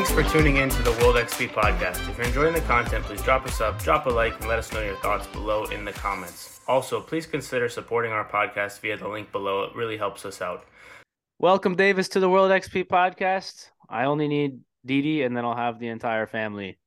[0.00, 2.08] Thanks for tuning in to the World XP podcast.
[2.08, 4.72] If you're enjoying the content, please drop us up, drop a like, and let us
[4.72, 6.62] know your thoughts below in the comments.
[6.66, 9.64] Also, please consider supporting our podcast via the link below.
[9.64, 10.64] It really helps us out.
[11.38, 13.68] Welcome, Davis, to the World XP podcast.
[13.90, 16.78] I only need Didi, and then I'll have the entire family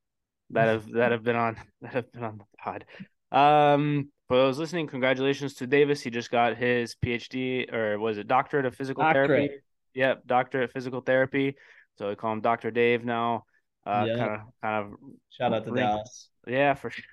[0.49, 2.85] that have that have been on that have been on the pod.
[3.31, 6.01] Um, for those listening, congratulations to Davis.
[6.01, 9.29] He just got his PhD, or was it doctorate of physical Doctorate.
[9.29, 9.53] therapy?
[9.93, 11.55] Yep, doctorate of physical therapy.
[11.97, 13.45] So we call him Doctor Dave now.
[13.85, 14.17] Uh, Yeah.
[14.17, 15.89] kind of, kind of, Shout out to Link.
[15.89, 16.29] Dallas.
[16.47, 17.05] yeah, for sure.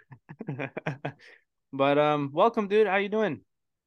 [1.72, 2.86] but um, welcome, dude.
[2.86, 3.40] How you doing?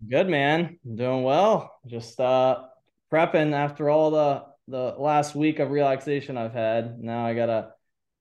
[0.07, 0.79] Good man.
[0.95, 1.73] Doing well.
[1.87, 2.63] Just uh
[3.11, 6.99] prepping after all the the last week of relaxation I've had.
[6.99, 7.69] Now I gotta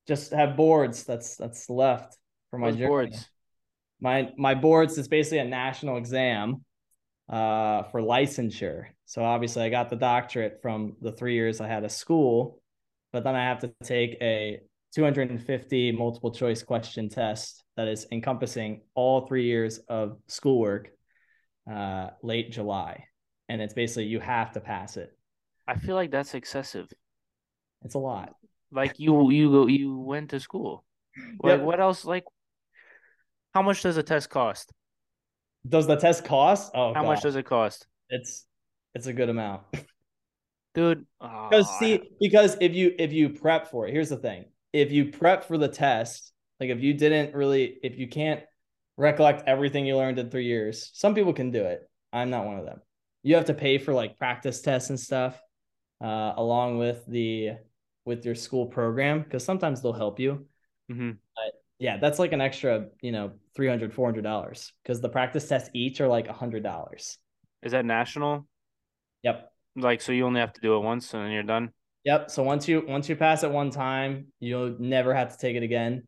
[0.07, 1.05] just have boards.
[1.05, 2.17] That's that's left
[2.51, 3.29] for my boards.
[4.01, 6.65] My my boards is basically a national exam
[7.29, 8.87] uh for licensure.
[9.07, 12.62] So obviously I got the doctorate from the three years I had of school,
[13.13, 14.61] but then I have to take a
[14.95, 20.91] 250 multiple choice question test that is encompassing all three years of schoolwork
[21.71, 23.05] uh late July.
[23.49, 25.17] And it's basically you have to pass it.
[25.69, 26.89] I feel like that's excessive.
[27.85, 28.35] It's a lot.
[28.71, 30.85] Like you, you go, you went to school.
[31.43, 31.63] Like Yep.
[31.63, 32.05] what else?
[32.05, 32.25] Like,
[33.55, 34.73] how much does a test cost?
[35.69, 36.73] Does the test cost?
[36.75, 38.47] Oh, How much does it cost, it's
[38.95, 39.63] it's a good amount.
[40.75, 41.07] dude?
[41.21, 44.47] Because oh, see, because if you if you prep for it, here's the thing.
[44.73, 48.41] If you prep for the test, like if you didn't really, if you can't
[48.97, 51.89] recollect everything you learned in three years, some people can do it.
[52.13, 52.81] I'm not one of them.
[53.23, 55.41] You have to pay for like practice tests and stuff,
[56.03, 57.53] uh, along with the
[58.05, 60.47] with your school program, because sometimes they'll help you.
[60.91, 61.19] Mhm.
[61.79, 66.07] Yeah, that's like an extra, you know, 300 dollars because the practice tests each are
[66.09, 67.19] like a hundred dollars.
[67.63, 68.47] is that national?
[69.23, 69.52] Yep.
[69.77, 71.71] Like, so you only have to do it once and then you're done.
[72.05, 72.31] Yep.
[72.31, 75.63] So once you once you pass it one time, you'll never have to take it
[75.63, 76.05] again.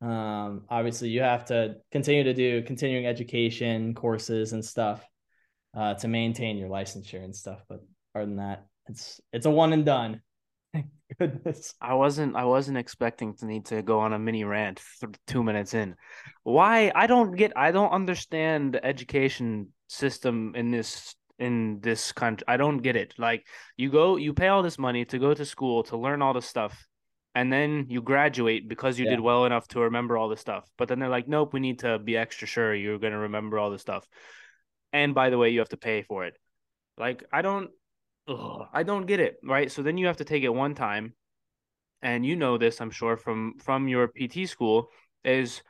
[0.00, 5.04] Um, obviously, you have to continue to do continuing education courses and stuff
[5.76, 7.62] uh, to maintain your licensure and stuff.
[7.68, 7.80] But
[8.14, 10.22] other than that, it's it's a one and done.
[10.72, 10.86] Thank
[11.18, 11.74] goodness.
[11.80, 15.42] I wasn't, I wasn't expecting to need to go on a mini rant th- two
[15.42, 15.94] minutes in.
[16.42, 16.92] Why?
[16.94, 17.52] I don't get.
[17.56, 22.44] I don't understand the education system in this in this country.
[22.48, 23.14] I don't get it.
[23.18, 26.32] Like, you go, you pay all this money to go to school to learn all
[26.34, 26.86] this stuff.
[27.34, 29.12] And then you graduate because you Yeah.
[29.12, 30.68] did well enough to remember all this stuff.
[30.76, 33.58] But then they're like, nope, we need to be extra sure you're going to remember
[33.58, 34.06] all this stuff.
[34.92, 36.36] And by the way, you have to pay for it.
[36.96, 37.70] Like, I don't,
[38.26, 39.36] ugh, I don't get it.
[39.44, 39.70] Right.
[39.70, 41.14] So then you have to take it one time.
[42.00, 44.90] And you know this, I'm sure, from from your PT school,
[45.24, 45.62] is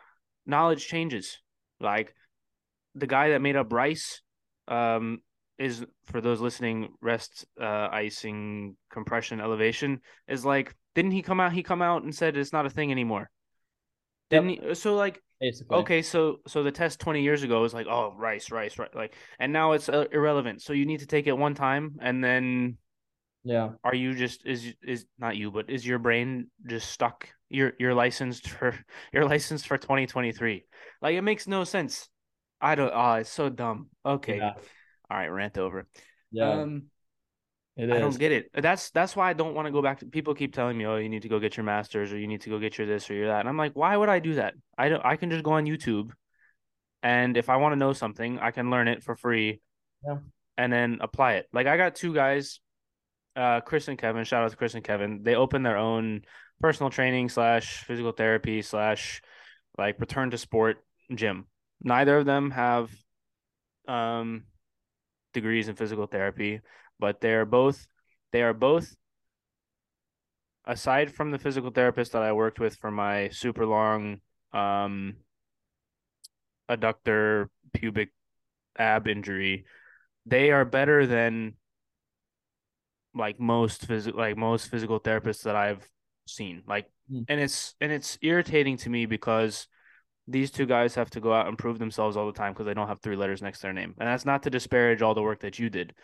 [0.45, 1.39] knowledge changes.
[1.81, 2.15] Like
[2.95, 4.21] the guy that made up rice,
[4.69, 5.23] um,
[5.59, 10.75] is for those listening, rest, uh, icing, compression, elevation is like.
[10.95, 11.53] Didn't he come out?
[11.53, 13.31] He come out and said it's not a thing anymore.
[14.31, 14.43] Yep.
[14.43, 14.75] Didn't he?
[14.75, 15.79] So like, Basically.
[15.79, 19.15] okay, so so the test twenty years ago was like, oh, rice, rice, right, like,
[19.39, 20.61] and now it's uh, irrelevant.
[20.63, 22.79] So you need to take it one time, and then
[23.45, 23.71] Yeah.
[23.85, 27.29] are you just is is not you, but is your brain just stuck?
[27.49, 28.75] You're you're licensed for
[29.13, 30.65] you're licensed for twenty twenty three.
[31.01, 32.09] Like it makes no sense.
[32.61, 32.93] I don't.
[32.93, 33.89] Oh, it's so dumb.
[34.05, 34.55] Okay, Yeah.
[35.11, 35.87] All right, rant over.
[36.31, 36.51] Yeah.
[36.51, 36.85] Um,
[37.77, 38.51] it I don't get it.
[38.53, 40.97] That's that's why I don't want to go back to people keep telling me, "Oh,
[40.97, 43.09] you need to go get your masters or you need to go get your this
[43.09, 44.55] or your that." And I'm like, "Why would I do that?
[44.77, 46.11] I don't I can just go on YouTube
[47.03, 49.61] and if I want to know something, I can learn it for free
[50.05, 50.19] Yeah.
[50.57, 51.47] and then apply it.
[51.53, 52.59] Like I got two guys,
[53.37, 55.23] uh Chris and Kevin, shout out to Chris and Kevin.
[55.23, 56.23] They opened their own
[56.61, 59.23] personal training slash physical therapy slash
[59.79, 60.79] like return to sport
[61.15, 61.47] gym.
[61.81, 62.91] Neither of them have
[63.87, 64.43] um
[65.33, 66.61] degrees in physical therapy,
[66.99, 67.87] but they're both
[68.33, 68.95] they are both
[70.65, 74.21] aside from the physical therapist that I worked with for my super long
[74.53, 75.17] um
[76.71, 78.11] adductor pubic
[78.79, 79.65] ab injury,
[80.27, 81.55] they are better than
[83.15, 85.87] like most physical like most physical therapists that I've
[86.27, 86.63] seen.
[86.67, 87.25] Like Mm.
[87.29, 89.67] and it's and it's irritating to me because
[90.29, 92.75] these two guys have to go out and prove themselves all the time because they
[92.75, 93.95] don't have three letters next to their name.
[93.99, 95.95] And that's not to disparage all the work that you did,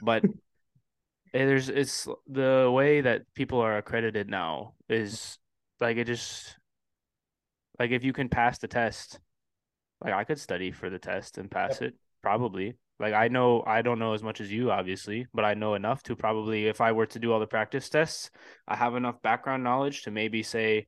[0.00, 0.24] but
[1.32, 5.38] there's it's the way that people are accredited now is
[5.80, 6.56] like it just
[7.78, 9.18] like if you can pass the test,
[10.02, 12.74] like I could study for the test and pass it probably.
[13.00, 16.04] Like I know I don't know as much as you obviously, but I know enough
[16.04, 18.30] to probably if I were to do all the practice tests,
[18.68, 20.86] I have enough background knowledge to maybe say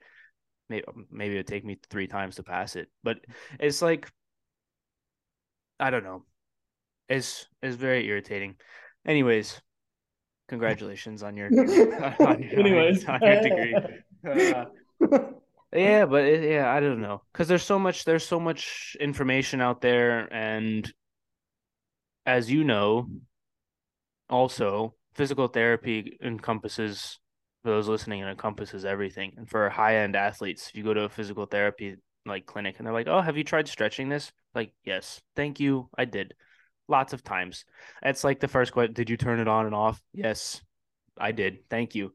[0.69, 2.89] maybe maybe it'd take me three times to pass it.
[3.03, 3.19] But
[3.59, 4.11] it's like
[5.81, 6.25] I don't know.
[7.09, 8.57] It's it's very irritating.
[9.07, 9.61] Anyways,
[10.49, 11.49] Congratulations on your,
[12.21, 13.05] on your Anyways.
[13.07, 13.77] on your degree.
[14.27, 14.65] Uh,
[15.75, 19.61] yeah, but it, yeah, I don't know because there's so much there's so much information
[19.61, 20.91] out there, and
[22.25, 23.09] as you know,
[24.31, 27.19] also physical therapy encompasses
[27.63, 29.33] for those listening, it encompasses everything.
[29.37, 31.97] And for high end athletes, if you go to a physical therapy
[32.27, 35.89] like clinic and they're like, "Oh, have you tried stretching this?" Like, yes, thank you,
[35.97, 36.35] I did,
[36.89, 37.65] lots of times.
[38.03, 40.01] It's like the first question: Did you turn it on and off?
[40.13, 40.61] Yes,
[41.17, 41.69] I did.
[41.71, 42.13] Thank you.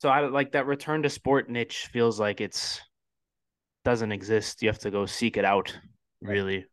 [0.00, 2.80] So I like that return to sport niche feels like it's
[3.84, 4.62] doesn't exist.
[4.62, 5.76] You have to go seek it out,
[6.20, 6.66] really.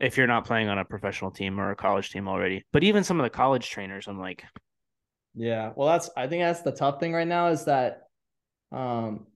[0.00, 2.64] If you're not playing on a professional team or a college team already.
[2.72, 4.44] But even some of the college trainers, I'm like,
[5.34, 8.08] Yeah, well, that's I think that's the tough thing right now is that
[8.72, 9.26] um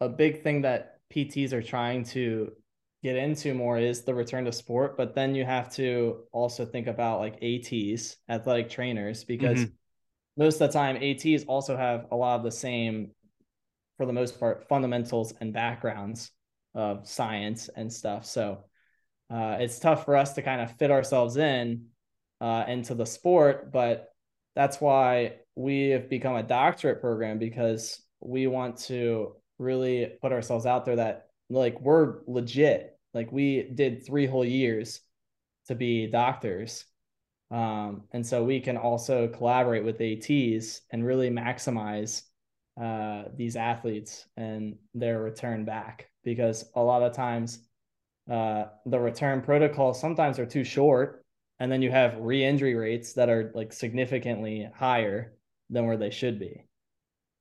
[0.00, 2.52] a big thing that PTs are trying to
[3.02, 6.86] get into more is the return to sport, but then you have to also think
[6.88, 9.72] about like ATs, athletic trainers, because Mhm.
[10.36, 13.12] most of the time ATs also have a lot of the same,
[13.96, 16.30] for the most part, fundamentals and backgrounds
[16.74, 18.26] of science and stuff.
[18.26, 18.64] So
[19.30, 21.86] uh, it's tough for us to kind of fit ourselves in
[22.40, 24.10] uh, into the sport, but
[24.56, 30.66] that's why we have become a doctorate program because we want to really put ourselves
[30.66, 32.98] out there that like we're legit.
[33.14, 35.00] Like we did three whole years
[35.68, 36.86] to be doctors.
[37.50, 42.22] Um, and so we can also collaborate with ATs and really maximize
[42.80, 47.60] uh, these athletes and their return back because a lot of times
[48.30, 51.25] uh, the return protocols sometimes are too short
[51.58, 55.34] and then you have re-injury rates that are like significantly higher
[55.70, 56.66] than where they should be.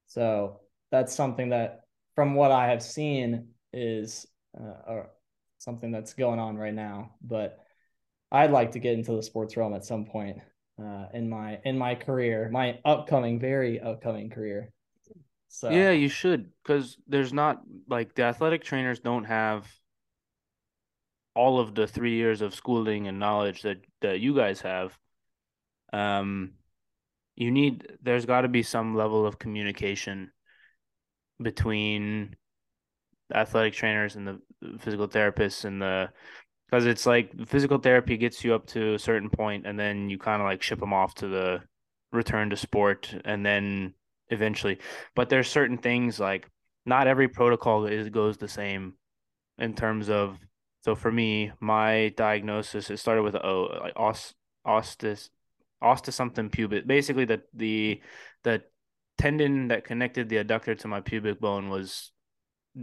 [0.08, 1.82] So that's something that
[2.16, 4.26] from what i have seen is
[4.60, 5.04] uh, uh,
[5.58, 7.12] something that's going on right now.
[7.22, 7.60] But
[8.32, 10.40] i'd like to get into the sports realm at some point
[10.82, 14.72] uh, in my in my career my upcoming very upcoming career.
[15.50, 19.66] So Yeah, you should, because there's not like the athletic trainers don't have
[21.34, 24.98] all of the three years of schooling and knowledge that that you guys have.
[25.94, 26.54] Um,
[27.36, 30.32] you need there's got to be some level of communication
[31.42, 32.36] between
[33.34, 34.40] athletic trainers and the
[34.80, 36.10] physical therapists and the
[36.68, 40.18] because it's like physical therapy gets you up to a certain point and then you
[40.18, 41.62] kind of like ship them off to the
[42.12, 43.94] return to sport and then
[44.30, 44.80] eventually
[45.16, 46.50] but there's certain things like
[46.86, 48.94] not every protocol is goes the same
[49.58, 50.38] in terms of
[50.86, 54.34] so for me my diagnosis it started with oh like os
[54.66, 55.30] ostis
[55.84, 58.02] ostis something pubis basically the the
[58.44, 58.64] the
[59.18, 62.12] tendon that connected the adductor to my pubic bone was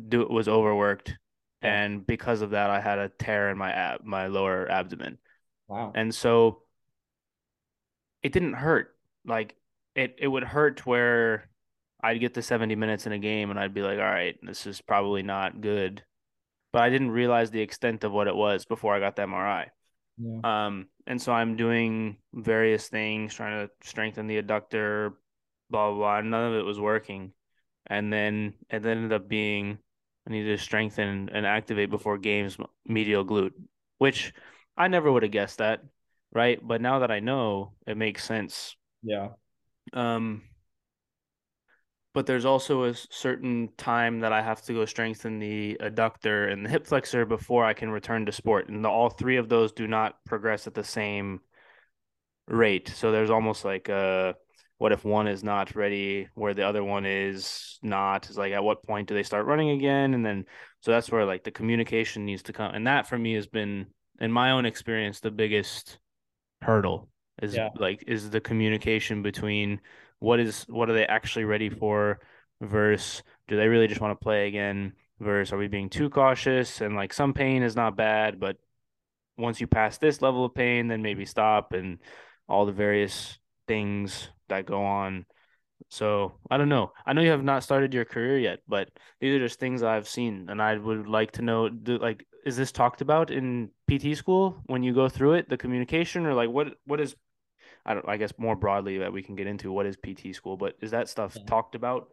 [0.09, 1.17] do was overworked.
[1.61, 5.19] And because of that I had a tear in my ab my lower abdomen.
[5.69, 5.93] Wow.
[5.95, 6.63] And so
[8.23, 8.97] it didn't hurt.
[9.25, 9.55] Like
[9.95, 11.49] it it would hurt where
[12.03, 14.67] I'd get to 70 minutes in a game and I'd be like, all right, this
[14.67, 16.03] is probably not good.
[16.73, 19.71] But I didn't realize the extent of what it was before I got the MRI.
[20.17, 25.15] yeah Um, and so I'm doing various things, trying to strengthen the adductor,
[25.71, 26.21] blah blah blah.
[26.23, 27.33] None of it was working.
[27.87, 29.79] And then it ended up being
[30.27, 33.55] I needed to strengthen and activate before games medial glute,
[33.99, 34.33] which
[34.77, 35.83] I never would have guessed that,
[36.33, 36.59] right?
[36.63, 38.77] But now that I know, it makes sense.
[39.03, 39.31] yeah
[39.93, 40.43] Um,
[42.15, 46.65] but there's also a certain time that I have to go strengthen the adductor and
[46.65, 48.69] the hip flexor before I can return to sport.
[48.69, 51.41] And the, all three of those do not progress at the same
[52.47, 52.89] rate.
[52.95, 54.35] So there's almost like a
[54.79, 58.29] what if one is not ready where the other one is not?
[58.29, 60.13] Is like at what point do they start running again?
[60.13, 60.45] And then
[60.81, 62.75] so that's where like the communication needs to come.
[62.75, 63.87] And that for me has been
[64.21, 65.99] in my own experience the biggest
[66.61, 67.09] hurdle
[67.41, 67.71] is Yeah.
[67.77, 69.81] like is the communication between
[70.23, 72.21] what is what are they actually ready for
[72.61, 76.81] versus do they really just want to play again versus are we being too cautious
[76.81, 78.57] and like some pain is not bad but
[79.37, 81.99] once you pass this level of pain then maybe stop and
[82.49, 85.27] all the various things that go on
[85.89, 86.93] so I don't know.
[87.05, 88.89] I know you have not started your career yet, but
[89.21, 92.57] these are just things I've seen, and I would like to know, do, like, is
[92.57, 96.49] this talked about in PT school when you go through it, the communication, or like
[96.49, 97.15] what what is,
[97.87, 100.57] I don't, I guess more broadly that we can get into what is PT school,
[100.57, 101.43] but is that stuff Yeah.
[101.47, 102.09] talked about?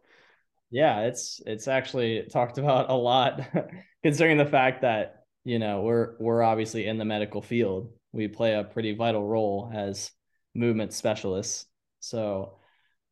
[0.70, 3.40] Yeah, it's it's actually talked about a lot,
[4.02, 7.92] considering the fact that you know we're we're obviously in the medical field.
[8.12, 10.10] We play a pretty vital role as
[10.54, 11.66] movement specialists.
[12.00, 12.58] So,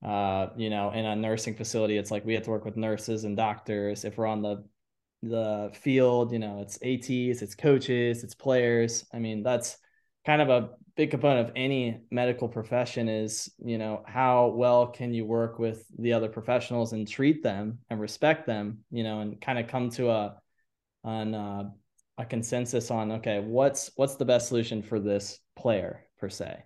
[0.05, 3.25] uh, you know, in a nursing facility, it's like we have to work with nurses
[3.25, 4.05] and doctors.
[4.05, 4.65] If we're on the
[5.23, 9.05] the field, you know, it's ATs, it's coaches, it's players.
[9.13, 9.77] I mean, that's
[10.27, 15.15] kind of a big component of any medical profession is you know how well can
[15.15, 19.41] you work with the other professionals and treat them and respect them you know and
[19.41, 20.35] kind of come to a
[21.05, 21.63] on uh,
[22.19, 26.65] a consensus on okay what's what's the best solution for this player per se?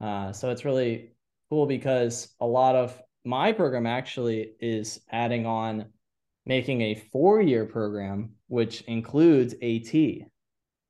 [0.00, 1.12] Uh, so it's really
[1.48, 5.86] cool because a lot of my program actually is adding on
[6.46, 9.94] making a four year program which includes at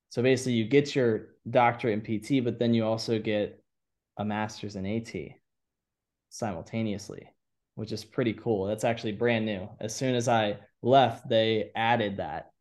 [0.09, 3.63] so basically you get your doctorate in pt but then you also get
[4.19, 5.15] a master's in at
[6.31, 7.29] simultaneously
[7.75, 12.17] which is pretty cool that's actually brand new as soon as i left they added
[12.19, 12.53] that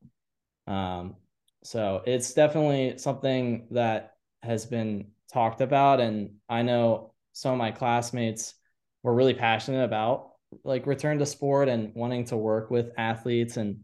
[0.68, 1.16] um,
[1.64, 6.00] so it's definitely something that has been talked about.
[6.00, 8.56] And I know some of my classmates
[9.04, 10.30] were really passionate about
[10.64, 13.58] like return to sport and wanting to work with athletes.
[13.58, 13.82] And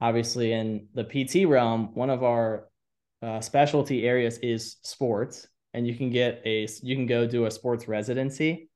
[0.00, 2.68] obviously, in the PT realm, one of our
[3.22, 5.46] uh, specialty areas is sports.
[5.72, 8.68] And you can get a, you can go do a sports residency.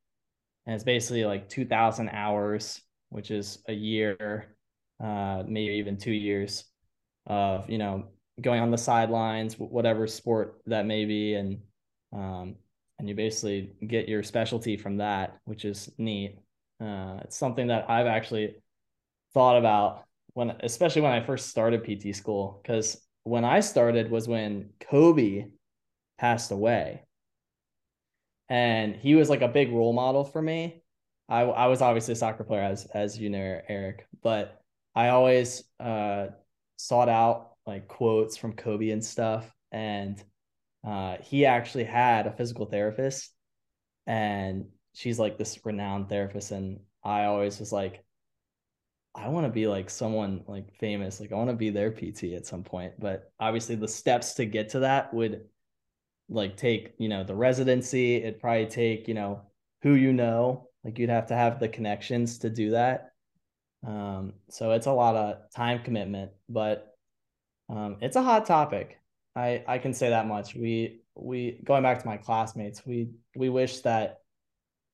[0.66, 4.56] And it's basically like 2000 hours, which is a year,
[5.02, 6.64] uh, maybe even two years
[7.26, 8.06] of, you know,
[8.40, 11.58] going on the sidelines, whatever sport that may be, and
[12.12, 12.56] um,
[12.98, 16.38] and you basically get your specialty from that, which is neat.
[16.80, 18.56] Uh, it's something that I've actually
[19.32, 24.28] thought about when, especially when I first started PT school, because when I started was
[24.28, 25.49] when Kobe
[26.19, 27.02] passed away,
[28.49, 30.83] and he was like a big role model for me.
[31.28, 34.61] I I was obviously a soccer player, as as you know, Eric, but
[34.95, 36.28] I always uh,
[36.76, 39.50] sought out like quotes from Kobe and stuff.
[39.73, 40.23] And
[40.87, 43.33] uh, he actually had a physical therapist,
[44.07, 46.50] and she's like this renowned therapist.
[46.50, 48.03] And I always was like,
[49.14, 51.21] I want to be like someone like famous.
[51.21, 52.94] Like I want to be their PT at some point.
[52.99, 55.44] But obviously, the steps to get to that would
[56.28, 58.16] like take you know the residency.
[58.16, 59.42] It'd probably take you know
[59.83, 60.68] who you know.
[60.85, 63.12] Like you'd have to have the connections to do that.
[63.87, 66.94] Um, so it's a lot of time commitment, but
[67.68, 68.99] um, it's a hot topic.
[69.37, 70.54] I I can say that much.
[70.54, 74.21] We we going back to my classmates, we we wish that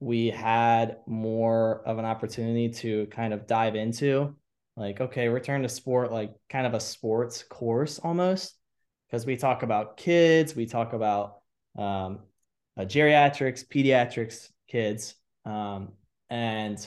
[0.01, 4.35] we had more of an opportunity to kind of dive into
[4.77, 8.57] like okay return to sport like kind of a sports course almost
[9.07, 11.39] because we talk about kids we talk about
[11.77, 12.21] um,
[12.77, 15.15] uh, geriatrics pediatrics kids
[15.45, 15.93] um,
[16.31, 16.87] and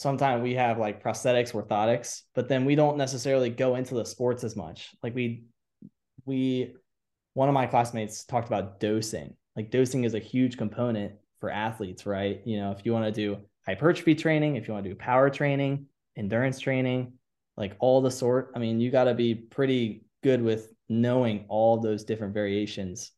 [0.00, 4.44] sometimes we have like prosthetics, orthotics, but then we don't necessarily go into the sports
[4.44, 4.90] as much.
[5.02, 5.44] Like we,
[6.24, 6.74] we,
[7.34, 9.36] one of my classmates talked about dosing.
[9.56, 12.40] Like dosing is a huge component for athletes, right?
[12.44, 15.30] You know, if you want to do hypertrophy training, if you want to do power
[15.30, 17.14] training, endurance training,
[17.56, 21.78] like all the sort, I mean, you got to be pretty good with knowing all
[21.78, 23.12] those different variations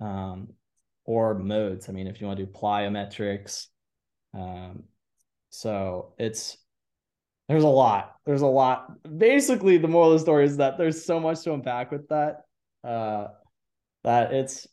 [0.00, 0.48] um,
[1.04, 1.88] or modes.
[1.88, 3.66] I mean, if you want to do plyometrics,
[4.34, 4.84] um,
[5.50, 6.56] so it's
[7.48, 8.16] there's a lot.
[8.24, 8.92] There's a lot.
[9.18, 12.44] Basically, the moral of the story is that there's so much to unpack with that.
[12.82, 13.28] Uh,
[14.04, 14.66] that it's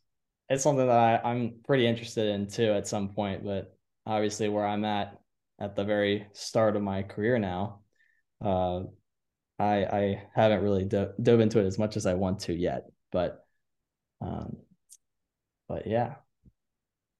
[0.49, 3.75] it's something that I, I'm pretty interested in too at some point, but
[4.05, 5.19] obviously where I'm at
[5.59, 7.81] at the very start of my career now,
[8.43, 8.81] uh,
[9.59, 12.85] I I haven't really do- dove into it as much as I want to yet.
[13.11, 13.45] But
[14.21, 14.57] um,
[15.67, 16.15] but yeah,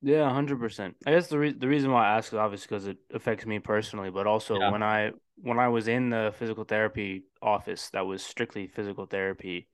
[0.02, 0.96] yeah, hundred percent.
[1.06, 3.60] I guess the re- the reason why I ask is obviously because it affects me
[3.60, 4.72] personally, but also yeah.
[4.72, 9.68] when I when I was in the physical therapy office, that was strictly physical therapy.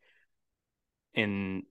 [1.13, 1.63] In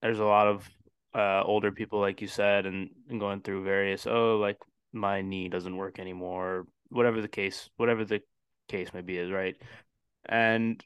[0.00, 0.68] there's a lot of
[1.16, 4.58] uh, older people, like you said, and, and going through various oh, like
[4.92, 8.20] my knee doesn't work anymore, whatever the case, whatever the
[8.68, 9.56] case may be, is right.
[10.26, 10.82] And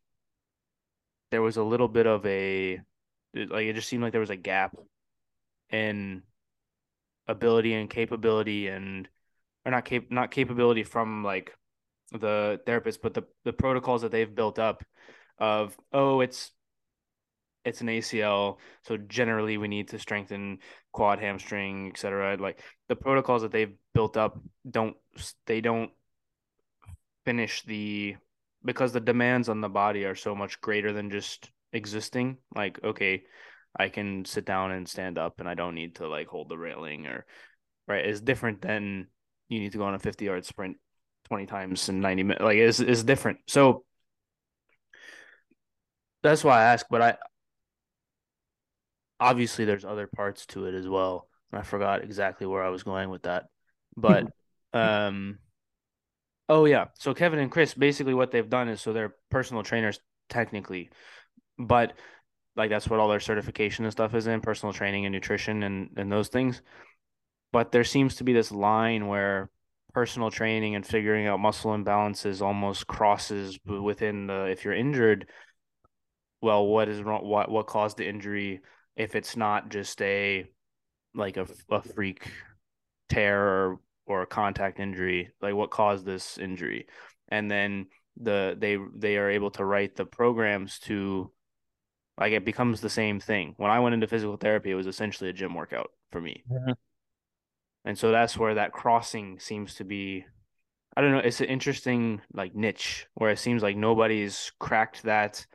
[1.30, 2.80] there was a little bit of a
[3.34, 4.76] like it just seemed like there was a gap
[5.70, 6.22] in
[7.26, 9.08] ability and capability and
[9.64, 11.52] or not cap not capability from like
[12.12, 14.84] the therapist, but the the protocols that they've built up
[15.38, 16.52] of oh it's
[17.64, 20.58] it's an ACL, so generally we need to strengthen
[20.92, 22.36] quad hamstring, etc.
[22.38, 24.96] Like the protocols that they've built up don't
[25.46, 25.90] they don't
[27.24, 28.16] finish the
[28.64, 32.38] because the demands on the body are so much greater than just existing.
[32.54, 33.24] Like okay,
[33.78, 36.58] I can sit down and stand up and I don't need to like hold the
[36.58, 37.26] railing or
[37.86, 39.08] right is different than
[39.48, 40.76] you need to go on a 50 yard sprint
[41.28, 43.84] 20 times in 90 minutes like it's, it's different so
[46.22, 47.16] that's why I ask but I
[49.20, 53.10] obviously there's other parts to it as well I forgot exactly where I was going
[53.10, 53.44] with that
[53.96, 54.26] but
[54.72, 55.38] um
[56.48, 60.00] oh yeah so Kevin and Chris basically what they've done is so they're personal trainers
[60.28, 60.90] technically
[61.58, 61.92] but
[62.56, 65.90] like that's what all their certification and stuff is in personal training and nutrition and
[65.96, 66.62] and those things.
[67.52, 69.50] But there seems to be this line where
[69.92, 75.26] personal training and figuring out muscle imbalances almost crosses within the if you're injured
[76.40, 78.60] well what is wrong what what caused the injury
[79.00, 80.44] if it's not just a
[81.14, 82.30] like a, a freak
[83.08, 86.86] tear or or a contact injury like what caused this injury?
[87.28, 87.86] And then
[88.20, 91.32] the they they are able to write the programs to
[92.18, 93.54] like it becomes the same thing.
[93.56, 96.44] When i went into physical therapy it was essentially a gym workout for me.
[96.50, 96.72] Mm-hmm.
[97.84, 100.24] and so that's where that crossing seems to be
[100.96, 105.46] i don't know it's an interesting like niche where it seems like nobody's cracked that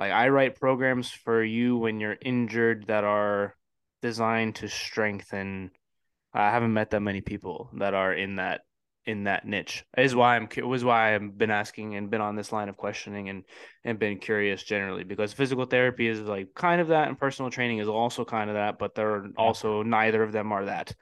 [0.00, 3.54] like i write programs for you when you're injured that are
[4.02, 5.70] designed to strengthen.
[6.32, 8.62] I haven't met that many people that are in that
[9.06, 9.84] in that niche.
[9.96, 13.28] Is why i'm was why i've been asking and been on this line of questioning
[13.28, 13.44] and
[13.84, 17.78] and been curious generally because physical therapy is like kind of that and personal training
[17.78, 20.94] is also kind of that but they're also neither of them are that.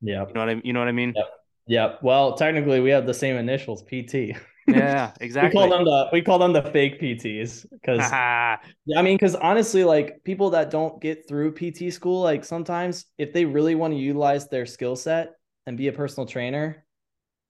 [0.00, 1.14] Yeah you know what i you know what i mean?
[1.16, 1.26] Yep.
[1.66, 2.02] yep.
[2.02, 4.36] Well technically we have the same initials pt
[4.66, 8.58] yeah exactly we call them the we call them the fake pts because i
[9.02, 13.44] mean because honestly like people that don't get through pt school like sometimes if they
[13.44, 15.34] really want to utilize their skill set
[15.66, 16.86] and be a personal trainer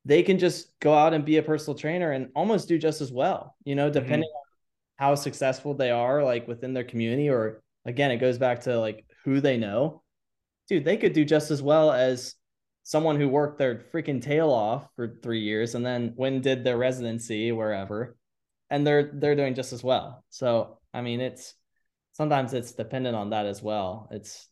[0.06, 3.10] they can just go out and be a personal trainer and almost do just as
[3.12, 3.98] well, you know, mm-hmm.
[3.98, 5.04] depending mm-hmm.
[5.04, 8.78] on how successful they are, like within their community, or again, it goes back to
[8.78, 10.02] like who they know.
[10.68, 12.36] Dude, they could do just as well as
[12.86, 16.76] someone who worked their freaking tail off for three years and then when did their
[16.78, 18.16] residency wherever,
[18.70, 20.24] and they're they're doing just as well.
[20.30, 21.54] So I mean, it's
[22.12, 24.08] sometimes it's dependent on that as well.
[24.12, 24.48] It's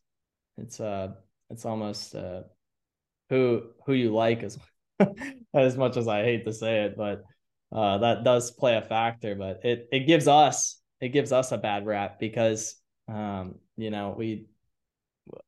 [0.57, 1.13] it's uh
[1.49, 2.41] it's almost uh
[3.29, 4.59] who who you like as
[5.53, 7.23] as much as I hate to say it, but
[7.71, 9.35] uh, that does play a factor.
[9.35, 12.75] But it it gives us it gives us a bad rap because
[13.07, 14.47] um, you know we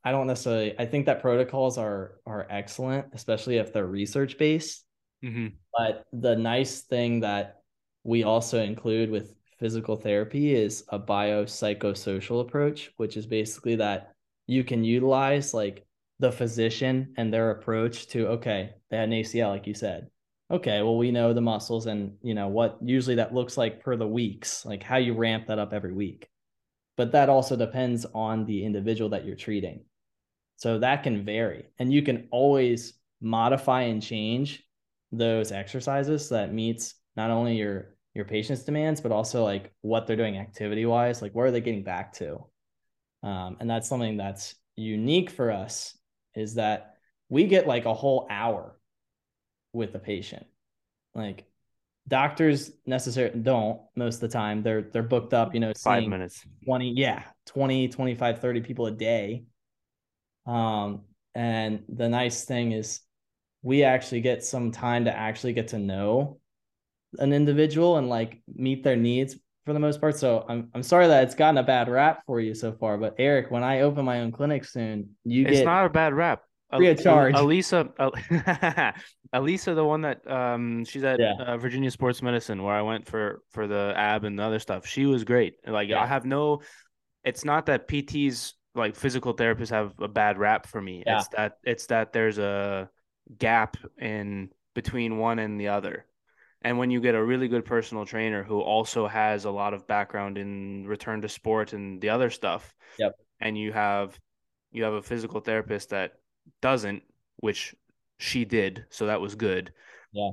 [0.03, 4.85] I don't necessarily I think that protocols are are excellent, especially if they're research based.
[5.23, 5.47] Mm-hmm.
[5.77, 7.61] But the nice thing that
[8.03, 14.13] we also include with physical therapy is a biopsychosocial approach, which is basically that
[14.47, 15.85] you can utilize like
[16.19, 20.07] the physician and their approach to okay they had an acl like you said
[20.49, 23.95] okay well we know the muscles and you know what usually that looks like per
[23.95, 26.27] the weeks like how you ramp that up every week
[26.97, 29.85] but that also depends on the individual that you're treating
[30.57, 34.63] so that can vary and you can always modify and change
[35.11, 40.07] those exercises so that meets not only your your patient's demands but also like what
[40.07, 42.43] they're doing activity wise like where are they getting back to
[43.23, 45.97] um, and that's something that's unique for us
[46.35, 46.95] is that
[47.29, 48.79] we get like a whole hour
[49.73, 50.45] with the patient.
[51.13, 51.45] Like
[52.07, 54.63] doctors necessarily don't most of the time.
[54.63, 56.45] They're they're booked up, you know, 5 minutes.
[56.65, 59.43] 20, yeah, 20, 25, 30 people a day.
[60.45, 61.01] Um
[61.35, 63.01] and the nice thing is
[63.61, 66.39] we actually get some time to actually get to know
[67.19, 70.17] an individual and like meet their needs for the most part.
[70.17, 72.97] So I'm I'm sorry that it's gotten a bad rap for you so far.
[72.97, 75.89] But Eric, when I open my own clinic soon, you get it's get not a
[75.89, 76.41] bad rap.
[76.75, 77.35] Free of charge.
[77.35, 77.89] Elisa,
[79.31, 81.33] Elisa, the one that um she's at yeah.
[81.39, 84.85] uh, Virginia Sports Medicine where I went for for the ab and the other stuff.
[84.85, 85.55] She was great.
[85.65, 86.01] Like yeah.
[86.01, 86.61] I have no.
[87.23, 91.03] It's not that PTs like physical therapists have a bad rap for me.
[91.05, 91.19] Yeah.
[91.19, 92.89] It's that it's that there's a
[93.37, 96.05] gap in between one and the other.
[96.61, 99.87] And when you get a really good personal trainer who also has a lot of
[99.87, 103.13] background in return to sport and the other stuff, yep.
[103.39, 104.19] and you have
[104.71, 106.13] you have a physical therapist that
[106.61, 107.03] doesn't,
[107.37, 107.75] which
[108.17, 109.71] she did, so that was good.
[110.11, 110.31] Yeah.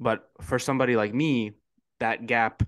[0.00, 1.52] But for somebody like me,
[2.00, 2.62] that gap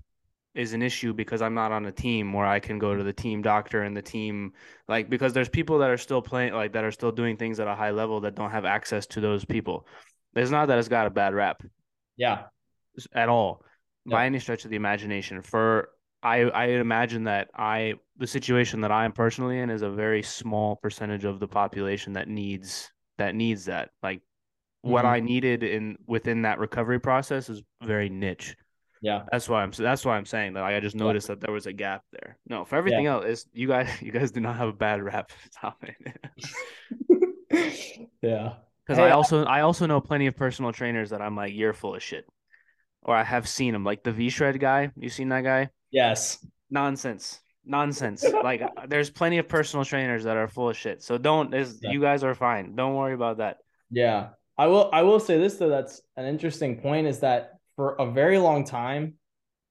[0.53, 3.13] is an issue because I'm not on a team where I can go to the
[3.13, 4.51] team doctor and the team
[4.89, 7.69] like because there's people that are still playing like that are still doing things at
[7.69, 9.87] a high level that don't have access to those people.
[10.35, 11.63] It's not that it's got a bad rap.
[12.17, 12.43] Yeah
[13.13, 13.63] at all
[14.05, 14.13] yep.
[14.13, 15.41] by any stretch of the imagination.
[15.41, 15.89] For
[16.23, 20.21] I I imagine that I the situation that I am personally in is a very
[20.21, 23.89] small percentage of the population that needs that needs that.
[24.03, 24.91] Like mm-hmm.
[24.91, 28.55] what I needed in within that recovery process is very niche.
[29.01, 30.61] Yeah, that's why I'm that's why I'm saying that.
[30.61, 31.35] Like, I just noticed yeah.
[31.35, 32.37] that there was a gap there.
[32.47, 33.13] No, for everything yeah.
[33.13, 35.31] else, is you guys you guys do not have a bad rap.
[35.51, 35.97] Stop it.
[38.21, 38.53] yeah,
[38.85, 41.73] because hey, I also I also know plenty of personal trainers that I'm like you're
[41.73, 42.25] full of shit
[43.01, 44.91] or I have seen them like the V Shred guy.
[44.95, 45.69] You seen that guy?
[45.89, 46.45] Yes.
[46.69, 47.41] Nonsense.
[47.65, 48.23] Nonsense.
[48.43, 51.03] like uh, there's plenty of personal trainers that are full of shit.
[51.03, 51.91] So don't is yeah.
[51.91, 52.75] you guys are fine.
[52.75, 53.57] Don't worry about that.
[53.89, 54.29] Yeah.
[54.57, 58.11] I will I will say this though, that's an interesting point is that for a
[58.11, 59.15] very long time,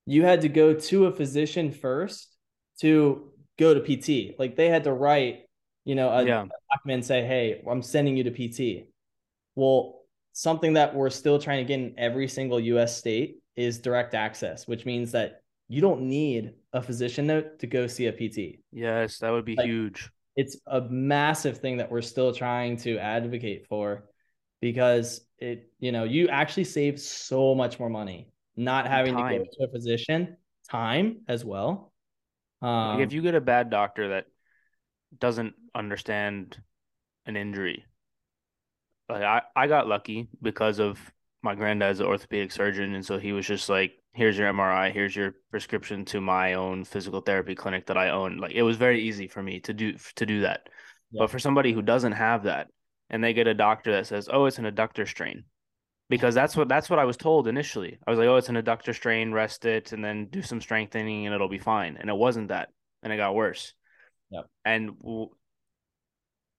[0.07, 2.35] you had to go to a physician first
[2.81, 4.39] to go to PT.
[4.39, 5.43] Like they had to write,
[5.85, 6.43] you know, a, Yeah.
[6.43, 8.89] a document and say, "Hey, I'm sending you to PT."
[9.55, 10.01] Well,
[10.33, 12.97] something that we're still trying to get in every single U.S.
[12.97, 17.87] state is direct access, which means that you don't need a physician note to go
[17.87, 18.59] see a PT.
[18.73, 20.11] Yes, that would be Like- huge.
[20.37, 24.09] It's a massive thing that we're still trying to advocate for
[24.61, 29.39] because it, you know, you actually save so much more money not having to time.
[29.39, 30.37] go to a physician,
[30.69, 31.93] time as well.
[32.63, 34.27] Um, Like if you get a bad doctor that
[35.19, 36.61] doesn't understand
[37.27, 37.85] an injury,
[39.09, 40.99] like I, I got lucky because of
[41.43, 45.15] my granddad's an orthopedic surgeon, and so he was just like, "Here's your MRI, here's
[45.15, 49.03] your prescription to my own physical therapy clinic that I own." Like it was very
[49.03, 50.69] easy for me to do to do that.
[51.11, 51.21] Yeah.
[51.21, 52.69] But for somebody who doesn't have that,
[53.09, 55.45] and they get a doctor that says, "Oh, it's an adductor strain,"
[56.09, 57.99] because that's what that's what I was told initially.
[58.07, 59.33] I was like, "Oh, it's an adductor strain.
[59.33, 62.71] Rest it, and then do some strengthening, and it'll be fine." And it wasn't that,
[63.03, 63.75] and it got worse.
[64.31, 64.43] Yeah.
[64.65, 65.31] And w-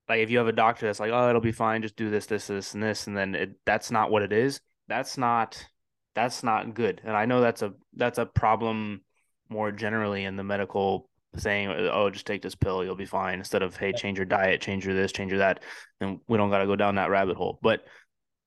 [0.10, 1.82] like if you have a doctor that's like, "Oh, it'll be fine.
[1.82, 4.60] Just do this, this, this, and this," and then it, that's not what it is.
[4.88, 5.66] That's not
[6.14, 7.02] that's not good.
[7.04, 9.02] And I know that's a that's a problem
[9.50, 13.62] more generally in the medical saying, "Oh, just take this pill, you'll be fine," instead
[13.64, 15.64] of, "Hey, change your diet, change your this, change your that."
[16.00, 17.60] And we don't got to go down that rabbit hole.
[17.62, 17.86] But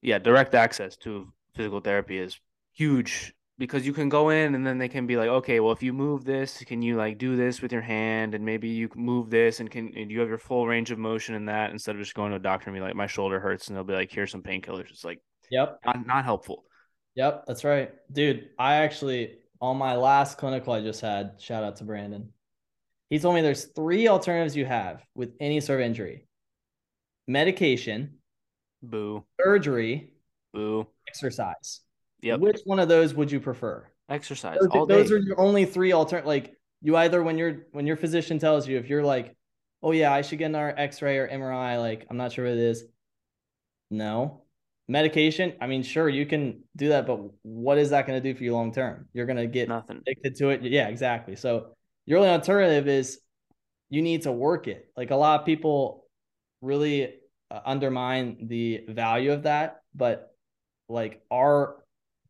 [0.03, 2.39] yeah, direct access to physical therapy is
[2.73, 5.83] huge because you can go in and then they can be like, okay, well, if
[5.83, 9.31] you move this, can you like do this with your hand and maybe you move
[9.31, 12.03] this and can and you have your full range of motion in that instead of
[12.03, 14.11] just going to a doctor and be like, my shoulder hurts and they'll be like,
[14.11, 14.91] here's some painkillers.
[14.91, 15.79] It's like yep.
[15.87, 16.65] not, not helpful.
[17.17, 17.93] Yep, that's right.
[18.13, 22.31] Dude, I actually on my last clinical I just had, shout out to Brandon.
[23.11, 26.27] He told me there's three alternatives you have with any sort of injury.
[27.27, 28.19] Medication,
[28.83, 30.13] Boo, surgery,
[30.53, 30.87] boo.
[31.09, 31.81] exercise.
[32.23, 32.41] Yep.
[32.41, 33.87] Which one of those would you prefer?
[34.11, 37.97] Exercise Those, those are your only three alternate like you either when your when your
[37.97, 39.35] physician tells you if you're like,
[39.83, 42.59] "Oh yeah, I should get an x-ray or MRI," like I'm not sure what it
[42.59, 42.85] is.
[43.91, 44.44] No.
[44.87, 48.37] Medication, I mean, sure, you can do that, but what is that going to do
[48.37, 49.09] for you long term?
[49.15, 49.99] You're going to get Nothing.
[49.99, 50.63] addicted to it.
[50.63, 51.37] Yeah, exactly.
[51.37, 53.21] So your only alternative is
[53.89, 54.91] you need to work it.
[54.97, 56.05] Like a lot of people
[56.61, 57.15] really
[57.51, 60.35] uh, undermine the value of that, but
[60.89, 61.83] like our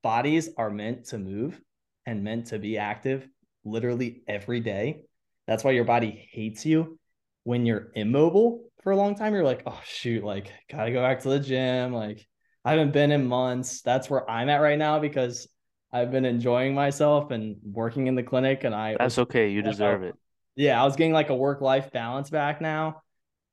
[0.03, 1.61] bodies are meant to move
[2.07, 3.27] and meant to be active
[3.65, 5.01] literally every day.
[5.47, 6.99] That's why your body hates you
[7.43, 9.35] when you're immobile for a long time.
[9.35, 11.93] You're like, oh shoot, like gotta go back to the gym.
[11.93, 12.27] Like
[12.65, 13.83] I haven't been in months.
[13.83, 15.49] That's where I'm at right now because
[15.93, 19.51] I've been enjoying myself and working in the clinic and I That's okay.
[19.51, 20.15] You deserve it.
[20.57, 23.03] yeah, I was getting like a work life balance back now.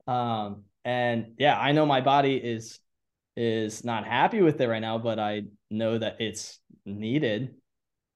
[0.08, 2.80] Um, and yeah, I know my body is
[3.38, 7.56] is not happy with it right now, but I know that it's needed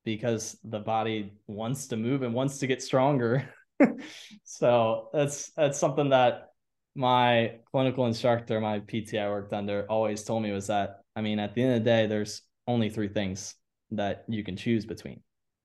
[0.03, 3.49] because the body wants to move and wants to get stronger.
[4.43, 6.49] so that's that's something that
[6.95, 11.39] my clinical instructor, my PT I worked under, always told me was that I mean,
[11.39, 13.55] at the end of the day, there's only three things
[13.91, 15.21] that you can choose between.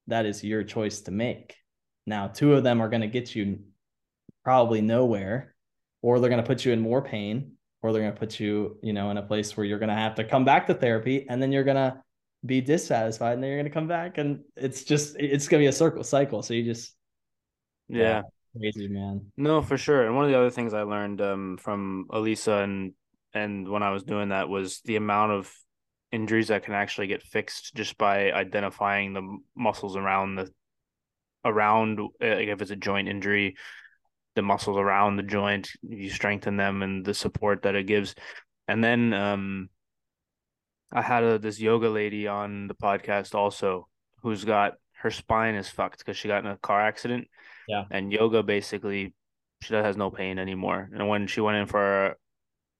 [0.07, 1.57] That is your choice to make.
[2.07, 3.61] Now, two of them are going to get you
[4.45, 5.55] probably nowhere,
[6.03, 8.79] or they're going to put you in more pain, or they're going to put you,
[8.83, 11.27] you know, in a place where you're going to have to come back to therapy,
[11.29, 12.01] and then you're going to
[12.47, 15.65] be dissatisfied, and then you're going to come back, and it's just it's going to
[15.65, 16.43] be a circle cycle.
[16.43, 16.95] So you just
[17.89, 18.23] Yeah.
[18.57, 19.33] Crazy man.
[19.37, 20.07] No, for sure.
[20.07, 22.93] And one of the other things I learned um, from Elisa and
[23.33, 25.53] and when I was doing that was the amount of
[26.11, 30.53] injuries that can actually get fixed just by identifying the muscles around the
[31.45, 33.57] around uh, like if it's a joint injury,
[34.35, 38.15] the muscles around the joint, you strengthen them and the support that it gives.
[38.67, 39.69] And then um
[40.93, 43.87] I had a, this yoga lady on the podcast also
[44.23, 47.29] who's got her spine is fucked because she got in a car accident.
[47.71, 47.85] Yeah.
[47.91, 49.15] And yoga basically
[49.63, 50.89] she has no pain anymore.
[50.93, 52.17] And when she went in for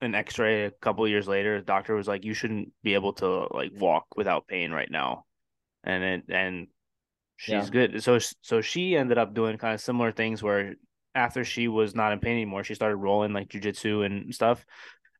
[0.01, 3.47] an x-ray a couple years later, the doctor was like, You shouldn't be able to
[3.51, 5.25] like walk without pain right now.
[5.83, 6.67] And it and
[7.37, 7.69] she's Yeah.
[7.71, 8.03] good.
[8.03, 10.75] So so she ended up doing kind of similar things where
[11.13, 14.65] after she was not in pain anymore, she started rolling like jujitsu and stuff.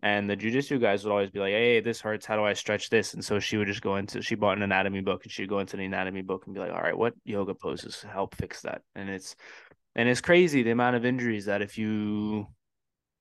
[0.04, 2.26] And the jujitsu guys would always be like, "Hey, this hurts.
[2.26, 4.22] How do I stretch this?" And so she would just go into.
[4.22, 6.72] She bought an anatomy book, and she'd go into the anatomy book and be like,
[6.72, 9.36] "All right, what yoga poses help fix that?" And it's,
[9.96, 12.48] and it's crazy the amount of injuries that if you,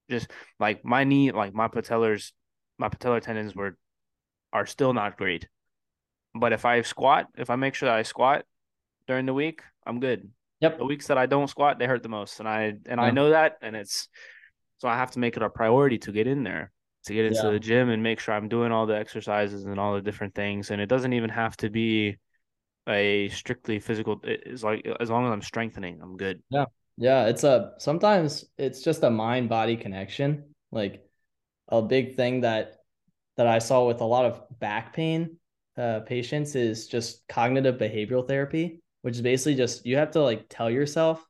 [0.09, 2.33] just like my knee, like my patellars,
[2.79, 3.77] my patellar tendons were,
[4.53, 5.49] are still not great.
[6.35, 8.45] But if I squat, if I make sure that I squat
[9.07, 10.79] during the week, I'm good Yep.
[10.79, 13.31] the weeks that I don't squat, they hurt the most, and I and I know
[13.31, 14.09] that, and it's
[14.81, 16.73] so I have to make it a priority to get in there,
[17.07, 17.51] to get into Yeah.
[17.51, 20.71] the gym and make sure I'm doing all the exercises and all the different things,
[20.71, 22.19] and it doesn't even have to be
[22.89, 24.21] a strictly physical.
[24.25, 26.43] It's like as long as I'm strengthening, I'm good.
[26.51, 26.65] Yeah,
[26.97, 27.27] Yeah.
[27.27, 30.55] it's a sometimes it's just a mind body connection.
[30.73, 31.05] Like
[31.69, 32.77] a big thing that
[33.37, 35.39] that I saw with a lot of back pain
[35.77, 40.47] uh, patients is just cognitive behavioral therapy, which is basically just you have to like
[40.49, 41.27] tell yourself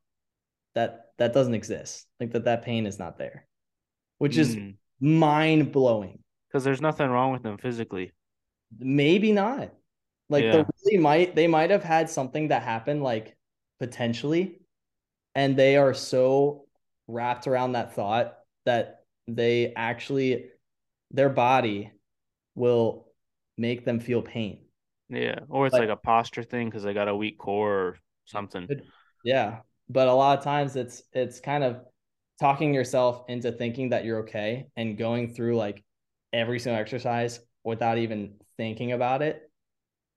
[0.75, 3.47] that that doesn't exist, like that that pain is not there,
[4.19, 4.77] which is Mm.
[5.01, 6.25] mind blowing.
[6.49, 8.13] Because there's nothing wrong with them physically.
[8.79, 9.73] Maybe not.
[10.31, 10.53] Like Yeah.
[10.53, 13.37] they really might they might have had something that happened like
[13.79, 14.61] potentially,
[15.35, 16.67] and they are so
[17.07, 20.51] wrapped around that thought that they actually
[21.11, 21.91] their body
[22.55, 23.13] will
[23.59, 24.65] make them feel pain.
[25.09, 25.41] Yeah.
[25.49, 28.67] Or it's Like- like a posture thing because they got a weak core or something.
[28.71, 28.85] It-
[29.25, 29.61] Yeah.
[29.91, 31.81] But a lot of times it's it's kind of
[32.39, 35.83] talking yourself into thinking that you're okay and going through like
[36.33, 39.51] every single exercise without even thinking about it.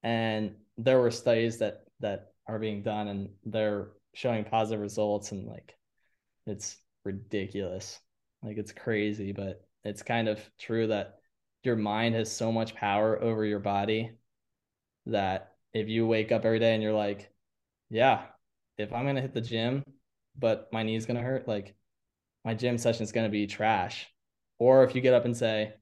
[0.04, 5.48] And there were studies that that are being done and they're showing positive results and
[5.48, 5.76] like
[6.46, 8.00] it's ridiculous.
[8.44, 11.16] Like it's crazy, but it's kind of true that
[11.64, 14.12] your mind has so much power over your body
[15.08, 17.32] that if you wake up every day and you're like,
[17.90, 18.26] yeah,
[18.78, 19.84] if I'm gonna hit the gym,
[20.38, 21.76] but my knee's gonna hurt, like
[22.46, 24.08] my gym session is gonna be trash.
[24.60, 25.74] Or if you get up and say,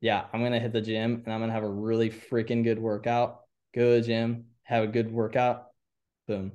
[0.00, 3.42] yeah, I'm gonna hit the gym and I'm gonna have a really freaking good workout,
[3.74, 5.68] go to the gym, have a good workout,
[6.28, 6.52] boom.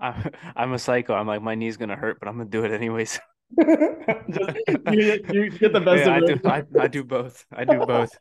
[0.00, 1.14] I'm, I'm a psycho.
[1.14, 3.18] I'm like, my knee's gonna hurt, but I'm gonna do it anyways.
[4.30, 4.50] Just,
[4.86, 6.38] you, you get the best Yeah, I do.
[6.42, 6.44] both.
[6.44, 7.44] I, I do both.
[7.52, 8.18] I do both.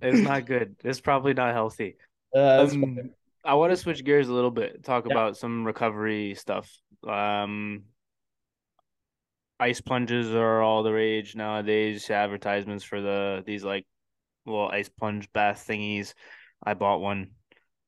[0.00, 0.76] It's not good.
[0.84, 1.96] It's probably not healthy.
[2.34, 3.10] Uh, Um, fine.
[3.44, 5.12] I want to switch gears a little bit, talk Yeah.
[5.12, 6.70] about some recovery stuff.
[7.06, 7.84] Um,
[9.58, 12.10] ice plunges are all the rage nowadays.
[12.10, 13.86] Advertisements for the these like
[14.46, 16.14] little ice plunge bath thingies.
[16.62, 17.32] I bought one.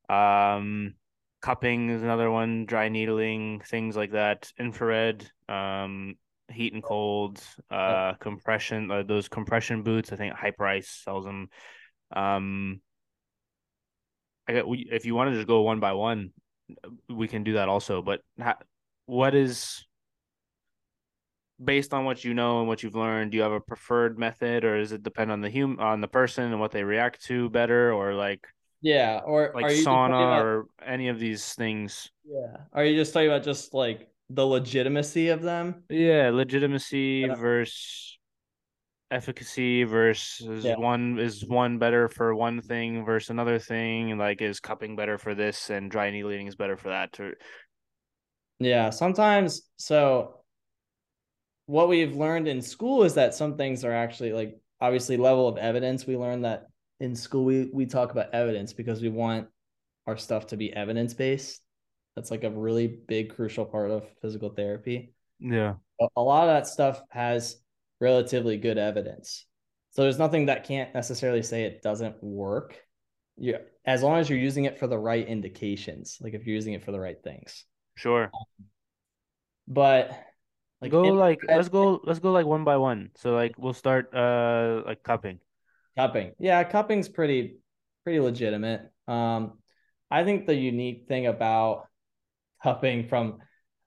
[0.09, 0.95] Um,
[1.41, 2.67] cupping is another one.
[2.67, 4.51] Dry needling, things like that.
[4.59, 6.17] Infrared, um,
[6.51, 8.91] heat and cold, uh, compression.
[8.91, 10.13] Uh, those compression boots.
[10.13, 11.49] I think Hyperice sells them.
[12.15, 12.81] Um,
[14.49, 16.33] I got, we, if you want to just go one by one,
[17.09, 18.03] we can do that also.
[18.03, 18.57] But ha,
[19.07, 19.87] what is
[21.63, 23.31] based on what you know and what you've learned?
[23.31, 26.09] Do you have a preferred method, or does it depend on the hum on the
[26.09, 28.47] person and what they react to better, or like
[28.81, 32.11] Yeah, or like are you sauna about- or any of these things?
[32.25, 32.65] yeah?
[32.73, 35.85] Are you just talking about just like the legitimacy of them?
[35.89, 37.35] Yeah, legitimacy Yeah.
[37.37, 38.12] versus
[39.13, 40.77] efficacy versus Yeah.
[40.77, 45.19] one is one better for one thing versus another thing, and like is cupping better
[45.19, 47.19] for this and dry needling is better for that.
[47.21, 47.35] Or
[48.59, 50.45] Yeah, sometimes so
[51.67, 55.57] what we've learned in school is that some things are actually like obviously level of
[55.59, 56.07] evidence.
[56.07, 56.67] We learned that
[57.01, 59.49] in school we we talk about evidence because we want
[60.07, 61.63] our stuff to be evidence based.
[62.17, 65.15] That's like a really big crucial part of physical therapy.
[65.39, 65.75] yeah,
[66.17, 67.57] a lot of that stuff has
[68.03, 69.47] relatively good evidence.
[69.93, 72.77] So there's nothing that can't necessarily say it doesn't work.
[73.39, 76.75] Yeah, as long as you're using it for the right indications, like if you're using
[76.75, 77.65] it for the right things.
[77.95, 78.31] sure.
[79.69, 80.11] But
[80.81, 83.11] like go in- like let's go let's go like one by one.
[83.15, 85.39] So like we'll start uh like cupping.
[85.97, 86.33] cupping.
[86.39, 87.59] Yeah, cupping's pretty
[88.05, 88.91] pretty legitimate.
[89.07, 89.59] Um
[90.11, 91.87] I think the unique thing about
[92.63, 93.39] cupping from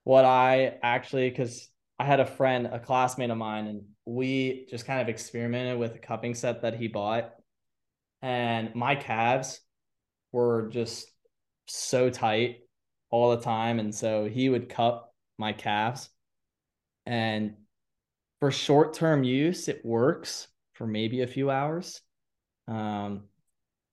[0.03, 4.85] what I actually cuz I had a friend, a classmate of mine and we just
[4.85, 7.33] kind of experimented with a cupping set that he bought.
[8.21, 9.59] And my calves
[10.31, 11.09] were just
[11.67, 12.59] so tight
[13.09, 13.79] all the time.
[13.79, 16.09] And so he would cup my calves.
[17.05, 17.55] And
[18.39, 22.01] for short-term use it works for maybe a few hours.
[22.67, 23.23] Um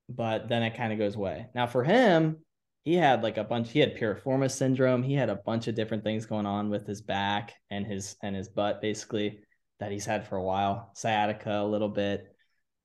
[0.08, 1.46] but then it kind of goes away.
[1.54, 2.38] Now for him
[2.84, 5.02] he had like a bunch he had piriformis syndrome.
[5.02, 8.34] He had a bunch of different things going on with his back and his and
[8.34, 9.40] his butt basically
[9.82, 12.32] that he's had for a while sciatica a little bit.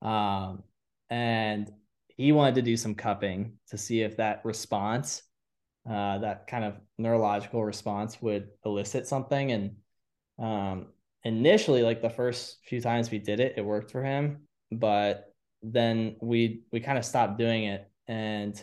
[0.02, 0.64] Um
[1.12, 1.72] and
[2.08, 5.22] he wanted to do some cupping to see if that response
[5.88, 9.52] uh that kind of neurological response would elicit something.
[9.52, 9.76] And
[10.40, 10.88] um
[11.24, 14.48] initially like the first few times we did it it worked for him.
[14.72, 15.32] But
[15.62, 17.88] then we we kind of stopped doing it.
[18.08, 18.56] And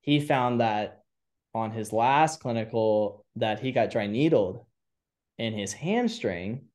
[0.00, 1.02] he found that
[1.54, 4.64] on his last clinical that he got dry needled
[5.38, 6.66] in his hamstring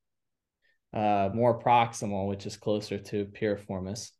[0.94, 4.12] uh more proximal which is closer to piriformis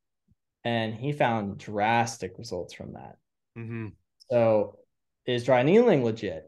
[0.66, 3.18] and he found drastic results from that
[3.58, 3.90] Mm-hmm.
[4.30, 4.78] so
[5.26, 6.46] is dry needling legit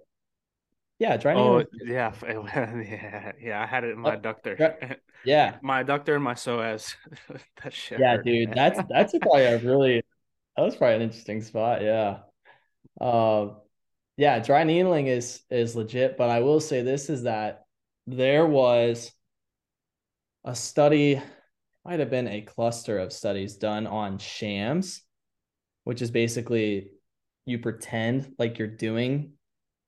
[1.00, 3.62] yeah dry Oh needling yeah, yeah, yeah.
[3.62, 4.60] I had it in my Oh, adductor,
[5.24, 6.96] yeah my adductor and my psoas.
[7.64, 8.00] that shit.
[8.00, 8.26] Yeah, hurt.
[8.26, 10.04] dude, that's that's probably a really
[10.56, 11.82] that was probably an interesting spot.
[11.82, 12.20] Yeah,
[13.02, 13.58] um,
[14.18, 17.66] yeah, dry needling is is legit, but I will say this is that
[18.08, 19.12] there was
[20.44, 21.22] a study,
[21.86, 25.04] might have been a cluster of studies done on shams,
[25.84, 26.92] which is basically
[27.46, 29.34] you pretend like you're doing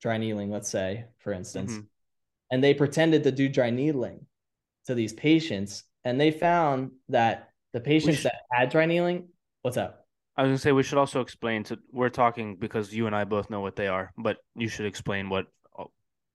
[0.00, 1.86] dry needling, let's say, for instance, Mhm.
[2.50, 4.26] and they pretended to do dry needling
[4.86, 9.28] to these patients, and they found that the patients should- that had dry needling,
[9.62, 10.06] what's up?
[10.36, 13.24] I was gonna say we should also explain to we're talking because you and I
[13.24, 15.46] both know what they are, but you should explain what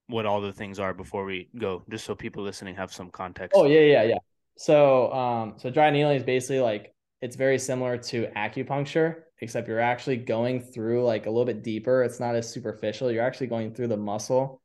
[0.10, 3.58] what all the things are before we go, just so people listening have some context.
[3.58, 4.18] Oh yeah, yeah, yeah.
[4.58, 9.80] So um so dry needling is basically like it's very similar to acupuncture, except you're
[9.80, 12.04] actually going through like a little bit deeper.
[12.04, 13.12] It's not as superficial.
[13.12, 14.62] You're actually going through the muscle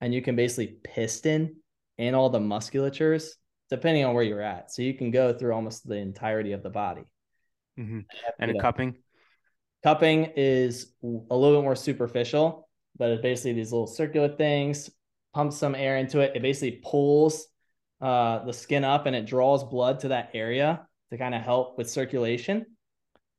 [0.00, 1.56] and you can basically piston
[1.98, 3.30] in all the musculatures
[3.70, 4.72] depending on where you're at.
[4.72, 7.04] So you can go through almost the entirety of the body.
[7.76, 8.06] Mhm.
[8.44, 9.02] You And know, cupping.
[9.82, 11.06] cupping is a
[11.36, 12.67] little bit more superficial,
[12.98, 14.90] but it's basically these little circular things,
[15.34, 16.32] pumps some air into it.
[16.34, 17.46] It basically pulls
[18.00, 21.78] uh, the skin up and it draws blood to that area to kind of help
[21.78, 22.66] with circulation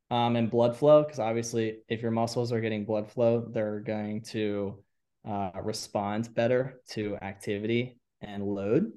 [0.10, 1.04] um, and blood flow.
[1.04, 4.84] Because obviously, if your muscles are getting blood flow, they're going to
[5.28, 8.92] uh, respond better to activity and load.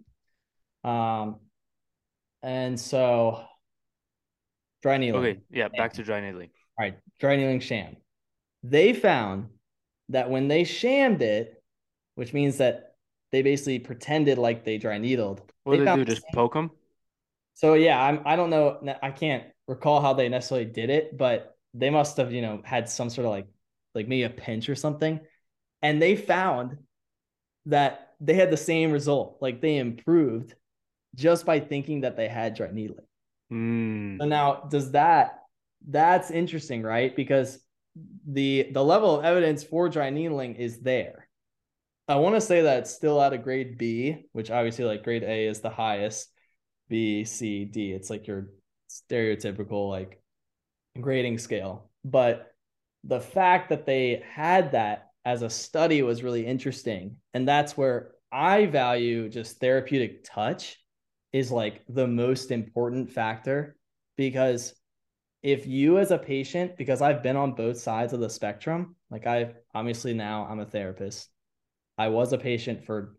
[0.85, 1.37] Um,
[2.43, 3.45] and so,
[4.83, 5.25] dry needling.
[5.25, 6.51] Okay, yeah, back to dry needling.
[6.79, 7.97] All right, dry needling sham.
[8.65, 9.49] They found
[10.13, 11.63] that when they shammed it,
[12.15, 12.95] which means that
[13.33, 15.43] they basically pretended like they dry needled.
[15.65, 16.05] What do they do?
[16.05, 16.71] the Just poke them?
[17.55, 18.81] So yeah, I'm I don't know.
[19.03, 22.89] I can't recall how they necessarily did it, but they must have, you know, had
[22.89, 23.47] some sort of like
[23.95, 25.21] like maybe a pinch or something.
[25.83, 26.79] And they found
[27.67, 29.39] that they had the same result.
[29.41, 30.55] Like they improved
[31.15, 33.07] just by thinking that they had dry needling.
[33.53, 34.19] Mm.
[34.19, 35.39] So now does that
[35.89, 37.15] that's interesting, right?
[37.15, 37.59] Because
[38.27, 41.29] the the level of evidence for dry needling is there.
[42.09, 45.23] I want to say that it's still at a grade B, which obviously like grade
[45.23, 46.29] A is the highest.
[46.89, 47.93] B, C, D.
[47.93, 48.49] It's like your
[48.91, 50.21] stereotypical like
[51.01, 51.91] grading scale.
[52.05, 52.53] But
[53.05, 57.17] the fact that they had that as a study was really interesting.
[57.33, 60.79] And that's where I value just therapeutic touch
[61.33, 63.77] is like the most important factor
[64.17, 64.75] because
[65.43, 69.27] if you as a patient because I've been on both sides of the spectrum, like
[69.27, 71.29] I've obviously now I'm a therapist.
[71.99, 73.17] I was a patient for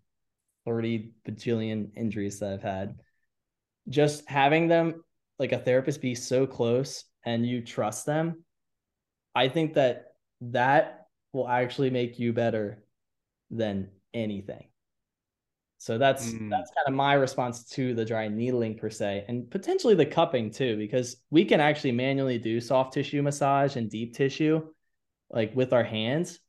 [0.66, 3.00] 30 bajillion injuries that I've had.
[3.90, 5.04] Just having them
[5.38, 8.44] like a therapist be so close and you trust them,
[9.36, 12.84] I think that that will actually make you better
[13.52, 14.68] than anything.
[15.84, 16.50] So that's Mm.
[16.50, 20.50] that's kind of my response to the dry needling per se, and potentially the cupping
[20.50, 24.66] too, because we can actually manually do soft tissue massage and deep tissue,
[25.30, 26.40] like with our hands,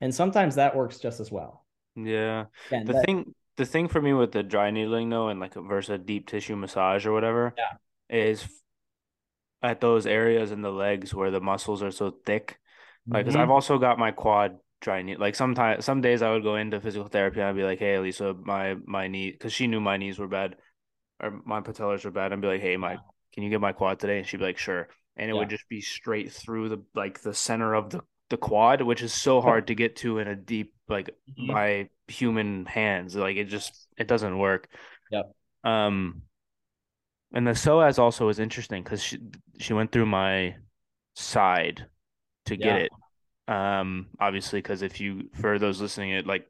[0.00, 1.64] and sometimes that works just as well.
[1.94, 2.46] Yeah.
[2.66, 5.54] Again, The that- thing the thing for me with the dry needling though and like
[5.54, 7.76] versus a deep tissue massage or whatever Yeah.
[8.08, 8.48] is
[9.62, 12.58] at those areas in the legs where the muscles are so thick.
[13.06, 13.42] Like, because Mhm.
[13.42, 15.16] I've also got my quad dry knee.
[15.16, 17.98] Like sometimes, some days I would go into physical therapy and I'd be like, "Hey,
[17.98, 20.56] Lisa, my my knee," because she knew my knees were bad,
[21.20, 22.32] or my patellas were bad.
[22.32, 22.98] I'd be like, "Hey, my,
[23.32, 25.68] can you get my quad today?" And she'd be like, "Sure." And it would just
[25.68, 29.66] be straight through the like the center of the the quad, which is so hard
[29.66, 31.52] to get to in a deep like Mhm.
[31.52, 33.16] by human hands.
[33.16, 34.68] Like it just it doesn't work.
[35.10, 35.34] Yep.
[35.64, 36.22] Um,
[37.32, 39.18] and the psoas also is interesting because she
[39.58, 40.56] she went through my
[41.14, 41.86] side
[42.46, 42.92] to get it.
[43.50, 46.46] Um, obviously, because if you for those listening, it like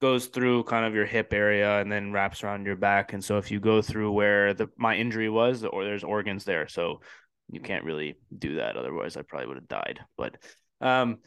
[0.00, 3.12] goes through kind of your hip area and then wraps around your back.
[3.12, 6.66] And so if you go through where the my injury was, or there's organs there,
[6.66, 7.02] so
[7.50, 8.76] you can't really do that.
[8.76, 10.00] Otherwise, I probably would have died.
[10.16, 10.36] But
[10.80, 11.18] um,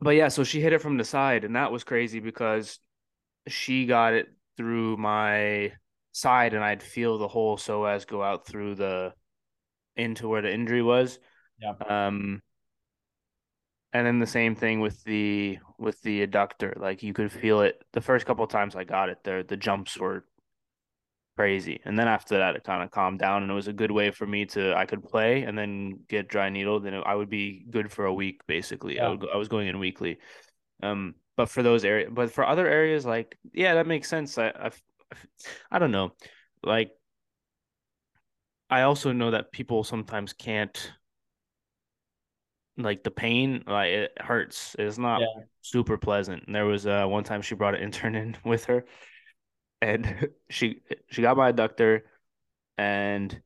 [0.00, 2.78] but yeah, so she hit it from the side, and that was crazy because
[3.48, 5.72] she got it through my
[6.12, 9.12] side, and I'd feel the whole psoas go out through the
[9.94, 11.18] into where the injury was.
[11.60, 11.74] Yeah.
[11.86, 12.40] Um,
[13.94, 16.76] and then the same thing with the with the adductor.
[16.78, 19.56] Like you could feel it the first couple of times I got it there, the
[19.56, 20.24] jumps were
[21.36, 21.80] crazy.
[21.84, 24.10] And then after that it kind of calmed down and it was a good way
[24.10, 27.64] for me to I could play and then get dry needled then I would be
[27.70, 28.98] good for a week basically.
[29.00, 30.18] I would go, I was going in weekly.
[30.82, 34.36] Um but for those areas but for other areas like yeah, that makes sense.
[34.38, 34.70] I I
[35.70, 36.12] I don't know.
[36.64, 36.90] Like
[38.70, 40.92] I also know that people sometimes can't
[42.76, 45.44] like the pain like it hurts it's not Yeah.
[45.62, 48.84] super pleasant and there was uh one time she brought an intern in with her
[49.82, 52.02] and she she got my adductor
[52.78, 53.40] and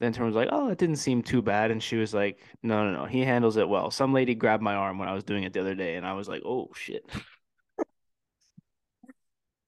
[0.00, 2.84] the intern was like, "Oh, it didn't seem too bad," and she was like, "No,
[2.90, 5.44] no, no, he handles it well." Some lady grabbed my arm when I was doing
[5.44, 7.04] it the other day, and I was like, "Oh shit."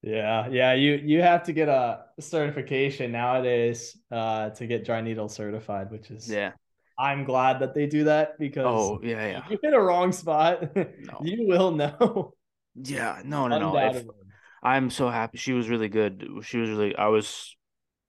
[0.03, 5.28] Yeah, yeah, you you have to get a certification nowadays uh to get dry needle
[5.28, 6.53] certified, which is Yeah.
[6.99, 10.12] I'm glad that they do that because Oh yeah, yeah, if you hit a wrong
[10.12, 11.20] spot, No.
[11.22, 12.34] you will know.
[12.74, 13.22] yeah.
[13.24, 13.76] No, no, no.
[13.76, 14.05] If,
[14.62, 15.38] I'm so happy.
[15.38, 16.26] She was really good.
[16.42, 16.96] She was really.
[16.96, 17.55] I was.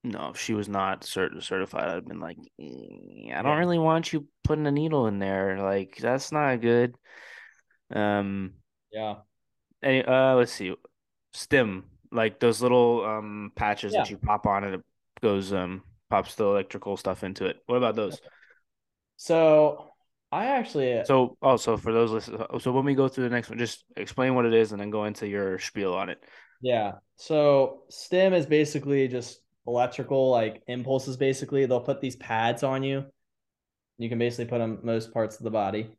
[0.03, 4.13] No, if she was not cert- certified, I'd been like, "Mm, I don't really want
[4.13, 5.61] you putting a needle in there.
[5.61, 6.95] Like that's not good.
[7.93, 8.53] Um.
[8.91, 9.15] Yeah.
[9.83, 10.03] Any.
[10.03, 10.35] Uh.
[10.35, 10.73] Let's see.
[11.33, 14.81] Stim, like those little um patches that you pop on and it
[15.21, 17.57] goes um pops the electrical stuff into it.
[17.67, 18.19] What about those?
[19.21, 19.91] So
[20.31, 23.59] I actually So also for those listeners, so when we go through the next one,
[23.59, 26.23] just explain what it is and then go into your spiel on it.
[26.61, 26.93] Yeah.
[27.17, 31.65] So stim is basically just electrical like impulses basically.
[31.65, 33.03] They'll put these pads on you.
[33.97, 35.89] You can basically put them most parts of the body.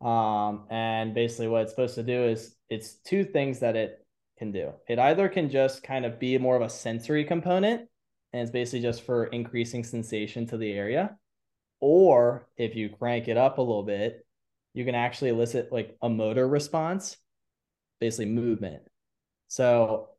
[0.00, 4.06] Um and basically what it's supposed to do is it's two things that it
[4.38, 4.70] can do.
[4.88, 7.88] It either can just kind of be more of a sensory component
[8.32, 11.16] and it's basically just for increasing sensation to the area.
[11.84, 14.24] Or if you crank it up a little bit,
[14.72, 17.16] you can actually elicit like a motor response,
[18.00, 18.84] basically movement.
[19.48, 20.10] So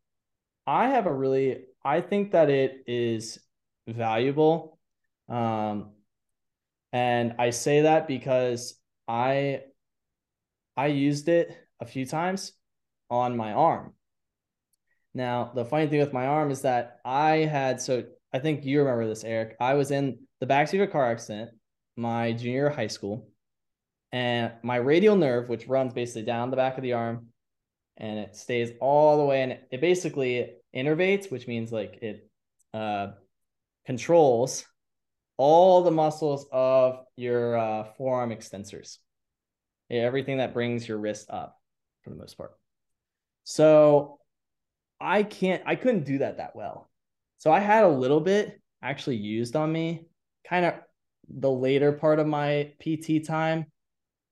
[0.67, 3.39] I have a really, I think that it is
[3.87, 4.77] valuable.
[5.29, 5.91] Um,
[6.91, 8.75] and I say that because
[9.07, 9.61] I,
[10.75, 12.51] I used it a few times
[13.09, 13.93] on my arm.
[15.13, 18.03] Now, the funny thing with my arm is that I had, so
[18.33, 19.55] I think you remember this, Eric.
[19.61, 21.51] I was in the backseat of a car accident
[21.95, 23.29] my junior high school,
[24.11, 27.27] and my radial nerve, which runs basically down the back of the arm,
[27.95, 32.27] and it stays all the way and it basically innervates which means like it
[32.73, 33.11] uh,
[33.85, 34.65] controls
[35.37, 38.97] all the muscles of your uh, forearm extensors.
[39.89, 41.55] Everything that brings your wrist up
[42.01, 42.51] for the most part.
[43.45, 44.19] So
[44.99, 46.89] i can't i couldn't do that that well.
[47.37, 50.07] So i had a little bit actually used on me
[50.47, 50.75] kind of
[51.29, 53.65] the later part of my pt time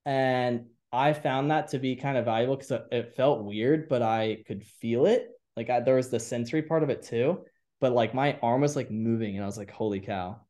[0.05, 4.43] and I found that to be kind of valuable because it felt weird, but I
[4.45, 5.30] could feel it.
[5.55, 7.45] Like I, there was the sensory part of it too,
[7.80, 10.41] but like my arm was like moving, and I was like, "Holy cow!"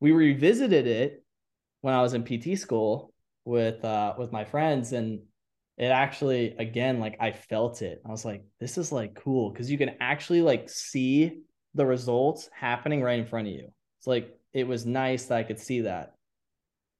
[0.00, 1.24] We revisited it
[1.82, 3.12] when I was in PT school
[3.44, 5.20] with uh with my friends, and
[5.76, 8.02] it actually again like I felt it.
[8.04, 11.42] I was like, "This is like cool" because you can actually like see
[11.74, 13.72] the results happening right in front of you.
[13.98, 16.14] It's like it was nice that I could see that.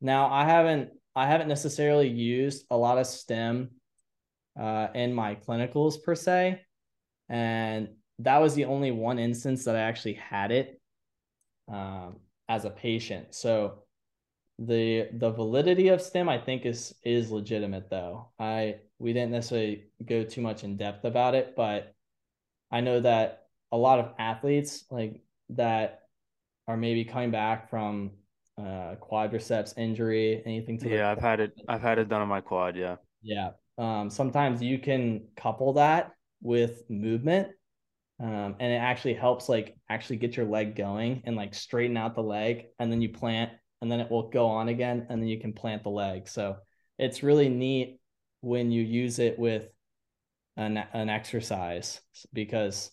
[0.01, 3.71] Now I haven't I haven't necessarily used a lot of stim
[4.61, 6.61] uh, in my clinicals per se,
[7.29, 7.89] and
[8.19, 10.81] that was the only one instance that I actually had it
[11.73, 12.17] um,
[12.49, 13.35] as a patient.
[13.35, 13.85] So
[14.59, 18.29] the the validity of stim I think is is legitimate though.
[18.39, 21.95] I we didn't necessarily go too much in depth about it, but
[22.71, 26.04] I know that a lot of athletes like that
[26.69, 28.12] are maybe coming back from
[28.59, 31.53] uh quadriceps injury anything to Yeah, I've had it.
[31.69, 32.77] I've had it done on my quad.
[32.77, 32.97] Yeah.
[33.23, 36.12] yeah um sometimes you can couple that
[36.43, 37.49] with movement
[38.21, 42.15] um and it actually helps like actually get your leg going and like straighten out
[42.15, 43.51] the leg and then you plant
[43.83, 46.57] and then it will go on again and then you can plant the leg so
[46.99, 48.01] it's really neat
[48.41, 49.69] when you use it with
[50.57, 52.01] an, an exercise
[52.33, 52.91] because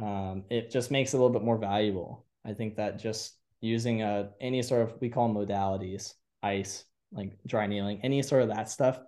[0.00, 4.02] um it just makes it a little bit more valuable i think that just using
[4.02, 8.68] a any sort of we call modalities ice like dry needling any sort of that
[8.70, 8.98] stuff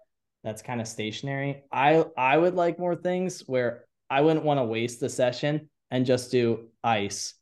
[0.45, 4.64] that's kind of stationary i i would like more things where i wouldn't want to
[4.64, 7.34] waste the session and just do ice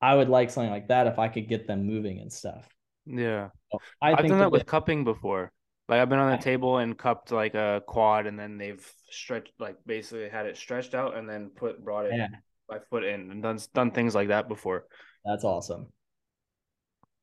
[0.00, 2.68] i would like something like that if i could get them moving and stuff
[3.06, 3.50] Yeah.
[3.72, 5.52] So i I've think done that with bit- cupping before.
[5.88, 9.52] Like I've been on the table and cupped like a quad, and then they've stretched,
[9.58, 12.28] like basically had it stretched out, and then put brought it yeah
[12.68, 14.84] my foot in, and done done things like that before.
[15.24, 15.86] That's awesome.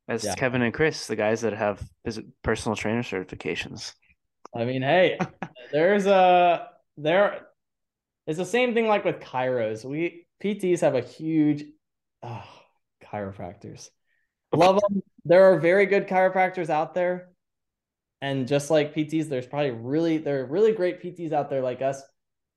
[0.07, 0.35] That's Yeah.
[0.35, 1.83] Kevin and Chris, the guys that have
[2.43, 3.93] personal trainer certifications.
[4.55, 5.17] i mean hey
[5.73, 7.47] there's a there
[8.25, 11.65] it's the same thing like with chiros we pts have a huge
[12.23, 12.43] oh,
[13.03, 13.89] chiropractors.
[14.53, 17.29] Love them there are very good chiropractors out there.
[18.21, 21.81] And just like pts there's probably really there are really great pts out there like
[21.81, 22.01] us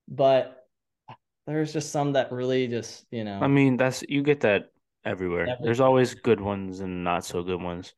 [0.06, 0.58] but
[1.46, 3.40] there's just some that really just you know.
[3.40, 4.70] I mean, that's you get that
[5.08, 5.56] everywhere.
[5.62, 7.94] There's always good ones and not so good ones.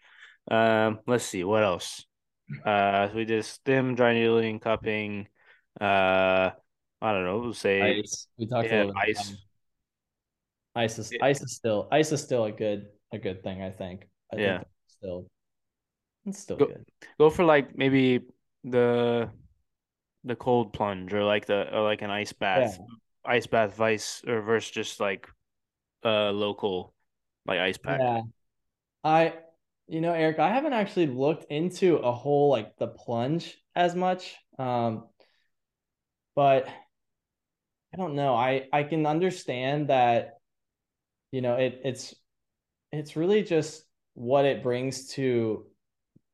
[0.50, 2.06] Um, let's see what else.
[2.64, 5.28] Uh, so we did stim, dry needling, cupping.
[5.80, 6.50] Uh,
[7.02, 7.38] I don't know.
[7.38, 9.30] We'll say ice we talked yeah, bit ice.
[10.74, 11.24] about ice is Yeah.
[11.24, 14.58] ice is still ice is still a good a good thing i think I Yeah.
[14.58, 15.26] think still
[16.26, 16.84] it's still Go- good.
[17.18, 18.20] Go for like maybe
[18.62, 19.30] the
[20.24, 22.78] the cold plunge or like the or like an ice bath,
[23.24, 25.26] ice bath vice or versus just like
[26.04, 26.94] uh local
[27.46, 28.00] like ice pack.
[28.00, 28.22] Yeah.
[29.04, 29.34] I
[29.88, 34.36] you know, Eric, I haven't actually looked into a whole like the plunge as much.
[34.58, 35.04] Um
[36.36, 36.68] but
[37.92, 38.34] I don't know.
[38.34, 40.38] I I can understand that
[41.32, 42.14] you know, it it's
[42.92, 43.84] it's really just
[44.14, 45.66] what it brings to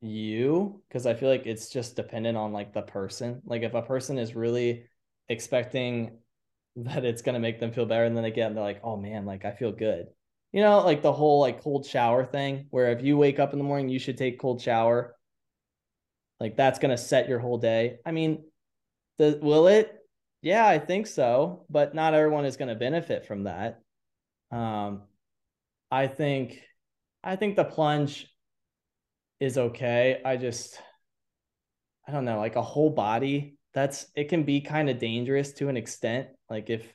[0.01, 3.43] you because I feel like it's just dependent on like the person.
[3.45, 4.87] Like if a person is really
[5.29, 6.19] expecting
[6.77, 9.45] that it's gonna make them feel better, and then again they're like, oh man, like
[9.45, 10.07] I feel good.
[10.53, 13.59] You know, like the whole like cold shower thing, where if you wake up in
[13.59, 15.17] the morning, you should take cold shower.
[16.41, 17.99] Like that's gonna set your whole day.
[18.07, 18.45] I mean,
[19.19, 19.93] the, will it?
[20.43, 23.81] Yeah, I think so, but not everyone is gonna benefit from that.
[24.51, 25.03] Um,
[25.91, 26.63] I think,
[27.23, 28.29] I think the plunge
[29.41, 30.21] is okay.
[30.25, 30.81] I just
[32.07, 35.69] I don't know, like a whole body, that's it can be kind of dangerous to
[35.69, 36.29] an extent.
[36.49, 36.87] Like if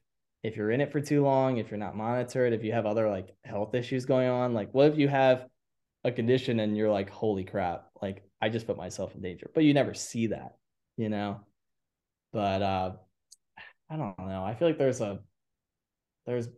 [0.44, 3.10] if you're in it for too long, if you're not monitored, if you have other
[3.10, 5.46] like health issues going on, like what if you have
[6.04, 9.50] a condition and you're like, holy crap, like I just put myself in danger.
[9.54, 10.58] But you never see that,
[10.98, 11.42] you know?
[12.34, 12.92] But uh
[13.90, 14.44] I don't know.
[14.44, 15.20] I feel like there's a
[16.26, 16.50] there's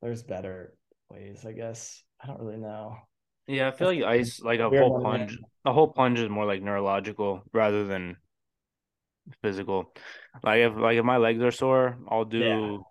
[0.00, 0.74] there's better
[1.08, 2.02] ways, I guess.
[2.22, 2.96] I don't really know.
[3.46, 5.38] Yeah, I feel like ice like a whole plunge.
[5.64, 8.16] A whole plunge is more like neurological rather than
[9.42, 9.94] physical.
[10.42, 12.84] Like if like if my legs are sore, I'll do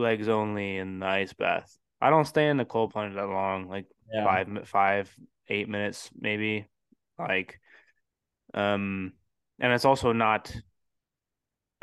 [0.00, 1.76] legs only in the ice bath.
[2.00, 4.24] I don't stay in the cold plunge that long, like Yeah.
[4.24, 5.14] five five
[5.48, 6.66] eight minutes maybe.
[7.18, 7.60] Like,
[8.54, 9.12] um,
[9.58, 10.54] and it's also not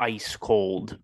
[0.00, 0.98] ice cold.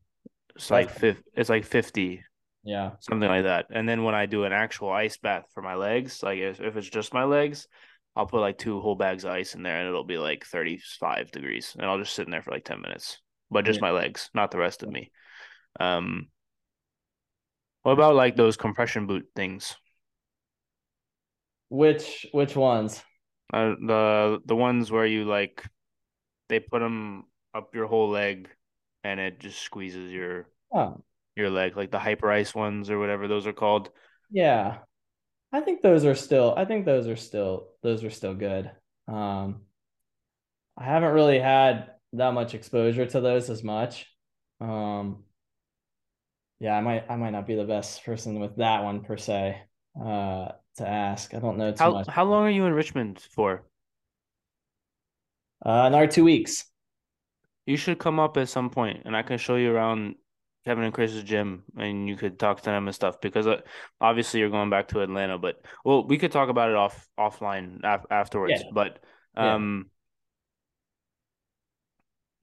[0.57, 2.23] It's like That's- fif- It's like fifty
[2.65, 2.93] Yeah.
[3.01, 3.67] something like that.
[3.71, 6.77] And then when I do an actual ice bath for my legs, like if, if
[6.77, 7.69] it's just my legs,
[8.17, 11.31] I'll put like two whole bags of ice in there and it'll be like 35
[11.33, 13.21] degrees and I'll just sit in there for like 10 minutes.
[13.51, 13.87] But just Yeah.
[13.87, 15.11] my legs, not the rest of me.
[15.81, 16.29] Um
[17.85, 19.76] what about like those compression boot things?
[21.68, 23.03] Which which ones?
[23.53, 25.64] Uh, the the ones where you like
[26.49, 27.24] they put them
[27.55, 28.51] up your whole leg
[29.05, 31.05] and it just squeezes your Oh,
[31.37, 33.91] your leg like the Hyperice ones or whatever those are called.
[34.30, 34.78] yeah.
[35.53, 38.70] I think those are still I think those are still those are still good.
[39.09, 39.62] Um
[40.76, 44.07] I haven't really had that much exposure to those as much.
[44.61, 45.24] Um
[46.61, 49.61] yeah, I might I might not be the best person with that one per se
[50.01, 51.35] uh to ask.
[51.35, 52.09] I don't know too How much.
[52.09, 53.65] how long are you in Richmond for?
[55.65, 56.65] Uh another two weeks.
[57.67, 60.17] You should come up at some point and I can show you around
[60.65, 63.61] Kevin and Chris's gym and you could talk to them and stuff because uh,
[64.01, 67.81] obviously you're going back to Atlanta, but well, we could talk about it off offline
[67.85, 68.63] af- afterwards.
[68.65, 68.71] Yeah.
[68.73, 68.99] But
[69.37, 69.91] um,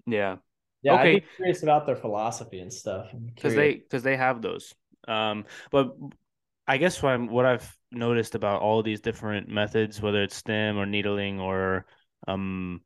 [0.05, 0.37] yeah, Yeah,
[0.85, 1.15] Okay.
[1.15, 3.07] I'd be curious about their philosophy and stuff.
[3.35, 4.73] Because they because they have those.
[5.07, 5.95] Um, but
[6.67, 10.77] I guess what I'm what I've noticed about all these different methods, whether it's stim
[10.77, 11.85] or needling or
[12.27, 12.81] um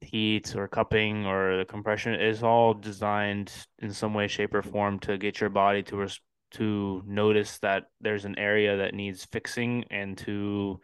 [0.00, 4.98] heat or cupping or the compression, is all designed in some way, shape, or form
[5.00, 6.20] to get your body to res-
[6.52, 10.80] to notice that there's an area that needs fixing and to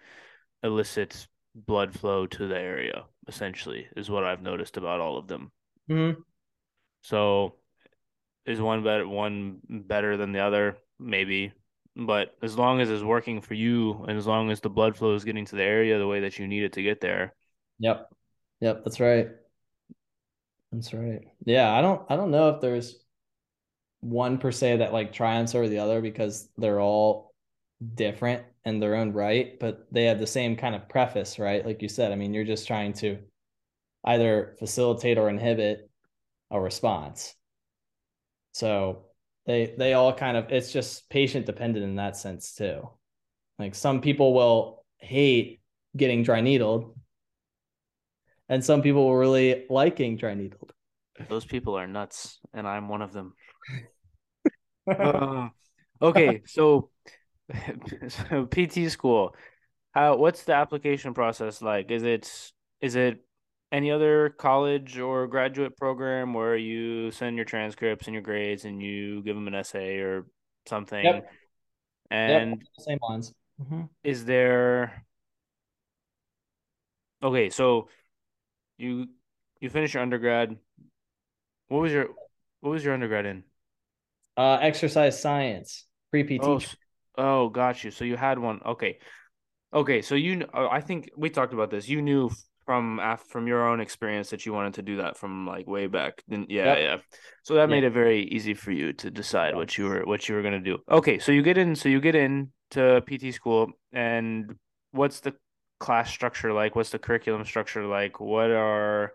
[0.62, 3.05] elicit blood flow to the area.
[3.28, 5.53] Essentially, is what I've noticed about all of them.
[5.88, 6.16] Mhm.
[7.03, 7.55] So
[8.46, 10.78] is one better one better than the other?
[10.98, 11.53] Maybe.
[11.96, 15.14] But as long as it's working for you and as long as the blood flow
[15.14, 17.34] is getting to the area the way that you need it to get there.
[17.78, 18.12] Yep.
[18.61, 19.28] Yep, that's right.
[20.72, 21.22] That's right.
[21.44, 23.05] Yeah, I don't I don't know if there's
[24.01, 27.34] one per se that like triumphs over the other because they're all
[27.94, 31.64] different in their own right, but they have the same kind of preface, right?
[31.64, 33.18] Like you said, I mean, you're just trying to
[34.04, 35.90] either facilitate or inhibit
[36.50, 37.34] a response.
[38.52, 39.06] So
[39.46, 42.88] they they all kind of it's just patient dependent in that sense too.
[43.58, 45.61] Like some people will hate
[45.96, 46.94] getting dry needled
[48.48, 50.72] and some people will really liking dry needled.
[51.28, 53.34] Those people are nuts and I'm one of them.
[54.86, 55.48] Uh,
[56.02, 56.90] okay, so,
[58.09, 59.34] so PT school.
[59.92, 61.90] How what's the application process like?
[61.90, 63.24] Is it is it
[63.72, 68.82] any other college or graduate program where you send your transcripts and your grades and
[68.82, 70.26] you give them an essay or
[70.66, 71.05] something?
[71.05, 71.30] Yep.
[72.11, 73.32] And Same lines.
[73.61, 73.88] Mhm.
[74.03, 75.05] is there
[77.22, 77.88] okay so
[78.78, 79.07] you
[79.61, 80.57] you finished your undergrad
[81.68, 82.07] what was your
[82.61, 83.44] what was your undergrad in
[84.36, 86.40] Uh, exercise science, pre PT.
[86.40, 86.59] oh
[87.16, 88.98] oh got you so you had one okay
[89.72, 91.88] Okay, so you, uh, I think we talked about this.
[91.88, 92.30] You knew
[92.66, 95.86] from af- from your own experience that you wanted to do that from like way
[95.86, 96.24] back.
[96.26, 96.78] Then yeah, Yep.
[96.78, 96.96] yeah.
[97.44, 100.34] So that made it very easy for you to decide what you were what you
[100.34, 100.78] were gonna do.
[100.90, 104.56] Okay, so you get in, so you get in to PT school, and
[104.90, 105.34] what's the
[105.78, 106.74] class structure like?
[106.74, 108.18] What's the curriculum structure like?
[108.18, 109.12] What are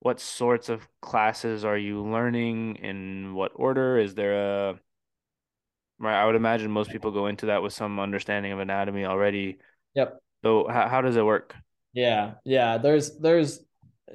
[0.00, 2.76] what sorts of classes are you learning?
[2.76, 3.98] In what order?
[3.98, 4.80] Is there a
[6.00, 6.20] right?
[6.20, 9.58] I would imagine most people go into that with some understanding of anatomy already.
[9.94, 10.18] Yep.
[10.42, 11.54] So how how does it work?
[11.92, 12.78] Yeah, yeah.
[12.78, 13.60] There's there's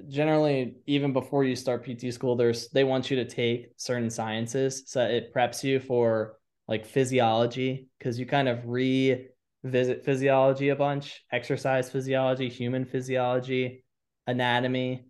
[0.09, 4.83] generally even before you start PT school, there's they want you to take certain sciences,
[4.87, 11.23] so it preps you for like physiology because you kind of revisit physiology a bunch,
[11.31, 13.83] exercise physiology, human physiology,
[14.27, 15.05] anatomy.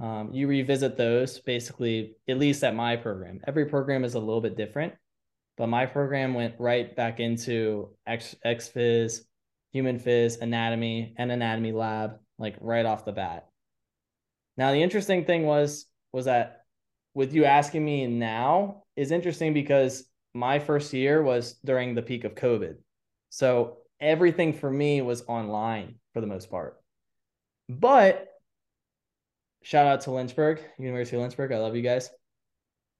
[0.00, 3.40] Um, you revisit those basically, at least at my program.
[3.46, 4.94] Every program is a little bit different,
[5.60, 9.20] but my program went right back into X X Phys,
[9.72, 13.46] human phys, anatomy, and anatomy lab, like right off the bat.
[14.56, 15.84] Now the interesting thing was
[16.14, 16.62] was that
[17.12, 22.24] with you asking me now is interesting because my first year was during the peak
[22.24, 22.76] of COVID.
[23.28, 26.80] So everything for me was online for the most part.
[27.68, 28.28] But
[29.62, 31.52] shout out to Lynchburg, University of Lynchburg.
[31.52, 32.08] I love you guys.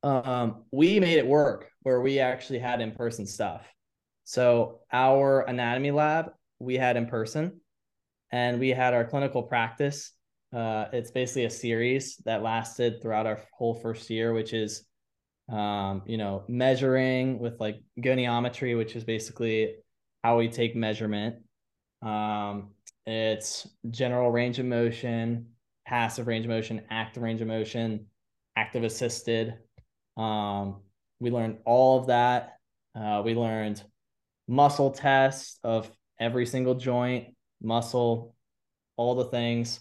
[0.03, 3.67] Um, we made it work where we actually had in-person stuff.
[4.25, 7.61] So our anatomy lab we had in person,
[8.31, 10.13] and we had our clinical practice.
[10.55, 14.85] Uh, it's basically a series that lasted throughout our whole first year, which is,
[15.51, 19.77] um, you know, measuring with like goniometry, which is basically
[20.23, 21.37] how we take measurement.
[22.03, 22.71] Um,
[23.07, 25.47] it's general range of motion,
[25.87, 28.07] passive range of motion, active range of motion,
[28.57, 29.55] active assisted.
[30.17, 30.83] Um,
[31.19, 32.59] we learned all of that.
[32.95, 33.83] Uh, we learned
[34.49, 38.35] muscle tests of every single joint, muscle,
[38.97, 39.81] all the things.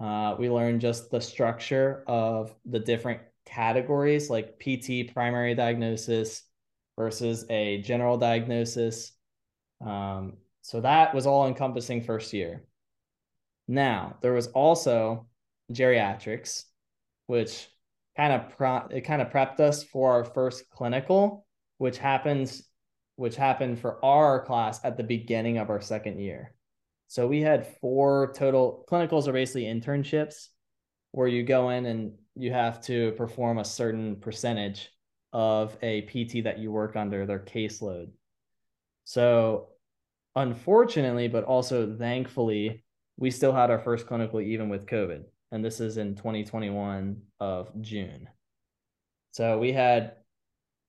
[0.00, 6.42] Uh, we learned just the structure of the different categories like PT primary diagnosis
[6.98, 9.12] versus a general diagnosis.
[9.84, 12.64] Um, so that was all encompassing first year.
[13.68, 15.26] Now, there was also
[15.72, 16.64] geriatrics,
[17.26, 17.68] which
[18.16, 21.46] kind of pro- it kind of prepped us for our first clinical,
[21.78, 22.68] which happens
[23.16, 26.52] which happened for our class at the beginning of our second year.
[27.06, 30.48] So we had four total clinicals are basically internships
[31.12, 34.90] where you go in and you have to perform a certain percentage
[35.32, 38.08] of a PT that you work under their caseload.
[39.04, 39.68] So
[40.34, 42.84] unfortunately, but also thankfully,
[43.16, 45.24] we still had our first clinical even with COVID.
[45.52, 48.28] And this is in 2021 of June.
[49.30, 50.14] So we had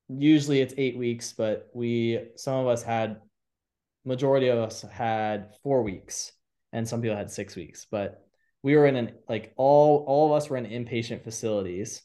[0.08, 3.22] usually it's eight weeks, but we some of us had
[4.06, 6.32] majority of us had four weeks
[6.74, 8.26] and some people had six weeks, but
[8.64, 12.04] we were in an like all all of us were in inpatient facilities.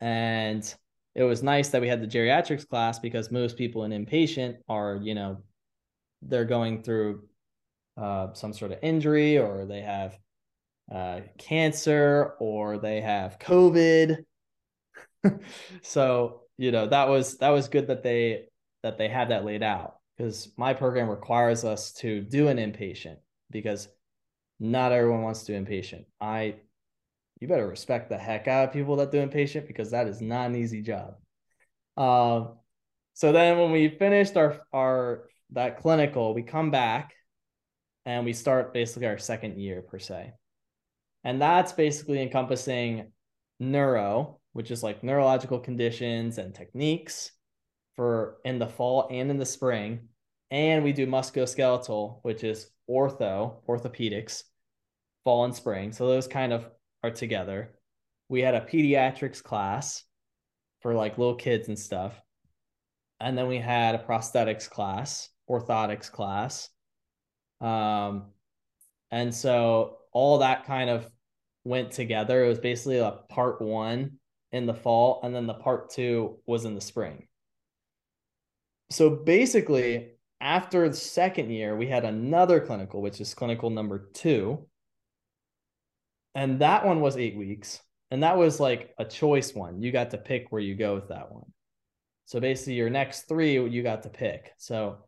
[0.00, 0.62] And
[1.14, 4.98] it was nice that we had the geriatrics class because most people in inpatient are,
[5.02, 5.42] you know,
[6.22, 7.24] they're going through
[7.96, 10.18] uh, some sort of injury or they have
[10.90, 14.18] uh, cancer or they have COVID.
[15.82, 18.46] so you know that was that was good that they
[18.82, 23.16] that they had that laid out because my program requires us to do an inpatient
[23.50, 23.88] because
[24.58, 26.04] not everyone wants to do inpatient.
[26.20, 26.56] I
[27.40, 30.50] you better respect the heck out of people that do inpatient because that is not
[30.50, 31.14] an easy job.
[31.96, 32.52] Uh,
[33.14, 37.14] so then when we finished our our that clinical, we come back
[38.06, 40.32] and we start basically our second year per se.
[41.24, 43.12] And that's basically encompassing
[43.58, 47.32] neuro, which is like neurological conditions and techniques
[47.96, 50.08] for in the fall and in the spring.
[50.50, 54.42] And we do musculoskeletal, which is ortho, orthopedics,
[55.24, 55.92] fall and spring.
[55.92, 56.66] So those kind of
[57.02, 57.74] are together.
[58.28, 60.02] We had a pediatrics class
[60.80, 62.20] for like little kids and stuff.
[63.20, 66.70] And then we had a prosthetics class, orthotics class.
[67.60, 68.30] Um,
[69.10, 71.08] and so all that kind of
[71.64, 72.44] went together.
[72.44, 74.18] It was basically a part one
[74.52, 77.26] in the fall, and then the part two was in the spring.
[78.90, 84.66] So basically, after the second year, we had another clinical, which is clinical number two.
[86.34, 87.80] And that one was eight weeks.
[88.10, 89.82] And that was like a choice one.
[89.82, 91.52] You got to pick where you go with that one.
[92.24, 94.52] So basically, your next three, you got to pick.
[94.56, 95.04] So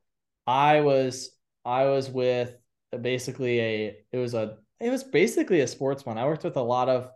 [0.47, 1.31] I was
[1.65, 2.55] I was with
[3.01, 6.19] basically a it was a it was basically a sports one.
[6.19, 7.11] I worked with a lot of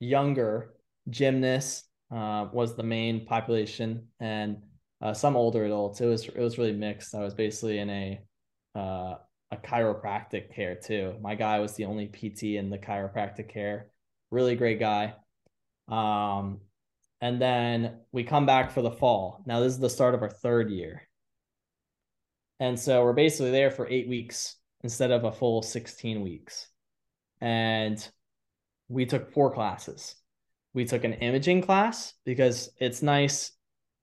[0.00, 0.74] younger
[1.08, 1.84] gymnasts.
[2.10, 4.58] Uh, was the main population and
[5.02, 6.00] uh, some older adults.
[6.00, 7.14] It was it was really mixed.
[7.14, 8.20] I was basically in a
[8.76, 9.14] uh,
[9.50, 11.14] a chiropractic care too.
[11.20, 13.90] My guy was the only PT in the chiropractic care.
[14.30, 15.14] Really great guy.
[15.88, 16.60] Um,
[17.20, 19.42] and then we come back for the fall.
[19.46, 21.02] Now this is the start of our third year.
[22.60, 26.68] And so we're basically there for eight weeks instead of a full 16 weeks.
[27.40, 28.06] And
[28.88, 30.14] we took four classes.
[30.72, 33.52] We took an imaging class because it's nice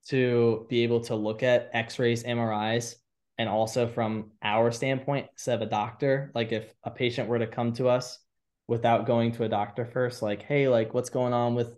[0.07, 2.95] to be able to look at x-rays, MRIs,
[3.38, 7.47] and also from our standpoint, instead of a doctor, like if a patient were to
[7.47, 8.19] come to us
[8.67, 11.75] without going to a doctor first, like, hey, like what's going on with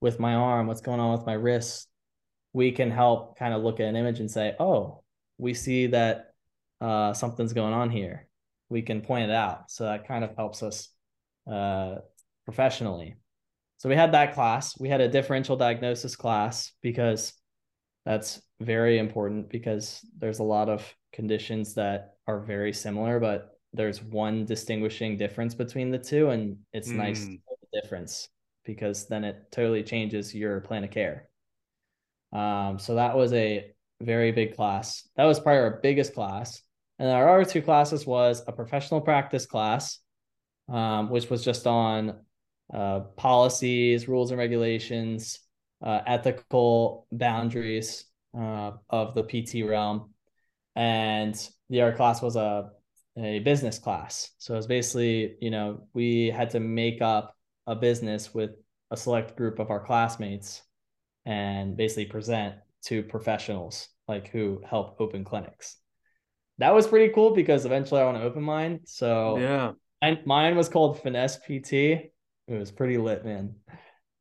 [0.00, 1.88] with my arm, what's going on with my wrist,
[2.52, 5.02] we can help kind of look at an image and say, oh,
[5.38, 6.34] we see that
[6.80, 8.27] uh, something's going on here.
[8.68, 9.70] We can point it out.
[9.70, 10.88] So that kind of helps us
[11.50, 11.96] uh,
[12.44, 13.16] professionally.
[13.78, 14.78] So we had that class.
[14.78, 17.32] We had a differential diagnosis class because
[18.04, 24.02] that's very important because there's a lot of conditions that are very similar, but there's
[24.02, 26.30] one distinguishing difference between the two.
[26.30, 26.96] And it's mm.
[26.96, 28.28] nice to know the difference
[28.64, 31.28] because then it totally changes your plan of care.
[32.32, 35.08] Um, so that was a very big class.
[35.16, 36.60] That was probably our biggest class.
[36.98, 39.98] And our other two classes was a professional practice class,
[40.68, 42.20] um, which was just on
[42.72, 45.40] uh, policies, rules and regulations,
[45.82, 48.04] uh, ethical boundaries
[48.36, 50.12] uh, of the PT realm.
[50.74, 51.34] And
[51.70, 52.70] the other class was a,
[53.16, 54.30] a business class.
[54.38, 57.36] So it was basically, you know, we had to make up
[57.66, 58.50] a business with
[58.90, 60.62] a select group of our classmates
[61.26, 65.76] and basically present to professionals like who help open clinics.
[66.58, 68.80] That was pretty cool because eventually I want to open mine.
[68.84, 71.72] So yeah, and mine was called Finesse PT.
[71.72, 72.12] It
[72.48, 73.56] was pretty lit, man.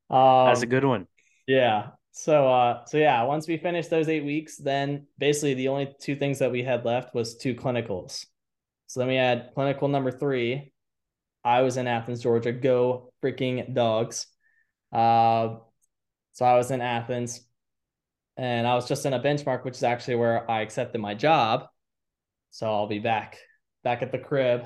[0.10, 1.08] Um, That's a good one.
[1.48, 1.90] Yeah.
[2.12, 6.16] So uh so yeah, once we finished those eight weeks, then basically the only two
[6.16, 8.26] things that we had left was two clinicals.
[8.88, 10.74] So then we had clinical number three.
[11.44, 12.52] I was in Athens, Georgia.
[12.52, 14.28] Go freaking dogs.
[14.92, 15.58] Uh
[16.34, 17.42] so I was in Athens
[18.36, 21.68] and I was just in a benchmark, which is actually where I accepted my job.
[22.58, 23.38] So I'll be back,
[23.84, 24.64] back at the crib.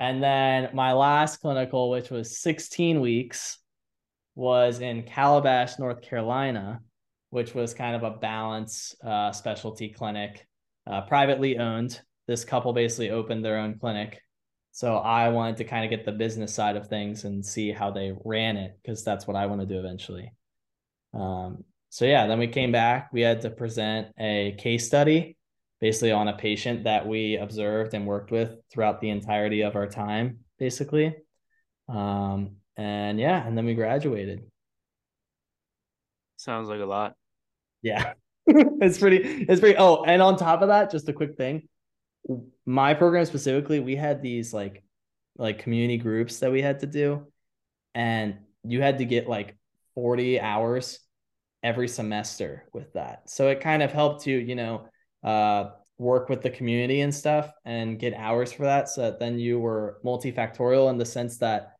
[0.00, 3.60] And then my last clinical, which was 16 weeks,
[4.34, 6.80] was in Calabash, North Carolina,
[7.30, 10.44] which was kind of a balance uh, specialty clinic,
[10.88, 12.00] uh, privately owned.
[12.26, 14.20] This couple basically opened their own clinic.
[14.72, 17.92] So I wanted to kind of get the business side of things and see how
[17.92, 20.32] they ran it because that's what I want to do eventually.
[21.14, 23.10] Um, so yeah, then we came back.
[23.12, 25.36] We had to present a case study
[25.80, 29.86] basically on a patient that we observed and worked with throughout the entirety of our
[29.86, 31.14] time, basically.
[31.88, 34.42] Um, and yeah, and then we graduated.
[36.36, 37.14] Sounds like a lot.
[37.82, 38.12] Yeah.
[38.46, 41.68] it's pretty it's pretty oh, and on top of that, just a quick thing.
[42.66, 44.82] My program specifically, we had these like
[45.36, 47.26] like community groups that we had to do
[47.94, 49.56] and you had to get like
[49.94, 50.98] 40 hours
[51.62, 53.28] every semester with that.
[53.30, 54.88] So it kind of helped you, you know,
[55.24, 59.38] uh work with the community and stuff and get hours for that so that then
[59.38, 61.72] you were multifactorial in the sense that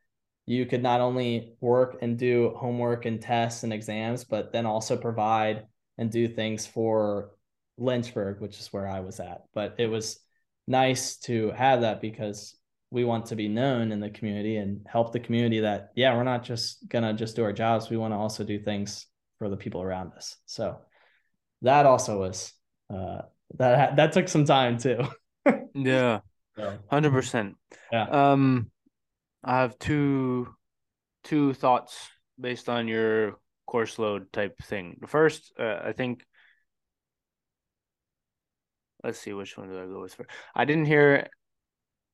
[0.45, 4.97] you could not only work and do homework and tests and exams, but then also
[4.97, 5.67] provide
[5.99, 7.31] and do things for
[7.77, 9.43] Lynchburg, which is where I was at.
[9.55, 10.19] But it was
[10.67, 12.57] nice to have that because
[12.91, 16.23] we want to be known in the community and help the community that, yeah, we're
[16.25, 17.91] not just to just do our jobs.
[17.91, 19.07] We want to also do things
[19.39, 20.37] for the people around us.
[20.47, 20.79] So
[21.63, 22.53] that also was,
[22.93, 23.23] uh,
[23.57, 25.05] that, that took some time too.
[25.75, 26.21] yeah.
[26.91, 27.57] Hundred percent.
[27.93, 28.05] Yeah.
[28.05, 28.71] Um,
[29.45, 30.49] I have two
[31.25, 32.09] two thoughts
[32.41, 33.37] based on your
[33.67, 34.99] course load type thing.
[35.01, 36.25] The first, uh, I think.
[39.05, 40.31] Let's see which one do I go with first.
[40.57, 41.29] I didn't hear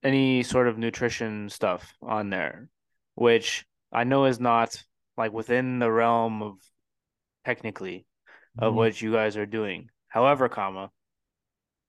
[0.03, 2.69] any sort of nutrition stuff on there,
[3.15, 4.83] which I know is not
[5.17, 6.59] like within the realm of
[7.47, 8.07] technically
[8.59, 8.77] of mm-hmm.
[8.77, 9.89] what you guys are doing.
[10.15, 10.93] However, comma,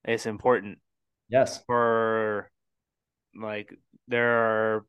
[0.03, 0.79] it's important.
[1.29, 1.63] Yes.
[1.67, 2.49] For
[3.39, 3.71] like
[4.07, 4.85] there are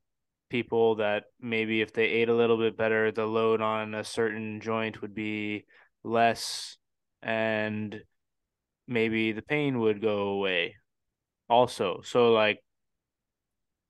[0.48, 4.62] people that maybe if they ate a little bit better, the load on a certain
[4.62, 5.66] joint would be
[6.02, 6.78] less
[7.22, 8.00] and
[8.88, 10.76] maybe the pain would go away
[11.50, 12.00] also.
[12.04, 12.62] So like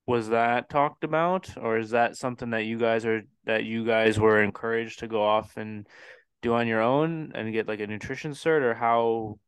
[0.06, 4.18] was that talked about or is that something that you guys are that you guys
[4.18, 5.86] were encouraged to go off and
[6.42, 9.38] do on your own and get like a nutrition cert or how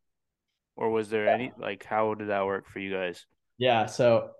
[0.76, 3.26] or was there any like how did that work for you guys?
[3.58, 4.30] Yeah, so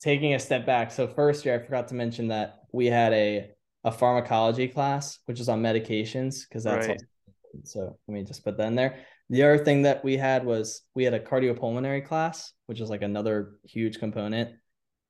[0.00, 0.90] taking a step back.
[0.90, 3.50] So first year, I forgot to mention that we had a
[3.84, 7.02] a pharmacology class, which is on medications because that's right.
[7.64, 8.98] so let me just put that in there.
[9.30, 13.02] The other thing that we had was we had a cardiopulmonary class, which is like
[13.02, 14.50] another huge component.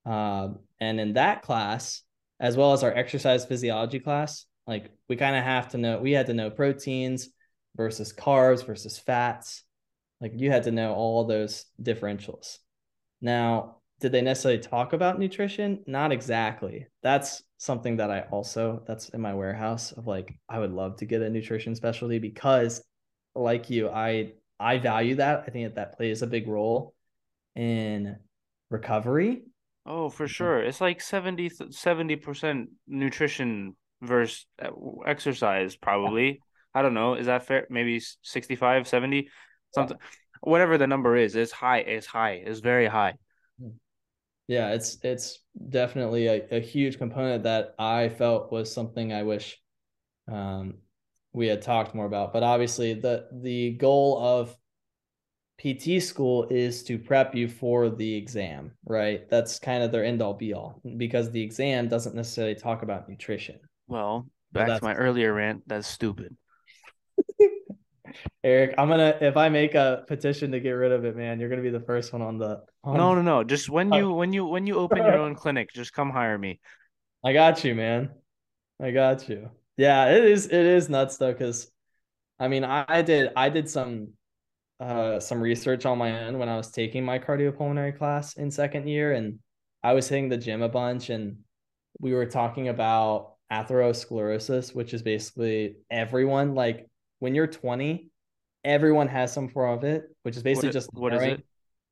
[0.05, 2.03] Um, and in that class,
[2.41, 6.13] as well as our exercise physiology class, like we kind of have to know, we
[6.13, 7.31] had to know proteins
[7.75, 9.65] versus carbs versus fats.
[10.21, 12.59] Like you had to know all those differentials.
[13.23, 15.83] Now, did they necessarily talk about nutrition?
[15.87, 16.87] Not exactly.
[17.03, 21.07] That's something that I also that's in my warehouse of like I would love to
[21.07, 22.85] get a nutrition specialty because
[23.35, 25.45] like you, I I value that.
[25.47, 26.95] I think that that plays a big role
[27.57, 28.17] in
[28.71, 29.45] recovery.
[29.87, 30.31] Oh, for mm-hmm.
[30.31, 30.63] sure.
[30.63, 34.71] It's like 70 percent nutrition versus uh,
[35.07, 36.41] exercise probably.
[36.75, 37.15] I don't know.
[37.15, 37.67] Is that fair?
[37.71, 39.29] Maybe 65, 70,
[39.75, 39.97] something.
[40.41, 41.79] Whatever the number is, it's high.
[41.79, 42.43] It's high.
[42.45, 43.15] It's very high.
[44.47, 49.61] Yeah, it's it's definitely a, a huge component that I felt was something I wish
[50.31, 50.79] um,
[51.33, 52.33] we had talked more about.
[52.33, 54.57] But obviously, the the goal of
[55.61, 59.29] PT school is to prep you for the exam, right?
[59.29, 63.09] That's kind of their end all be all because the exam doesn't necessarily talk about
[63.09, 63.59] nutrition.
[63.89, 66.37] Well, back to my earlier rant, that's stupid.
[68.45, 71.49] Eric, I'm gonna if I make a petition to get rid of it, man, you're
[71.49, 72.61] gonna be the first one on the.
[72.85, 73.45] On no, no, no.
[73.45, 76.61] Just when you when you when you open your own clinic, just come hire me.
[77.25, 78.11] I got you, man.
[78.81, 79.51] I got you.
[79.77, 80.47] Yeah, it is.
[80.47, 81.71] It is nuts though, because
[82.39, 84.11] I mean, I, I did I did some
[84.81, 88.89] uh some research on my own when I was taking my cardiopulmonary class in second
[88.89, 89.39] year, and
[89.83, 91.39] I was hitting the gym a bunch, and
[92.01, 96.87] we were talking about atherosclerosis, which is basically everyone like
[97.21, 98.09] when you're 20,
[98.65, 101.31] everyone has some form of it, which is basically what, just what narrowing.
[101.31, 101.45] is it?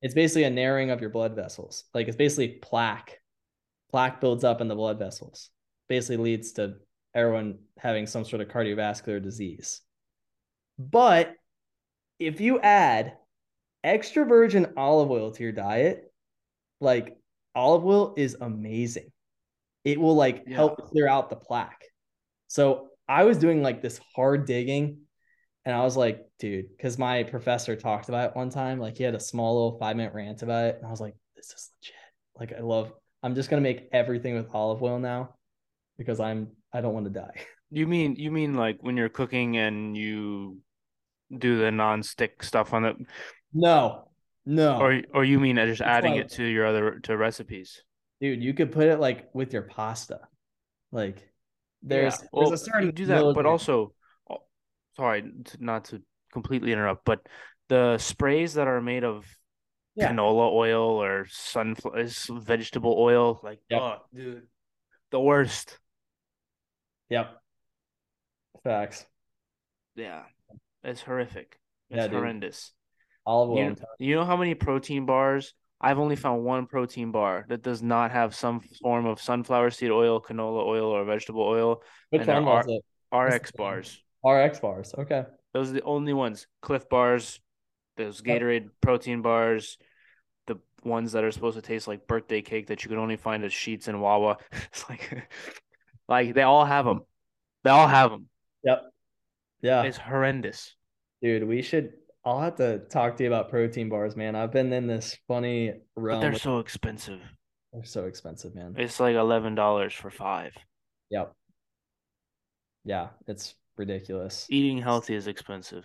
[0.03, 1.85] It's basically a narrowing of your blood vessels.
[1.95, 3.19] Like it's basically plaque.
[3.91, 5.51] Plaque builds up in the blood vessels.
[5.89, 6.77] Basically leads to
[7.15, 9.81] everyone having some sort of cardiovascular disease.
[10.79, 11.35] But
[12.19, 13.17] if you add
[13.83, 16.13] extra virgin olive oil to your diet,
[16.81, 17.17] like
[17.55, 19.11] olive oil is amazing.
[19.87, 20.57] It will like yeah.
[20.57, 21.85] help clear out the plaque.
[22.49, 25.03] So I was doing like this hard digging
[25.65, 28.81] and I was like, dude, because my professor talked about it one time.
[28.81, 30.77] Like he had a small little five minute rant about it.
[30.79, 31.95] And I was like, this is legit.
[32.37, 35.37] Like I love, I'm just gonna make everything with olive oil now
[35.97, 37.35] because I'm I don't want to die.
[37.69, 40.59] You mean you mean like when you're cooking and you
[41.37, 42.95] do the non-stick stuff on it?
[43.53, 44.07] No,
[44.45, 44.81] no.
[44.81, 47.83] Or or you mean uh, just it's adding like, it to your other to recipes?
[48.21, 50.21] Dude, you could put it like with your pasta.
[50.93, 51.29] Like
[51.83, 52.29] there's, yeah.
[52.33, 53.93] well, there's a certain do that, but also
[54.31, 54.39] oh,
[54.97, 55.25] sorry,
[55.59, 56.03] not to
[56.33, 57.21] completely interrupt, but
[57.69, 59.27] the sprays that are made of
[59.95, 60.11] yeah.
[60.11, 63.81] canola oil or sunflower vegetable oil, like yep.
[63.81, 64.47] oh, dude,
[65.11, 65.79] the worst.
[67.11, 67.37] Yep.
[68.65, 69.07] Facts.
[69.95, 70.23] Yeah,
[70.83, 71.59] it's horrific.
[71.91, 72.73] It's yeah, horrendous.
[73.25, 73.59] Olive oil.
[73.59, 75.55] You, you know how many protein bars?
[75.81, 79.91] I've only found one protein bar that does not have some form of sunflower seed
[79.91, 81.83] oil, canola oil, or vegetable oil.
[82.11, 82.83] Which one was it?
[83.15, 84.03] RX bars.
[84.25, 84.95] RX bars.
[84.99, 85.25] Okay.
[85.53, 86.47] Those are the only ones.
[86.63, 87.41] Clif bars,
[87.97, 89.79] those Gatorade protein bars,
[90.47, 93.45] the ones that are supposed to taste like birthday cake that you can only find
[93.45, 94.39] at Sheetz and Wawa.
[94.53, 95.29] It's like,
[96.09, 97.03] like they all have them.
[97.65, 98.29] They all have them.
[98.65, 98.83] Yep.
[99.63, 99.83] Yeah.
[99.83, 100.75] It's horrendous.
[101.23, 101.93] Dude, we should.
[102.27, 104.35] I'll have to talk to you about protein bars, man.
[104.35, 106.21] I've been in this funny realm.
[106.21, 107.21] But they're so expensive.
[107.73, 108.75] They're so expensive, man.
[108.77, 110.53] It's like eleven dollars for five.
[111.11, 111.33] Yep.
[112.85, 114.47] Yeah, it's ridiculous.
[114.51, 115.85] Eating healthy is expensive.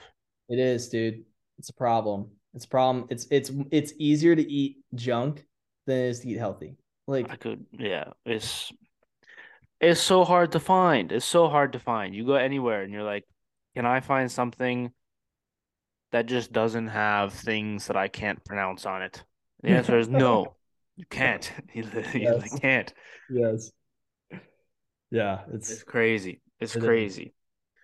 [0.49, 1.23] It is, dude.
[1.59, 2.31] It's a problem.
[2.55, 3.05] It's a problem.
[3.11, 5.45] It's it's it's easier to eat junk
[5.85, 6.75] than it is to eat healthy.
[7.07, 8.05] Like I could, yeah.
[8.25, 8.71] It's
[9.79, 11.11] it's so hard to find.
[11.11, 12.15] It's so hard to find.
[12.15, 13.25] You go anywhere and you're like,
[13.75, 14.91] can I find something
[16.11, 19.23] that just doesn't have things that I can't pronounce on it?
[19.63, 20.55] The answer is no.
[20.95, 21.51] You can't.
[21.73, 22.59] You, yes.
[22.59, 22.93] can't.
[23.29, 23.71] Yes.
[25.09, 26.41] Yeah, it's it's crazy.
[26.59, 27.23] It's it crazy.
[27.23, 27.31] Is.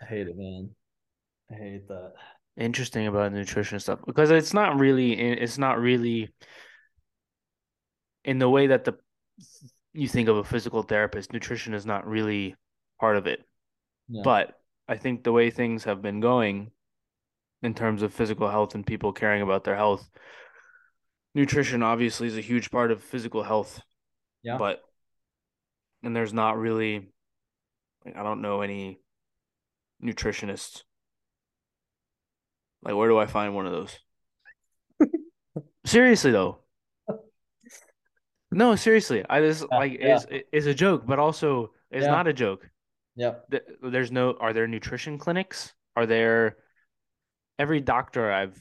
[0.02, 0.70] I hate it, man.
[1.52, 2.14] I hate that.
[2.58, 6.34] Interesting about nutrition stuff because it's not really it's not really
[8.24, 8.98] in the way that the
[9.94, 12.56] you think of a physical therapist, nutrition is not really
[13.00, 13.44] part of it.
[14.10, 14.22] Yeah.
[14.24, 14.54] But
[14.88, 16.72] I think the way things have been going
[17.64, 20.10] in terms of physical health and people caring about their health,
[21.34, 23.82] nutrition obviously is a huge part of physical health.
[24.44, 24.58] Yeah.
[24.58, 24.82] But
[26.04, 27.10] and there's not really
[28.06, 29.00] like, I don't know any
[30.04, 30.84] nutritionists.
[32.84, 34.00] Like, where do I find one of those?
[35.86, 36.60] seriously though.
[38.52, 39.26] No, seriously.
[39.30, 40.16] I just yeah, like yeah.
[40.16, 42.12] is is a joke, but also it's yeah.
[42.12, 42.70] not a joke.
[43.16, 43.34] Yeah.
[43.82, 44.36] There's no.
[44.40, 45.74] Are there nutrition clinics?
[45.96, 46.58] Are there?
[47.60, 48.58] Every doctor I've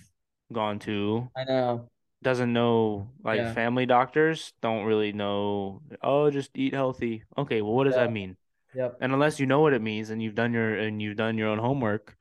[0.52, 1.90] gone to I know.
[2.22, 3.48] doesn't know like Yeah.
[3.48, 7.96] family doctors don't really know oh just eat healthy okay well what does Yeah.
[7.96, 8.36] that mean
[8.74, 9.00] Yep.
[9.00, 11.48] and unless you know what it means and you've done your and you've done your
[11.48, 12.16] own homework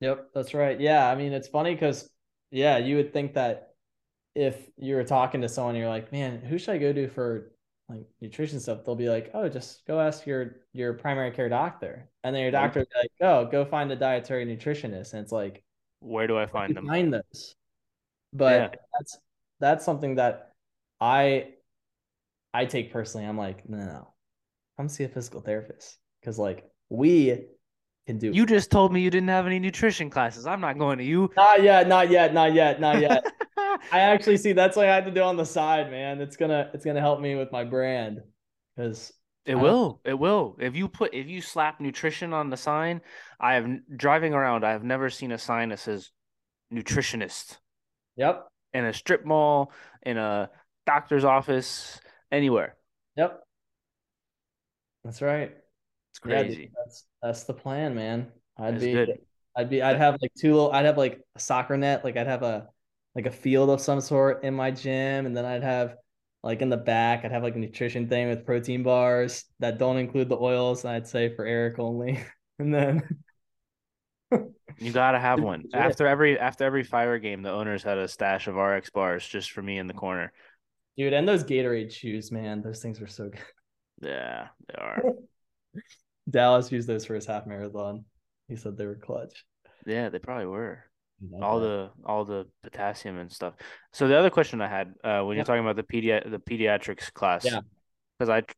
[0.00, 0.78] Yep, that's right.
[0.80, 2.10] Yeah, I mean, it's funny because
[2.50, 3.74] yeah, you would think that
[4.34, 7.52] if you were talking to someone, you're like, man, who should I go to for
[7.92, 8.84] like nutrition stuff?
[8.84, 12.50] They'll be like, oh, just go ask your your primary care doctor, and then your
[12.50, 15.62] doctor will be like, oh, go find a dietary nutritionist, and it's like,
[16.00, 17.56] where do I find them find those?
[18.32, 18.68] But Yeah.
[18.98, 19.18] that's
[19.60, 20.52] that's something that
[21.00, 21.54] I
[22.54, 23.26] I take personally.
[23.26, 24.14] I'm like, no, no, no.
[24.76, 27.46] come see a physical therapist because like we
[28.06, 30.98] can do you just told me you didn't have any nutrition classes I'm not going
[30.98, 33.24] to you Not yet, not yet, not yet, not yet.
[33.90, 36.20] I actually see that's what I had to do on the side, man.
[36.20, 38.22] It's gonna it's gonna help me with my brand
[38.76, 39.12] because
[39.44, 40.00] It I will.
[40.04, 40.56] It will.
[40.60, 43.02] If you put if you slap nutrition on the sign,
[43.40, 46.10] I have driving around, I have never seen a sign that says
[46.72, 47.58] nutritionist
[48.16, 49.72] yep, in a strip mall,
[50.02, 50.50] in a
[50.86, 52.76] doctor's office, anywhere.
[53.16, 53.44] yep,
[55.04, 55.56] that's right.
[56.10, 56.72] It's Yeah, dude, crazy.
[56.76, 58.32] that's that's the plan, man.
[58.58, 59.18] I'd That's be good.
[59.56, 62.26] I'd be I'd have like two little I'd have like a soccer net, like I'd
[62.28, 62.68] have a
[63.14, 65.96] like a field of some sort in my gym, and then I'd have
[66.42, 69.98] like in the back, I'd have like a nutrition thing with protein bars that don't
[69.98, 72.20] include the oils, and I'd say for Eric only.
[72.58, 73.02] And then
[74.78, 75.64] You gotta have one.
[75.72, 79.50] After every after every fire game, the owners had a stash of RX bars just
[79.52, 80.32] for me in the corner.
[80.96, 83.40] dude, and those Gatorade chews, man, those things were so good.
[84.00, 85.02] Yeah, they are.
[86.30, 88.04] Dallas used those for his half marathon.
[88.48, 89.44] He said they were clutch.
[89.86, 90.84] Yeah, they probably were.
[91.40, 91.66] All that.
[91.66, 93.54] the all the potassium and stuff.
[93.92, 95.40] So the other question I had uh, when Yeah.
[95.40, 97.60] you're talking about the pedi the pediatrics class, Yeah.
[98.18, 98.54] because I t-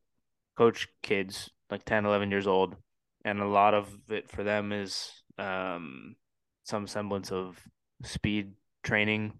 [0.56, 2.76] coach kids like 10, 11 years old,
[3.24, 6.14] and a lot of it for them is um,
[6.64, 7.58] some semblance of
[8.04, 8.52] speed
[8.82, 9.32] training,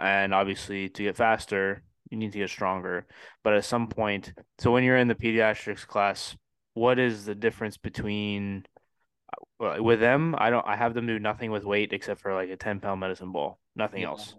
[0.00, 3.06] and obviously to get faster, you need to get stronger.
[3.44, 6.36] But at some point, so when you're in the pediatrics class,
[6.74, 8.64] what is the difference between
[9.58, 10.66] with them, I don't.
[10.66, 13.58] I have them do nothing with weight except for like a ten pound medicine ball,
[13.76, 14.08] nothing Yeah.
[14.08, 14.34] else.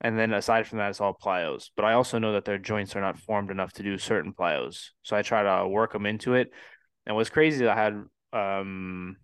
[0.00, 1.70] And then aside from that, it's all plyos.
[1.74, 4.90] But I also know that their joints are not formed enough to do certain plyos,
[5.02, 6.50] so I try to work them into it.
[7.06, 9.16] And what's crazy, I had um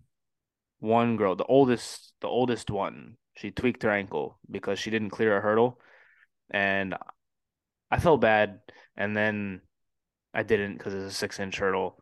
[0.79, 3.17] one girl, the oldest, the oldest one.
[3.37, 5.79] She tweaked her ankle because she didn't clear a hurdle,
[6.49, 6.95] and
[7.89, 8.59] I felt bad.
[8.97, 9.61] And then
[10.33, 12.01] I didn't because it's a six inch hurdle,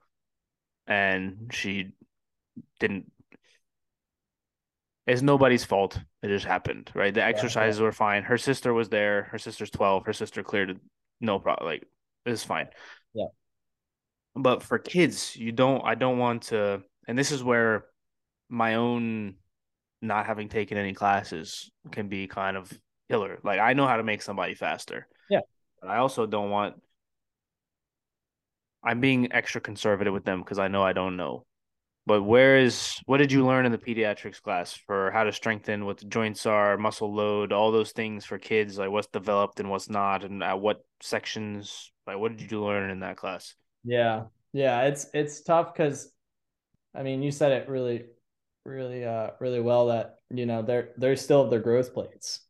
[0.88, 1.94] and she
[2.80, 3.12] didn't
[5.06, 6.00] it's nobody's fault.
[6.22, 7.14] It just happened, right?
[7.14, 7.28] The yeah.
[7.28, 8.24] exercises were fine.
[8.24, 9.24] Her sister was there.
[9.24, 10.06] Her sister's 12.
[10.06, 10.80] Her sister cleared.
[11.20, 11.68] No problem.
[11.68, 11.84] Like
[12.26, 12.68] it's fine.
[13.14, 13.28] Yeah.
[14.36, 17.86] But for kids, you don't I don't want to and this is where
[18.50, 19.36] my own
[20.02, 22.72] not having taken any classes can be kind of
[23.10, 23.40] killer.
[23.44, 25.08] Like I know how to make somebody faster.
[25.30, 25.42] Yeah.
[25.82, 26.76] But I also don't want
[28.86, 31.46] I'm being extra conservative with them because I know I don't know.
[32.06, 35.86] But where is what did you learn in the pediatrics class for how to strengthen
[35.86, 39.70] what the joints are, muscle load, all those things for kids, like what's developed and
[39.70, 41.92] what's not, and at what sections?
[42.06, 43.56] Like what did you learn in that class?
[43.86, 44.26] Yeah.
[44.52, 44.82] Yeah.
[44.84, 46.12] It's it's tough because
[46.94, 48.06] I mean you said it really,
[48.66, 52.42] really uh really well that you know they're they're still their growth plates.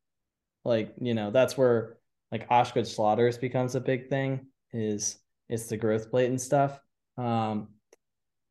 [0.66, 1.98] Like, you know, that's where
[2.32, 6.80] like Osgood-Schlatter's becomes a big thing, is it's the growth plate and stuff.
[7.20, 7.70] Um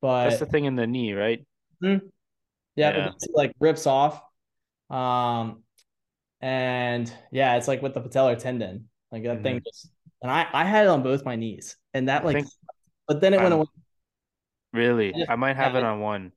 [0.02, 1.46] but That's the thing in the knee, right?
[1.80, 1.98] Yeah,
[2.76, 3.08] Yeah.
[3.08, 4.20] it like rips off.
[4.90, 5.62] Um,
[6.40, 9.90] and yeah, it's like with the patellar tendon, like that thing just,
[10.20, 12.48] and I I had it on both my knees, and that like, think
[13.08, 13.66] but then it went I'm- away.
[14.74, 15.14] Really?
[15.28, 16.32] I might have it on one.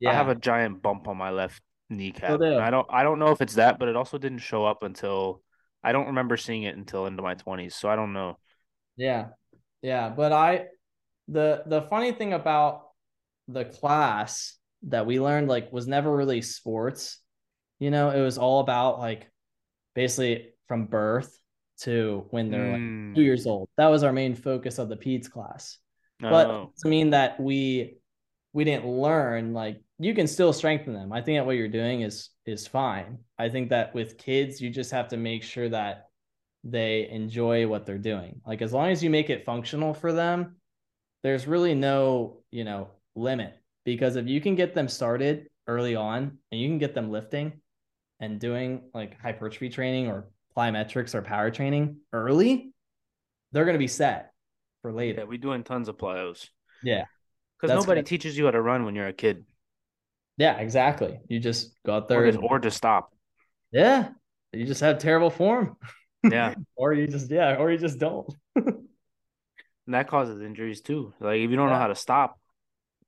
[0.00, 2.38] Yeah, I have a giant bump on my left kneecap.
[2.40, 2.58] do.
[2.58, 5.42] I don't I don't know if it's that, but it also didn't show up until
[5.84, 8.38] I don't remember seeing it until into my 20s, so I don't know.
[8.96, 9.28] yeah,
[9.82, 10.08] yeah.
[10.10, 10.66] But I,
[11.28, 12.85] the the funny thing about
[13.48, 14.56] the class
[14.88, 17.18] that we learned like was never really sports.
[17.78, 19.30] You know, it was all about like
[19.94, 21.38] basically from birth
[21.80, 23.14] to when they're like Mm.
[23.14, 23.68] two years old.
[23.76, 25.78] That was our main focus of the PEDS class.
[26.20, 26.62] but Oh.
[26.62, 27.98] it doesn't mean that we
[28.54, 32.00] we didn't learn like you can still strengthen them i think that what you're doing
[32.00, 36.06] is is fine i think that with kids you just have to make sure that
[36.64, 40.56] they enjoy what they're doing like as long as you make it functional for them
[41.22, 46.38] there's really no you know limit because if you can get them started early on
[46.52, 47.60] and you can get them lifting
[48.20, 52.72] and doing like hypertrophy training or plyometrics or power training early
[53.52, 54.32] they're going to be set
[54.82, 56.48] for later Yeah, we doing tons of plyos.
[56.82, 57.06] Yeah.
[57.60, 58.06] Because nobody good.
[58.06, 59.44] teaches you how to run when you're a kid.
[60.36, 61.18] Yeah, exactly.
[61.28, 63.12] You just go out there or just, and or just stop.
[63.72, 64.10] yeah,
[64.52, 65.76] you just have terrible form.
[66.28, 68.28] Yeah, or you just yeah, or you just don't.
[68.56, 68.88] and
[69.86, 71.14] that causes injuries too.
[71.20, 72.38] Like if you don't know how to stop,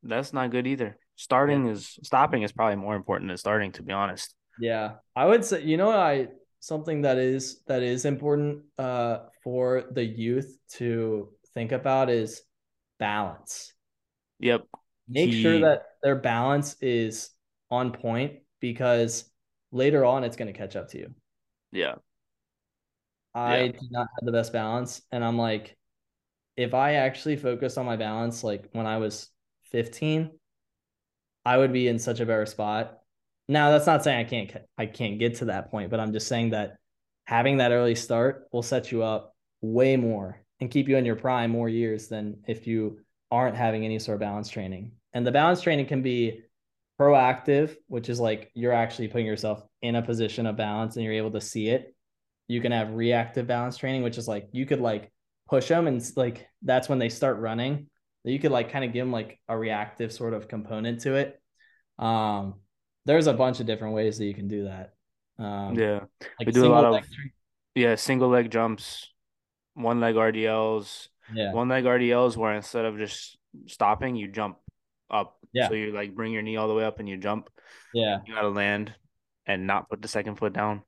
[0.02, 0.98] that's not good either.
[1.16, 4.34] Starting is stopping is probably more important than starting, to be honest.
[4.58, 6.28] Yeah, I would say you know I
[6.60, 12.42] something that is that is important uh for the youth to think about is
[12.98, 13.72] balance.
[14.40, 14.66] Yep.
[15.08, 15.42] Make Key.
[15.42, 17.30] sure that their balance is
[17.70, 19.30] on point because
[19.72, 21.14] later on it's going to catch up to you.
[21.72, 21.96] Yeah.
[23.34, 23.72] I Yeah.
[23.72, 25.02] do not have the best balance.
[25.12, 25.76] And I'm like,
[26.56, 29.28] if I actually focused on my balance, like when I was
[29.70, 30.30] 15,
[31.44, 32.98] I would be in such a better spot.
[33.48, 36.28] Now, that's not saying I can't I can't get to that point, but I'm just
[36.28, 36.76] saying that
[37.24, 41.16] having that early start will set you up way more and keep you in your
[41.16, 43.00] prime more years than if you
[43.30, 44.92] aren't having any sort of balance training.
[45.12, 46.42] And the balance training can be
[47.00, 51.14] proactive, which is like you're actually putting yourself in a position of balance and you're
[51.14, 51.94] able to see it
[52.48, 55.12] you can have reactive balance training, which is like you could like
[55.48, 57.88] push them and like that's when they start running.
[58.24, 61.40] You could like kind of give them like a reactive sort of component to it.
[61.98, 62.60] Um,
[63.06, 64.92] there's a bunch of different ways that you can do that.
[65.38, 66.00] Um, Yeah.
[66.38, 67.04] like we do a lot of- leg
[67.74, 67.94] Yeah.
[67.94, 69.12] Single leg jumps,
[69.74, 74.58] one leg RDLs, yeah, one leg RDLs where instead of just stopping, you jump
[75.10, 75.38] up.
[75.52, 75.68] Yeah.
[75.68, 77.48] So you like bring your knee all the way up and you jump.
[77.94, 78.94] yeah, You gotta land
[79.46, 80.82] and not put the second foot down.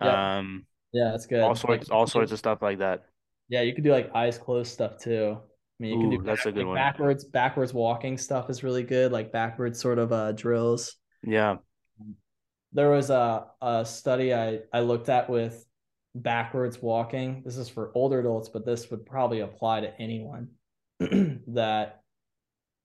[0.00, 0.38] Yeah.
[0.38, 1.10] Um, yeah.
[1.10, 1.40] That's good.
[1.40, 3.04] all Like, sorts, all sorts of stuff like that.
[3.48, 5.38] Yeah, you could do like eyes closed stuff too.
[5.80, 6.74] I mean, you can Ooh, do that's a good like one.
[6.74, 9.12] backwards, backwards walking stuff is really good.
[9.12, 10.96] Like backwards sort of uh drills.
[11.22, 11.58] Yeah.
[12.72, 15.64] there was a, a study I, I looked at with
[16.14, 17.42] backwards walking.
[17.44, 20.48] This is for older adults, but this would probably apply to anyone.
[21.00, 22.02] that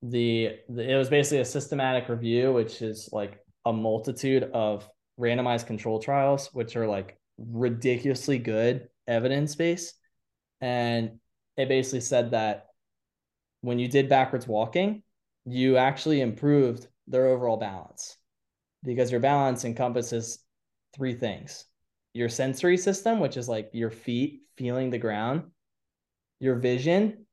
[0.01, 4.87] the, the it was basically a systematic review, which is like a multitude of
[5.19, 9.93] randomized control trials, which are like ridiculously good evidence base.
[10.61, 11.19] And
[11.57, 12.67] it basically said that
[13.63, 15.03] when you did backwards walking,
[15.45, 18.17] you actually improved their overall balance
[18.83, 20.39] because your balance encompasses
[20.93, 21.65] three things
[22.13, 25.45] your sensory system, which is like your feet feeling the ground,
[26.39, 27.25] your vision,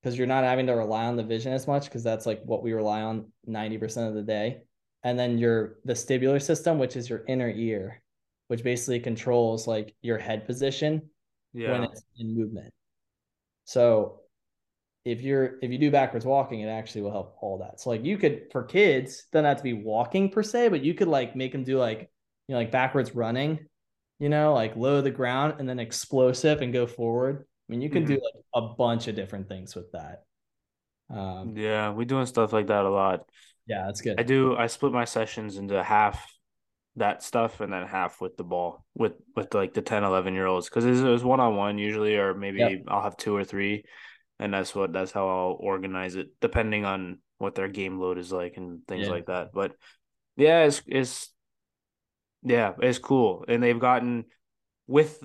[0.00, 2.62] because you're not having to rely on the vision as much, because that's like what
[2.62, 4.62] we rely on 90% of the day.
[5.02, 8.02] And then your vestibular system, which is your inner ear,
[8.48, 11.10] which basically controls like your head position
[11.52, 12.72] when it's in movement.
[13.66, 14.20] So
[15.04, 17.80] if you're if you do backwards walking, it actually will help all that.
[17.80, 20.94] So like you could for kids, doesn't have to be walking per se, but you
[20.94, 22.10] could like make them do like
[22.48, 23.66] you know like backwards running,
[24.18, 27.44] you know, like low to the ground and then explosive and go forward.
[27.68, 30.24] I mean, you can do like a bunch of different things with that.
[31.10, 31.90] Um, Yeah.
[31.90, 33.28] We're doing stuff like that a lot.
[33.66, 34.18] yeah, that's good.
[34.18, 34.56] I do.
[34.56, 36.30] I split my sessions into half
[36.96, 40.46] that stuff and then half with the ball with with like the 10 11 year
[40.46, 42.82] olds because it was one-on-one usually or maybe Yep.
[42.86, 43.82] i'll have two or three
[44.38, 48.32] and that's what that's how i'll organize it depending on what their game load is
[48.32, 49.12] like and things Yeah.
[49.12, 49.74] like that but
[50.36, 51.32] yeah it's it's
[52.42, 54.24] yeah it's cool and they've gotten
[54.86, 55.22] with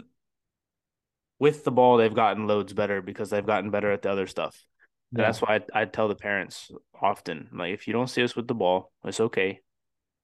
[1.39, 4.65] with the ball they've gotten loads better because they've gotten better at the other stuff
[5.11, 5.23] Yeah.
[5.23, 6.69] that's why I, I tell the parents
[7.01, 9.61] often, like, if you don't see us with the ball, it's okay.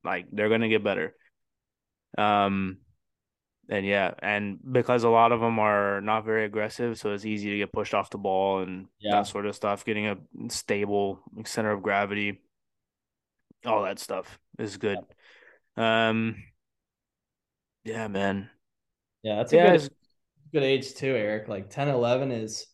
[0.03, 1.15] Like, they're gonna get better.
[2.17, 2.77] Um,
[3.69, 7.51] and yeah, and because a lot of them are not very aggressive, so it's easy
[7.51, 9.11] to get pushed off the ball and Yeah.
[9.17, 9.85] that sort of stuff.
[9.85, 10.17] Getting a
[10.49, 12.41] stable center of gravity,
[13.65, 14.99] all that stuff is good.
[15.77, 16.43] Um,
[17.83, 18.49] yeah, man.
[19.23, 19.89] Yeah, that's a Yeah, good
[20.53, 21.47] good age too, Eric.
[21.47, 22.67] Like 10, 11 is,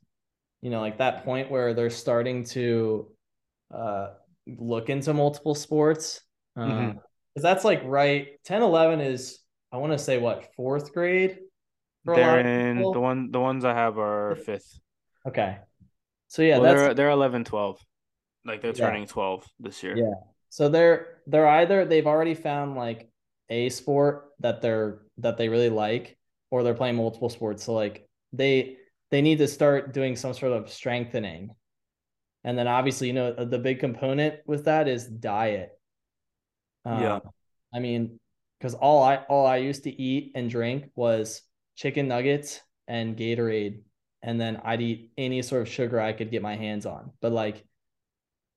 [0.61, 3.11] you know, like that point where they're starting to
[3.73, 4.11] uh
[4.47, 6.21] look into multiple sports.
[6.57, 6.99] Uh, Mhm.
[7.35, 9.40] because that's like right 10, 11 is
[9.71, 11.39] I want to say what fourth grade
[12.03, 12.39] for a lot they're
[12.69, 13.31] in the one.
[13.31, 14.79] The ones I have are fifth.
[15.27, 15.57] Okay.
[16.27, 17.79] So yeah, well, that's they're they're 11, 12.
[18.45, 18.87] Like they're Yeah.
[18.87, 19.97] turning 12 this year.
[19.97, 20.13] Yeah.
[20.49, 23.09] So they're they're either they've already found like
[23.49, 26.17] a sport that they're that they really like,
[26.49, 27.63] or they're playing multiple sports.
[27.63, 28.77] So like they
[29.11, 31.51] they need to start doing some sort of strengthening.
[32.43, 35.77] And then obviously, you know, the big component with that is diet.
[36.85, 37.15] Yeah.
[37.15, 37.21] Um,
[37.73, 38.19] I mean,
[38.61, 41.41] because all I all I used to eat and drink was
[41.75, 43.81] chicken nuggets and Gatorade,
[44.21, 47.11] and then I'd eat any sort of sugar I could get my hands on.
[47.21, 47.65] But like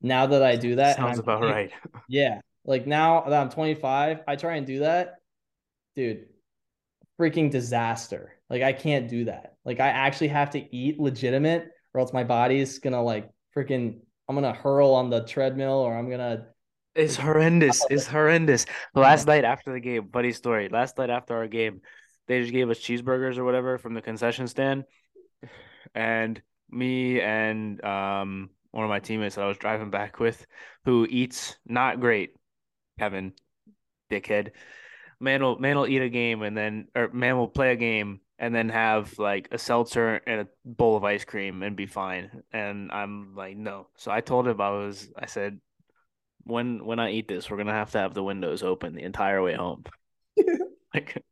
[0.03, 1.73] now that I do that, Sounds about right.
[2.09, 2.41] yeah.
[2.67, 5.17] Like now that I'm 25, I try and do that.
[5.97, 6.27] Dude,
[7.19, 8.35] freaking disaster.
[8.51, 9.55] Like I can't do that.
[9.65, 14.35] Like I actually have to eat legitimate or else my body's gonna like freaking I'm
[14.35, 16.49] gonna hurl on the treadmill or I'm gonna
[16.95, 17.85] It's horrendous.
[17.91, 18.67] It's horrendous.
[18.95, 20.69] Last night after the game, funny story.
[20.69, 21.81] Last night after our game,
[22.29, 24.85] they just gave us cheeseburgers or whatever from the concession stand.
[25.95, 26.41] And
[26.71, 30.47] me and um one of my teammates that I was driving back with,
[30.85, 32.35] who eats not great,
[32.99, 33.33] Kevin,
[34.11, 34.51] dickhead.
[35.21, 38.21] Man will man will eat a game and then or man will play a game
[38.39, 42.43] and then have like a seltzer and a bowl of ice cream and be fine.
[42.53, 43.89] And I'm like, no.
[43.97, 45.61] So I told him I was I said,
[46.45, 49.43] when when I eat this, we're gonna have to have the windows open the entire
[49.43, 49.85] way home.
[50.95, 51.23] like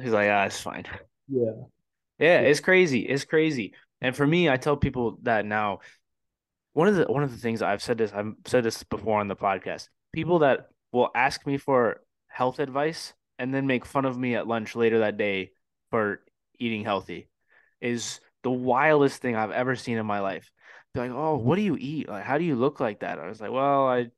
[0.00, 0.84] he's like, ah, it's fine.
[1.28, 1.52] Yeah.
[2.18, 3.00] Yeah, it's crazy.
[3.00, 3.74] It's crazy.
[4.00, 5.80] And for me, I tell people that now.
[6.72, 9.28] One of the one of the things I've said this I've said this before on
[9.28, 9.88] the podcast.
[10.12, 14.46] People that will ask me for health advice and then make fun of me at
[14.46, 15.52] lunch later that day
[15.90, 16.20] for
[16.58, 17.28] eating healthy
[17.80, 20.50] is the wildest thing I've ever seen in my life.
[20.96, 22.08] Like, oh, what do you eat?
[22.08, 23.18] Like, how do you look like that?
[23.18, 24.10] I was like, well, I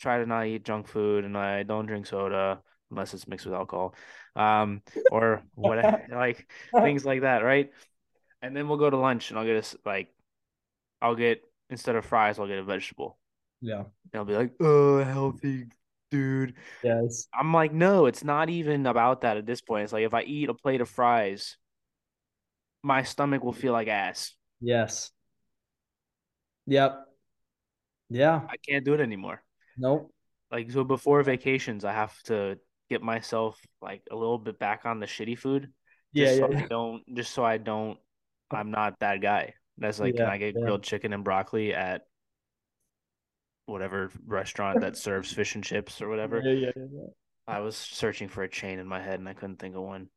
[0.00, 2.60] try to not eat junk food and I don't drink soda
[2.90, 3.94] unless it's mixed with alcohol,
[4.36, 5.78] um, or what,
[6.10, 7.70] like things like that, right?
[8.42, 10.08] And then we'll go to lunch and I'll get a like,
[11.00, 13.18] I'll get instead of fries, I'll get a vegetable.
[13.60, 13.78] Yeah.
[13.78, 15.66] And I'll be like, oh, healthy
[16.10, 16.54] dude.
[16.82, 17.28] Yes.
[17.32, 19.84] I'm like, no, it's not even about that at this point.
[19.84, 21.56] It's like if I eat a plate of fries,
[22.82, 24.34] my stomach will feel like ass.
[24.60, 25.10] Yes.
[26.66, 27.06] Yep.
[28.10, 28.42] Yeah.
[28.48, 29.42] I can't do it anymore.
[29.76, 30.12] Nope.
[30.50, 32.58] Like so before vacations, I have to
[32.90, 35.72] get myself like a little bit back on the shitty food.
[36.12, 36.26] Yeah.
[36.26, 36.46] Just Yeah.
[36.46, 37.98] so I don't just so I don't
[38.50, 39.54] I'm not that guy.
[39.78, 40.62] That's like, can I get yeah.
[40.62, 42.02] grilled chicken and broccoli at
[43.66, 46.40] whatever restaurant that serves fish and chips or whatever?
[46.40, 47.06] Yeah, yeah, yeah, yeah.
[47.46, 50.08] I was searching for a chain in my head and I couldn't think of one.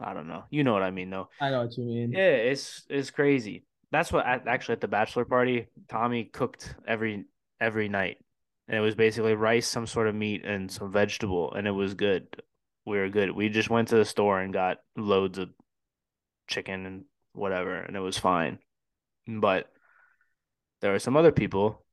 [0.00, 0.44] I don't know.
[0.50, 1.28] You know what I mean, though.
[1.40, 2.12] I know what you mean.
[2.12, 3.64] Yeah, it's it's crazy.
[3.92, 7.24] That's what at, actually at the bachelor party, Tommy cooked every
[7.60, 8.18] every night,
[8.68, 11.94] and it was basically rice, some sort of meat, and some vegetable, and it was
[11.94, 12.26] good.
[12.84, 13.30] We were good.
[13.30, 15.50] We just went to the store and got loads of
[16.48, 18.58] chicken and whatever, and it was fine.
[19.26, 19.70] But
[20.80, 21.84] there were some other people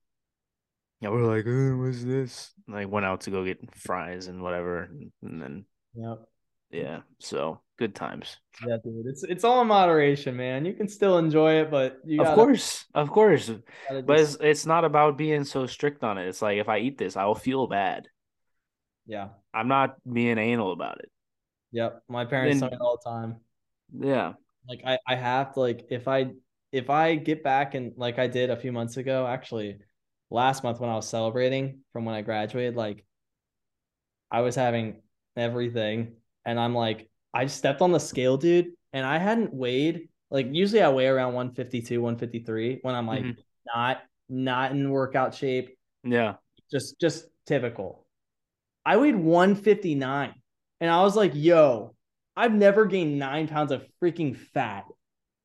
[1.01, 4.89] that were like, oh, "What's this?" And went out to go get fries and whatever,
[5.21, 5.65] and then
[5.95, 6.27] Yep.
[6.73, 8.37] Yeah, so good times.
[8.67, 9.05] Yeah, dude.
[9.07, 10.65] It's it's all in moderation, man.
[10.65, 13.49] You can still enjoy it, but you Of gotta, course, of course.
[13.89, 16.27] But just- it's it's not about being so strict on it.
[16.27, 18.07] It's like if I eat this, I will feel bad.
[19.05, 19.29] yeah.
[19.55, 21.11] I'm not being anal about it.
[21.73, 22.01] Yep.
[22.09, 23.35] My parents Then- tell me all the time.
[23.93, 24.33] Yeah.
[24.67, 26.31] Like I, I have to like if I
[26.71, 29.77] if I get back and like I did a few months ago, actually
[30.31, 33.05] last month when I was celebrating from when I graduated, like
[34.31, 35.03] I was having
[35.35, 40.47] everything and I'm like I stepped on the scale, dude, and I hadn't weighed like
[40.51, 43.37] usually I weigh around 152, 153 when I'm like Mhm.
[43.65, 46.35] not not in workout shape, Yeah.
[46.71, 48.05] just just typical.
[48.85, 50.33] I weighed 159
[50.81, 51.95] and I was like, yo,
[52.35, 54.85] I've never gained nine pounds of freaking fat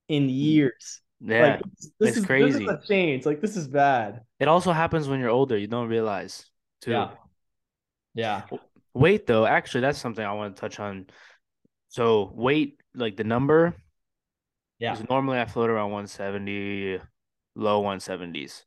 [0.09, 1.01] in years.
[1.21, 1.57] Yeah.
[1.57, 2.53] Like this, this it's is crazy.
[2.53, 3.27] This is a change.
[3.27, 4.23] Like this is bad.
[4.41, 5.57] It also happens when you're older.
[5.59, 6.47] You don't realize
[6.81, 6.93] too.
[6.93, 7.11] Yeah.
[8.15, 8.43] Yeah.
[8.95, 11.07] Weight though, actually, that's something I want to touch on.
[11.89, 13.75] So weight, like the number,
[14.79, 15.01] Yeah.
[15.09, 17.01] normally I float around 170,
[17.55, 18.65] low 170s.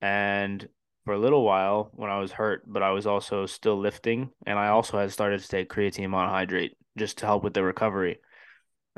[0.00, 0.68] And
[1.04, 4.58] for a little while when I was hurt, but I was also still lifting, and
[4.58, 8.20] I also had started to take creatine monohydrate just to help with the recovery.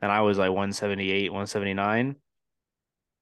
[0.00, 2.16] And I was like 178, 179,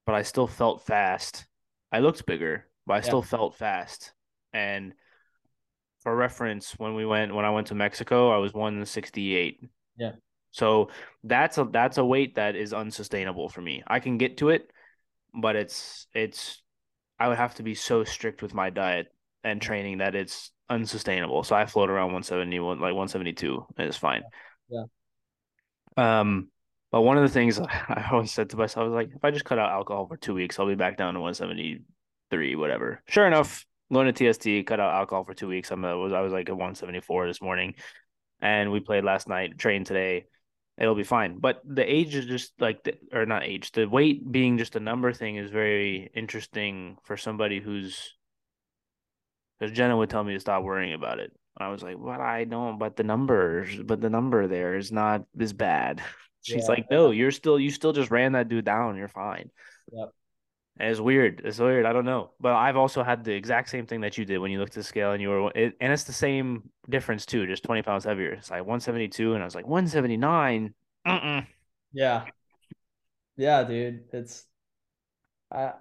[0.07, 1.47] but I still felt fast.
[1.93, 3.03] I looked bigger, but I Yeah.
[3.03, 4.13] still felt fast.
[4.53, 4.95] And
[6.03, 9.61] for reference, when we went when I went to Mexico, I was 168.
[9.97, 10.13] Yeah.
[10.51, 10.89] So
[11.23, 13.83] that's a that's a weight that is unsustainable for me.
[13.87, 14.71] I can get to it,
[15.35, 16.63] but it's it's
[17.19, 19.09] I would have to be so strict with my diet
[19.45, 21.45] and training that it's unsustainable.
[21.45, 24.23] So I float around 171 like 172 and it's fine.
[24.69, 24.85] Yeah.
[25.97, 26.49] Um
[26.91, 29.45] but one of the things I always said to myself was like if I just
[29.45, 33.03] cut out alcohol for 2 weeks, I'll be back down to 173 whatever.
[33.07, 35.71] Sure enough, going to TST, cut out alcohol for 2 weeks.
[35.71, 37.75] I'm a, was I was like at 174 this morning
[38.41, 40.27] and we played last night, trained today.
[40.79, 41.39] It'll be fine.
[41.39, 44.81] But the age is just like, the, or not age, the weight being just a
[44.81, 48.15] number thing is very interesting for somebody who's,
[49.59, 51.33] because Jenna would tell me to stop worrying about it.
[51.59, 55.25] I was like, but I don't, but the numbers, but the number there is not
[55.39, 56.01] as bad.
[56.43, 56.69] She's Yeah.
[56.69, 58.97] like, no, you're still, you still just ran that dude down.
[58.97, 59.51] You're fine.
[59.93, 60.15] Yep.
[60.79, 61.43] And it's weird.
[61.45, 61.85] It's weird.
[61.85, 62.31] I don't know.
[62.41, 64.77] But I've also had the exact same thing that you did when you looked at
[64.77, 68.05] the scale and you were, it, and it's the same difference too, just 20 pounds
[68.05, 68.33] heavier.
[68.33, 70.73] It's like 172, and I was like, 179.
[71.07, 71.47] Mm-mm.
[71.93, 72.25] Yeah.
[73.37, 74.05] Yeah, dude.
[74.13, 74.47] It's
[75.51, 75.73] uh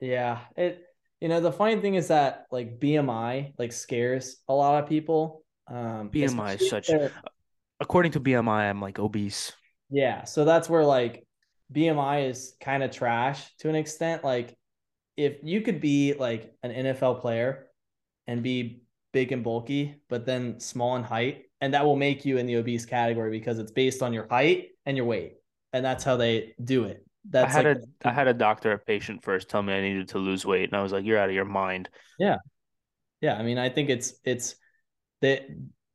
[0.00, 0.38] yeah.
[0.56, 0.84] It
[1.20, 5.44] you know, the funny thing is that like BMI like scares a lot of people.
[5.66, 6.90] Um, BMI is such-
[7.80, 9.52] According to BMI, I'm like obese.
[9.90, 11.26] Yeah, so that's where like
[11.72, 14.24] BMI is kind of trash to an extent.
[14.24, 14.56] Like
[15.16, 17.66] if you could be like an NFL player
[18.26, 18.82] and be
[19.12, 22.56] big and bulky, but then small in height, and that will make you in the
[22.56, 25.34] obese category because it's based on your height and your weight.
[25.72, 27.04] And that's how they do it.
[27.28, 29.80] That's I had like a I had a doctor, a patient first tell me I
[29.82, 32.36] needed to lose weight, and I was like, "You're out of your mind." yeah,
[33.20, 33.36] yeah.
[33.36, 34.54] I mean, I think it's it's
[35.20, 35.42] the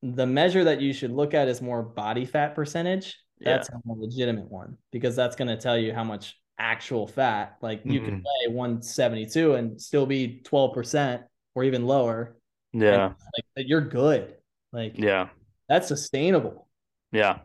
[0.04, 3.18] the measure that you should look at is more body fat percentage.
[3.44, 3.58] Yeah.
[3.58, 7.58] That's a legitimate one because that's going to tell you how much actual fat.
[7.62, 8.24] Like you could Mhm.
[8.48, 11.24] weigh 172 and still be 12%
[11.56, 12.38] or even lower.
[12.74, 13.14] Yeah,
[13.58, 14.36] Like you're good.
[14.72, 15.30] Like yeah,
[15.70, 16.68] that's sustainable.
[17.12, 17.40] yeah.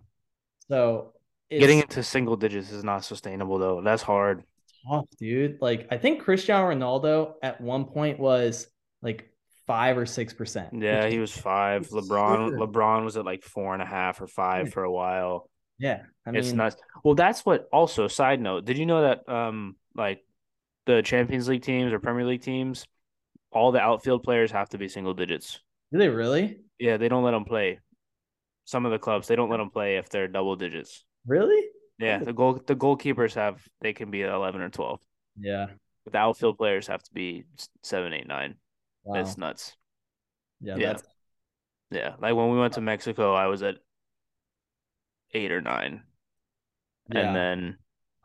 [0.68, 1.12] So
[1.50, 3.80] it's Getting into single digits is not sustainable though.
[3.82, 4.44] That's hard.
[4.88, 5.58] tough, dude.
[5.60, 8.68] Like I think Cristiano Ronaldo at one point was
[9.02, 9.30] like
[9.66, 10.72] five or six percent.
[10.72, 11.88] Yeah, he was five.
[11.88, 12.52] LeBron.
[12.52, 15.50] LeBron was at like four and a half or five for a while.
[15.78, 16.76] Yeah, I mean, it's nuts.
[17.04, 17.68] Well, that's what.
[17.72, 20.24] Also, side note, did you know that um like
[20.86, 22.86] the Champions League teams or Premier League teams,
[23.52, 25.60] all the outfield players have to be single digits.
[25.92, 26.60] do they really?
[26.78, 27.80] Yeah, they don't let them play.
[28.64, 31.04] Some of the clubs they don't let them play if they're double digits.
[31.26, 31.62] Really?
[31.98, 35.00] Yeah, the goal the goalkeepers have they can be eleven or twelve.
[35.38, 35.66] Yeah.
[36.04, 37.44] But the outfield players have to be
[37.82, 38.54] seven, eight, nine.
[39.04, 39.16] Wow.
[39.16, 39.76] That's nuts.
[40.60, 40.86] yeah, yeah.
[40.88, 41.02] that's
[41.90, 43.76] Yeah, like when we went to Mexico, I was at
[45.34, 46.02] eight or nine,
[47.12, 47.20] yeah.
[47.20, 47.78] and then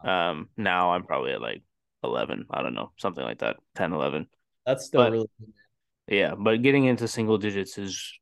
[0.03, 1.63] um now I'm probably at like
[2.03, 2.45] eleven.
[2.49, 4.27] I don't know, something like that, 10, 11.
[4.65, 5.27] that's still but- really
[6.07, 8.19] Yeah, but getting into single digits is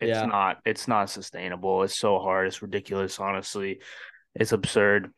[0.00, 0.26] it's Yeah.
[0.26, 1.82] not it's not sustainable.
[1.82, 2.46] It's so hard.
[2.48, 3.18] It's ridiculous.
[3.18, 3.80] Honestly,
[4.34, 5.12] it's absurd.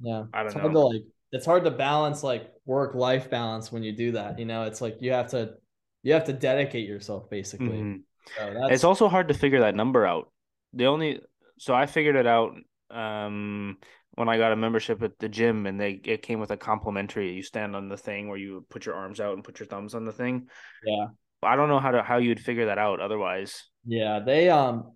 [0.00, 0.24] yeah.
[0.32, 0.80] I don't hard know.
[0.80, 1.02] to like
[1.32, 4.38] it's hard to balance like work life balance when you do that.
[4.38, 5.54] You know, it's like you have to
[6.02, 7.66] you have to dedicate yourself basically.
[7.78, 8.02] Mhm.
[8.36, 10.30] So that's It's also hard to figure that number out.
[10.72, 11.20] The only
[11.58, 12.52] so I figured it out
[12.90, 13.76] um
[14.14, 17.32] when I got a membership at the gym and they it came with a complimentary.
[17.32, 19.94] You stand on the thing where you put your arms out and put your thumbs
[19.94, 20.48] on the thing.
[20.84, 21.06] yeah.
[21.42, 23.64] I don't know how to how you'd figure that out otherwise.
[23.86, 24.92] Yeah, they um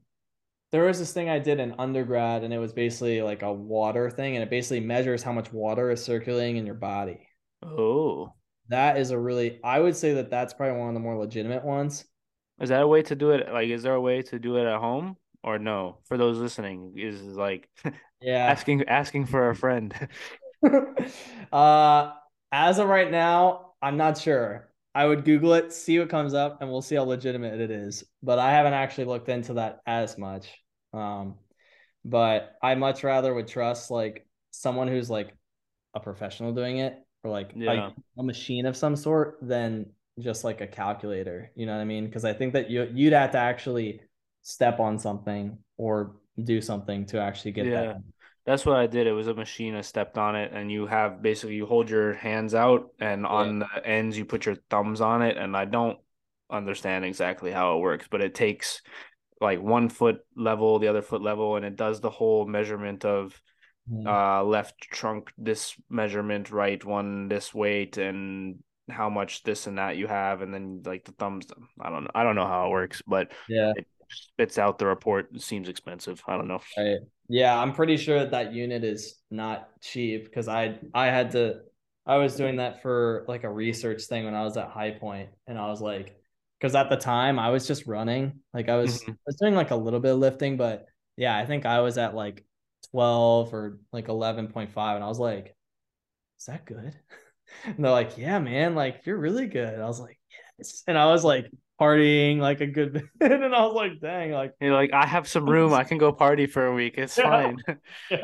[0.72, 4.10] there was this thing I did in undergrad and it was basically like a water
[4.10, 7.28] thing and it basically measures how much water is circulating in your body.
[7.62, 8.32] Oh.
[8.68, 11.64] That is a really I would say that that's probably one of the more legitimate
[11.64, 12.04] ones.
[12.60, 13.50] Is that a way to do it?
[13.52, 15.98] Like, is there a way to do it at home or no?
[16.04, 17.68] For those listening, is like
[18.20, 18.46] Yeah.
[18.50, 19.94] asking asking for a friend.
[21.52, 22.12] uh
[22.50, 24.70] as of right now, I'm not sure.
[24.94, 28.04] I would Google it, see what comes up, and we'll see how legitimate it is.
[28.22, 30.48] But I haven't actually looked into that as much.
[30.92, 31.34] Um,
[32.04, 35.34] but I much rather would trust like someone who's like
[35.94, 39.86] a professional doing it or like a- a, machine of some sort than
[40.20, 41.50] just like a calculator.
[41.56, 42.06] You know what I mean?
[42.06, 44.00] Because I think that you you'd have to actually
[44.44, 46.14] step on something or
[46.44, 47.82] do something to actually get Yeah.
[47.82, 47.96] that.
[48.46, 49.06] That's what I did.
[49.06, 49.74] It was a machine.
[49.74, 53.60] I stepped on it, and you have basically you hold your hands out, and on
[53.60, 55.38] the ends you put your thumbs on it.
[55.38, 55.98] And I don't
[56.50, 58.82] understand exactly how it works, but it takes
[59.40, 63.40] like one foot level, the other foot level, and it does the whole measurement of
[63.90, 64.06] Mhm.
[64.06, 69.96] uh left trunk this measurement, right one this weight, and how much this and that
[69.96, 71.46] you have, and then like the thumbs.
[71.80, 72.10] I don't know.
[72.14, 73.72] I don't know how it works, but yeah.
[73.74, 75.28] it spits out the report.
[75.34, 76.22] It seems expensive.
[76.26, 76.60] I don't know.
[76.76, 76.98] Right.
[77.28, 81.60] Yeah, I'm pretty sure that, unit is not cheap because I I had to
[82.06, 85.30] I was doing that for like a research thing when I was at High Point
[85.46, 86.16] and I was like
[86.60, 89.12] because at the time I was just running like I was Mhm.
[89.12, 90.86] I was doing like a little bit of lifting but
[91.16, 92.44] yeah I think I was at like
[92.90, 95.56] 12 or like 11.5 and I was like
[96.38, 96.94] is that good?
[97.64, 99.78] And they're like yeah man like you're really good.
[99.78, 100.18] I was like
[100.58, 101.46] yes and I was like
[101.80, 105.28] partying like a good bit and I was like dang like You're like, I have
[105.28, 105.72] some room.
[105.72, 106.94] I can go party for a week.
[106.98, 107.24] It's Yeah.
[107.24, 107.56] fine.
[108.10, 108.18] yeah.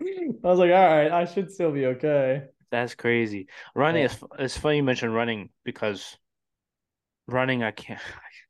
[0.00, 2.44] I was like, all right, I should still be okay.
[2.70, 3.48] That's crazy.
[3.74, 4.06] Running Yeah.
[4.06, 6.16] is it's funny you mentioned running because
[7.26, 8.00] running I can't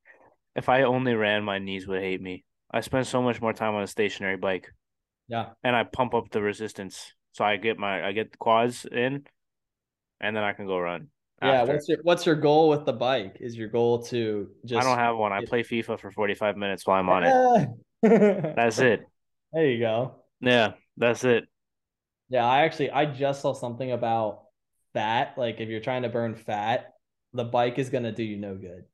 [0.56, 2.44] if I only ran my knees would hate me.
[2.70, 4.72] I spend so much more time on a stationary bike
[5.28, 5.50] Yeah.
[5.62, 7.14] and I pump up the resistance.
[7.32, 9.26] So I get my I get the quads in
[10.20, 11.08] and then I can go run.
[11.42, 11.62] Yeah.
[11.62, 11.72] after.
[11.72, 13.38] What's your what's your goal with the bike?
[13.40, 15.32] Is your goal to just I don't have one.
[15.32, 17.68] I play FIFA for 45 minutes while I'm on it.
[18.02, 18.56] it.
[18.56, 19.02] That's it.
[19.52, 20.16] There you go.
[20.40, 21.44] Yeah, that's it.
[22.28, 24.42] Yeah, I actually I just saw something about
[24.92, 25.34] fat.
[25.38, 26.92] Like if you're trying to burn fat,
[27.32, 28.84] the bike is gonna do you no good.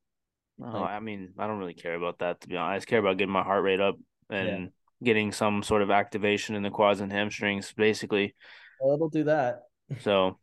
[0.57, 2.71] No, Like- I mean, I don't really care about that to be honest.
[2.71, 3.95] I just care about getting my heart rate up
[4.29, 4.71] and
[5.03, 8.35] getting some sort of activation in the quads and hamstrings, basically.
[8.79, 9.63] Well, it'll do that.
[10.01, 10.37] So,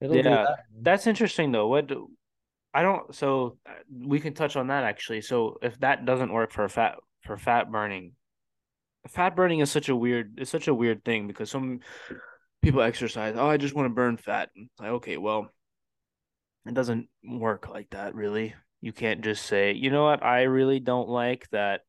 [0.00, 0.58] It'll do Yeah, that.
[0.80, 1.68] That's interesting though.
[1.68, 2.10] What do-
[2.74, 5.22] I don't so uh, we can touch on that actually.
[5.22, 8.12] So if that doesn't work for fat for fat burning,
[9.08, 11.80] fat burning is such a weird it's such a weird thing because some
[12.62, 14.50] people exercise, oh, I just want to burn fat.
[14.54, 15.48] It's like, okay, well,
[16.66, 18.54] it doesn't work like that really.
[18.82, 21.80] You can't just say, you know what, I really don't like that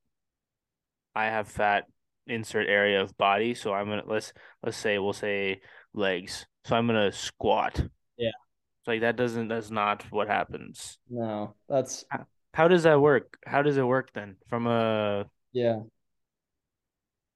[1.14, 1.86] I have fat
[2.28, 4.32] insert area of body, so I'm gonna let's
[4.64, 5.62] let's say we'll say
[5.94, 6.46] legs.
[6.64, 7.84] So I'm gonna squat.
[8.88, 10.98] Like that doesn't that's not what happens.
[11.10, 12.06] No, that's
[12.54, 13.38] How does that work?
[13.46, 14.38] How does it work then?
[14.50, 15.82] From a yeah.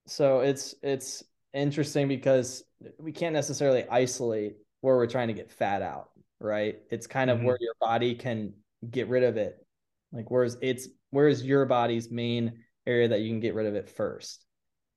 [0.07, 1.23] So it's it's
[1.53, 2.64] interesting because
[2.98, 6.10] we can't necessarily isolate where we're trying to get fat out,
[6.40, 6.80] right?
[6.90, 7.44] It's kind of Mhm.
[7.45, 8.53] where your body can
[8.90, 9.65] get rid of it.
[10.11, 13.90] Like where's it's where's your body's main area that you can get rid of it
[13.90, 14.45] first.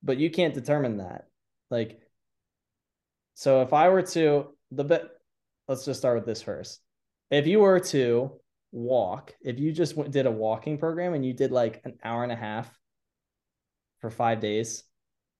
[0.02, 1.28] But you can't determine that.
[1.70, 2.00] Like
[3.34, 5.10] so if I were to the
[5.68, 6.80] let's just start with this first.
[7.30, 8.40] If you were to
[8.72, 12.22] walk, if you just went, did a walking program and you did like an hour
[12.22, 12.68] and a half
[14.00, 14.84] for five days,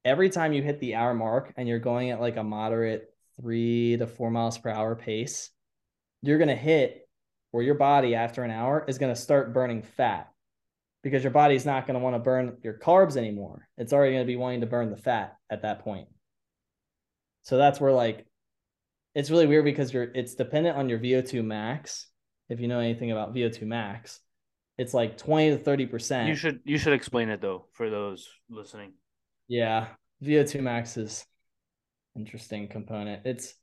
[0.05, 3.97] every time you hit the hour mark and you're going at like a moderate three
[3.97, 5.51] to four miles per hour pace,
[6.23, 7.09] you're going to hit
[7.51, 10.31] where your body after an hour is going to start burning fat
[11.03, 13.69] because your body's not going to want to burn your carbs anymore.
[13.77, 16.09] It's already going to be wanting to burn the fat at that point.
[17.43, 18.27] So that's where like
[19.15, 22.09] it's really weird because you're it's dependent on your VO2 max.
[22.49, 24.21] If you know anything about VO2 max,
[24.77, 26.29] it's like 20 to 30 percent.
[26.29, 28.93] you should you should explain it though for those listening.
[29.49, 29.89] Yeah,
[30.23, 31.25] VO2 max is
[32.17, 33.25] interesting component.
[33.25, 33.55] It's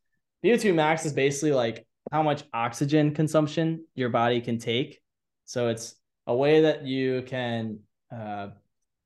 [0.44, 5.00] VO2 max is basically like how much oxygen consumption your body can take.
[5.46, 5.96] So it's
[6.28, 7.80] a way that you can
[8.16, 8.50] uh,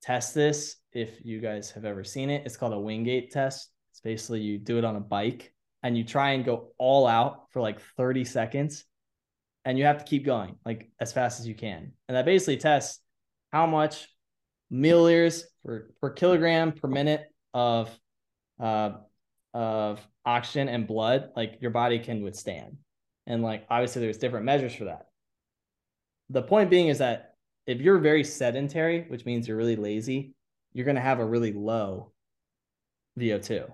[0.01, 0.77] test this.
[0.93, 3.69] If you guys have ever seen it, it's called a Wingate test.
[3.91, 5.53] It's basically you do it on a bike
[5.85, 8.85] and you try and go all out for like 30 seconds
[9.65, 11.91] and you have to keep going like as fast as you can.
[12.07, 12.99] And that basically tests
[13.53, 14.07] how much
[14.73, 17.95] milliliters per, per kilogram per minute of
[18.59, 18.93] uh
[19.53, 22.77] of oxygen and blood like your body can withstand.
[23.27, 25.05] And like obviously there's different measures for that.
[26.31, 27.35] The point being is that
[27.67, 30.33] if you're very sedentary, which means you're really lazy,
[30.73, 32.11] you're going to have a really low
[33.19, 33.71] VO2.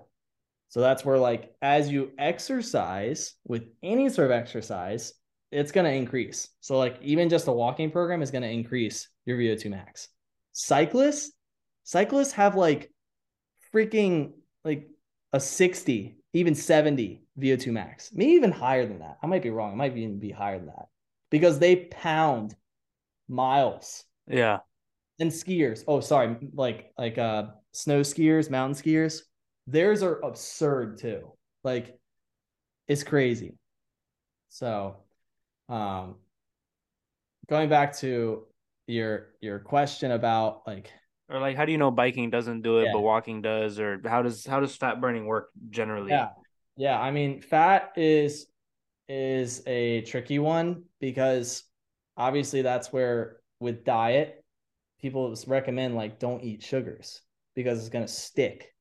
[0.72, 5.12] So that's where like as you exercise with any sort of exercise,
[5.50, 6.48] it's going to increase.
[6.60, 10.08] So like even just a walking program is going to increase your VO2 max.
[10.52, 11.30] Cyclists,
[11.84, 12.90] cyclists have like
[13.74, 14.32] freaking
[14.64, 14.88] like
[15.34, 18.10] a 60, even 70 VO2 max.
[18.14, 19.18] Maybe even higher than that.
[19.22, 19.74] I might be wrong.
[19.74, 20.86] It might even be higher than that.
[21.28, 22.54] Because they pound
[23.28, 24.04] miles.
[24.26, 24.60] Yeah.
[25.20, 25.84] And skiers.
[25.86, 29.20] Oh, sorry, like like uh snow skiers, mountain skiers.
[29.66, 31.32] Theirs are absurd too.
[31.64, 31.98] Like
[32.88, 33.54] it's crazy.
[34.48, 34.96] So
[35.68, 36.16] um
[37.48, 38.46] going back to
[38.86, 40.90] your your question about like
[41.28, 42.92] Or like how do you know biking doesn't do it Yeah.
[42.92, 46.10] but walking does or how does how does fat burning work generally?
[46.10, 46.30] yeah
[46.76, 48.46] yeah i mean fat is
[49.08, 51.64] is a tricky one because
[52.16, 54.44] obviously that's where with diet
[55.00, 57.22] people recommend like don't eat sugars
[57.54, 58.71] because it's going to stick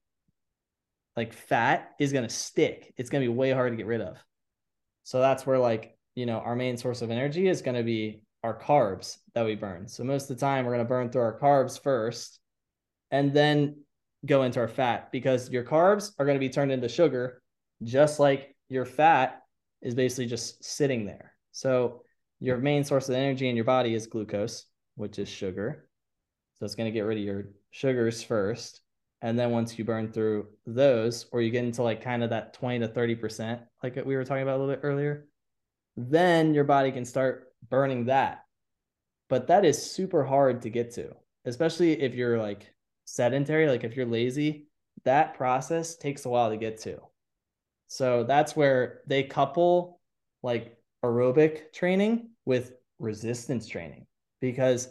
[1.16, 4.02] like fat is going to stick it's going to be way hard to get rid
[4.02, 4.18] of
[5.04, 8.22] so that's where like you know our main source of energy is going to be
[8.44, 11.22] our carbs that we burn so most of the time we're going to burn through
[11.22, 12.40] our carbs first
[13.12, 13.76] and then
[14.26, 17.42] go into our fat because your carbs are going to be turned into sugar
[17.84, 19.42] just like your fat
[19.82, 21.34] is basically just sitting there.
[21.52, 22.04] So
[22.40, 24.66] your main source of energy in your body is glucose,
[24.96, 25.90] which is sugar.
[26.56, 28.81] So it's going to get rid of your sugars first.
[29.22, 32.53] And then once you burn through those, or you get into like kind of that
[32.53, 35.27] 20 to 30%, like we were talking about a little bit earlier,
[35.95, 38.45] then your body can start burning that.
[39.30, 41.15] But that is super hard to get to,
[41.45, 42.73] especially if you're like
[43.06, 44.68] sedentary, like if you're lazy,
[45.03, 46.99] that process takes a while to get to.
[47.88, 49.99] So that's where they couple
[50.43, 54.06] like aerobic training with resistance training
[54.39, 54.89] because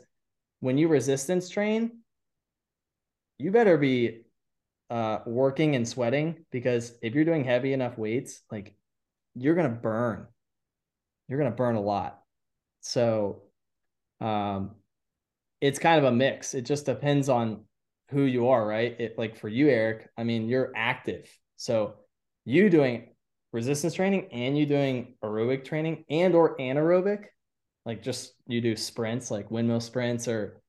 [0.60, 1.99] when you resistance train,
[3.40, 4.22] you better be
[4.90, 8.74] uh, working and sweating because if you're doing heavy enough weights, like
[9.34, 10.26] you're gonna burn.
[11.28, 12.20] You're gonna burn a lot.
[12.80, 13.42] So
[14.20, 14.72] um
[15.60, 16.54] it's kind of a mix.
[16.54, 17.64] It just depends on
[18.10, 18.98] who you are, right?
[18.98, 21.28] It like for you, Eric, I mean, you're active.
[21.56, 21.94] So
[22.44, 23.10] you doing
[23.52, 27.26] resistance training and you doing aerobic training and or anaerobic,
[27.86, 30.60] like just you do sprints like windmill sprints or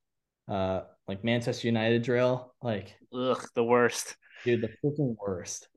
[0.48, 4.16] uh like Manchester United drill, like Ugh, the worst.
[4.46, 5.68] dude, the freaking worst.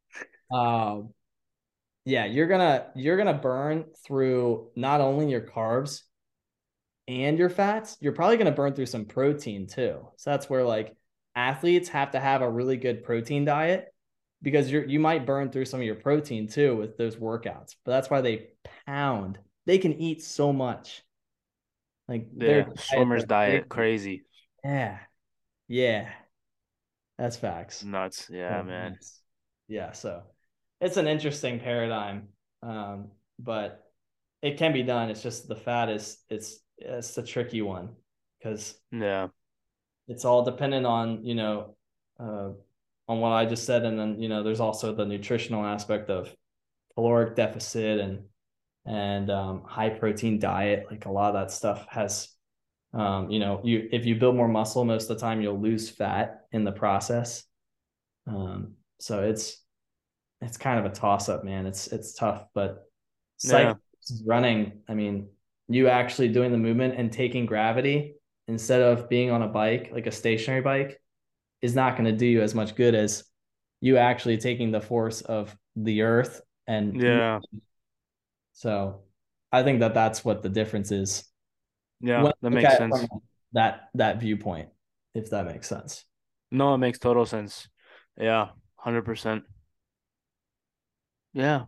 [0.52, 1.10] Um
[2.04, 6.02] yeah, you're gonna you're gonna burn through not only your carbs
[7.08, 10.06] and your fats, you're probably gonna burn through some protein too.
[10.16, 10.96] So that's where like
[11.34, 13.92] athletes have to have a really good protein diet
[14.42, 17.74] because you're you might burn through some of your protein too with those workouts.
[17.84, 18.48] But that's why they
[18.86, 19.38] pound.
[19.66, 21.02] They can eat so much.
[22.06, 24.24] Like yeah, swimmer's diet, crazy.
[24.62, 24.98] Yeah,
[25.68, 26.10] yeah,
[27.18, 27.84] that's facts.
[27.84, 28.28] Nuts.
[28.30, 28.92] Yeah, oh, man.
[28.92, 29.20] Nuts.
[29.68, 30.22] Yeah, so
[30.80, 32.28] it's an interesting paradigm,
[32.62, 33.84] um, but
[34.42, 35.10] it can be done.
[35.10, 37.90] It's just the fat is it's it's a tricky one
[38.38, 39.28] because yeah,
[40.06, 41.76] it's all dependent on you know
[42.20, 42.50] uh,
[43.08, 46.34] on what I just said, and then you know there's also the nutritional aspect of
[46.94, 48.24] caloric deficit and
[48.86, 50.86] and um, high protein diet.
[50.90, 52.28] Like a lot of that stuff has,
[52.94, 55.90] um, you know, you if you build more muscle, most of the time you'll lose
[55.90, 57.44] fat in the process.
[58.26, 59.62] Um, so it's
[60.40, 61.66] it's kind of a toss up, man.
[61.66, 62.84] It's it's tough, but
[63.42, 63.74] yeah.
[64.24, 64.80] running.
[64.88, 65.28] I mean,
[65.68, 68.14] you actually doing the movement and taking gravity
[68.46, 71.00] instead of being on a bike, like a stationary bike,
[71.62, 73.24] is not going to do you as much good as
[73.80, 77.40] you actually taking the force of the earth and yeah.
[78.52, 79.02] So
[79.52, 81.24] I think that that's what the difference is.
[82.04, 83.06] Yeah, that makes sense.
[83.52, 84.68] That that viewpoint,
[85.14, 86.04] if that makes sense.
[86.50, 87.68] No, it makes total sense.
[88.18, 89.44] Yeah, hundred percent.
[91.32, 91.64] Yeah.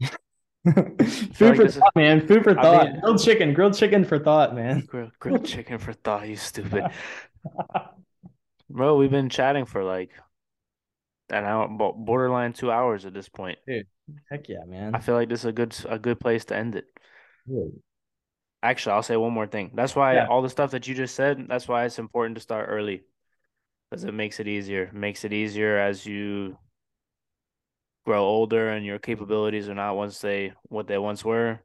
[0.64, 1.06] Food
[1.40, 1.80] like for thought, is...
[1.94, 2.26] man.
[2.26, 3.00] Food for thought.
[3.00, 3.52] Grilled chicken.
[3.52, 4.80] Grilled chicken for thought, man.
[4.80, 6.26] Grilled, grilled chicken for thought.
[6.26, 6.86] You stupid.
[8.70, 10.10] Bro, we've been chatting for like
[11.30, 13.58] an hour, borderline two hours at this point.
[13.66, 13.86] Dude,
[14.30, 14.94] heck yeah, man.
[14.94, 16.86] I feel like this is a good a good place to end it.
[18.62, 19.72] Actually, I'll say one more thing.
[19.74, 20.26] That's why yeah.
[20.26, 21.46] all the stuff that you just said.
[21.48, 23.04] That's why it's important to start early,
[23.90, 24.84] because it makes it easier.
[24.84, 26.58] It makes it easier as you
[28.06, 31.58] grow older and your capabilities are not once they what they once were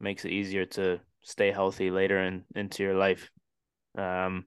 [0.00, 3.28] makes it easier to stay healthy later in into your life
[3.98, 4.44] um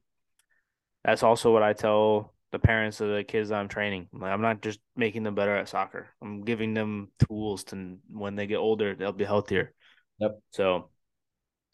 [1.03, 4.61] that's also what i tell the parents of the kids i'm training like, i'm not
[4.61, 8.95] just making them better at soccer i'm giving them tools to when they get older
[8.95, 9.73] they'll be healthier
[10.19, 10.89] yep so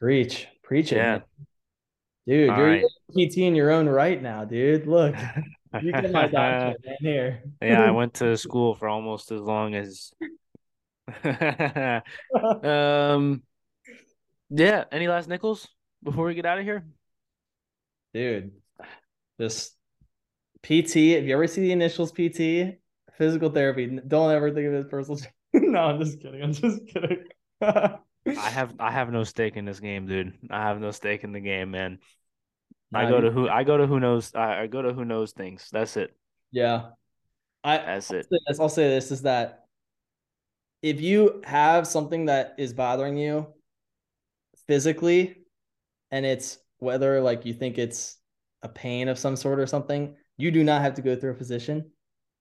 [0.03, 1.19] preach preach it yeah.
[2.27, 2.83] dude All you're right.
[3.15, 5.15] pt in your own right now dude look
[5.81, 7.43] You get my doctorate man here.
[7.61, 10.11] yeah, I went to school for almost as long as.
[12.63, 13.41] um,
[14.49, 14.83] yeah.
[14.91, 15.67] Any last nickels
[16.03, 16.85] before we get out of here,
[18.13, 18.51] dude?
[19.39, 19.75] Just
[20.61, 20.95] PT.
[21.17, 22.77] If you ever see the initials PT,
[23.17, 23.99] physical therapy.
[24.07, 25.19] Don't ever think of it as personal.
[25.53, 26.43] no, I'm just kidding.
[26.43, 27.25] I'm just kidding.
[28.25, 30.33] I have I have no stake in this game, dude.
[30.49, 31.99] I have no stake in the game, man.
[32.93, 35.67] I go to who I go to who knows I, go to who knows things.
[35.71, 36.15] That's it.
[36.51, 36.89] Yeah.
[37.63, 38.27] I that's it.
[38.27, 39.65] I'll say, this, I'll say this is that
[40.81, 43.47] if you have something that is bothering you
[44.67, 45.37] physically
[46.11, 48.17] and it's whether like you think it's
[48.61, 51.35] a pain of some sort or something, you do not have to go through a
[51.35, 51.89] physician.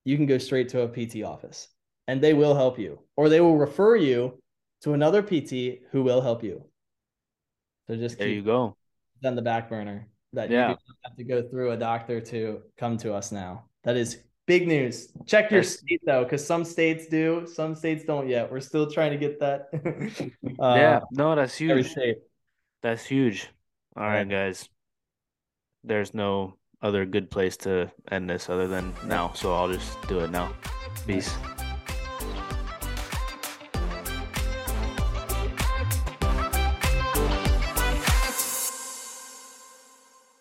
[0.04, 1.68] You can go straight to a PT office
[2.08, 4.41] and they will help you or they will refer you
[4.82, 6.64] to another PT who will help you.
[7.86, 8.76] So just there you go.
[9.24, 10.70] On the back burner that yeah.
[10.70, 13.64] you have to go through a doctor to come to us now.
[13.84, 15.12] That is big news.
[15.26, 18.50] Check your state though, because some states do, some states don't yet.
[18.50, 19.68] We're still trying to get that.
[20.60, 21.94] uh, yeah, no, that's huge.
[22.82, 23.48] That's huge.
[23.96, 24.68] All right, guys.
[25.84, 30.20] There's no other good place to end this other than now, so I'll just do
[30.20, 30.52] it now.
[31.06, 31.36] Peace.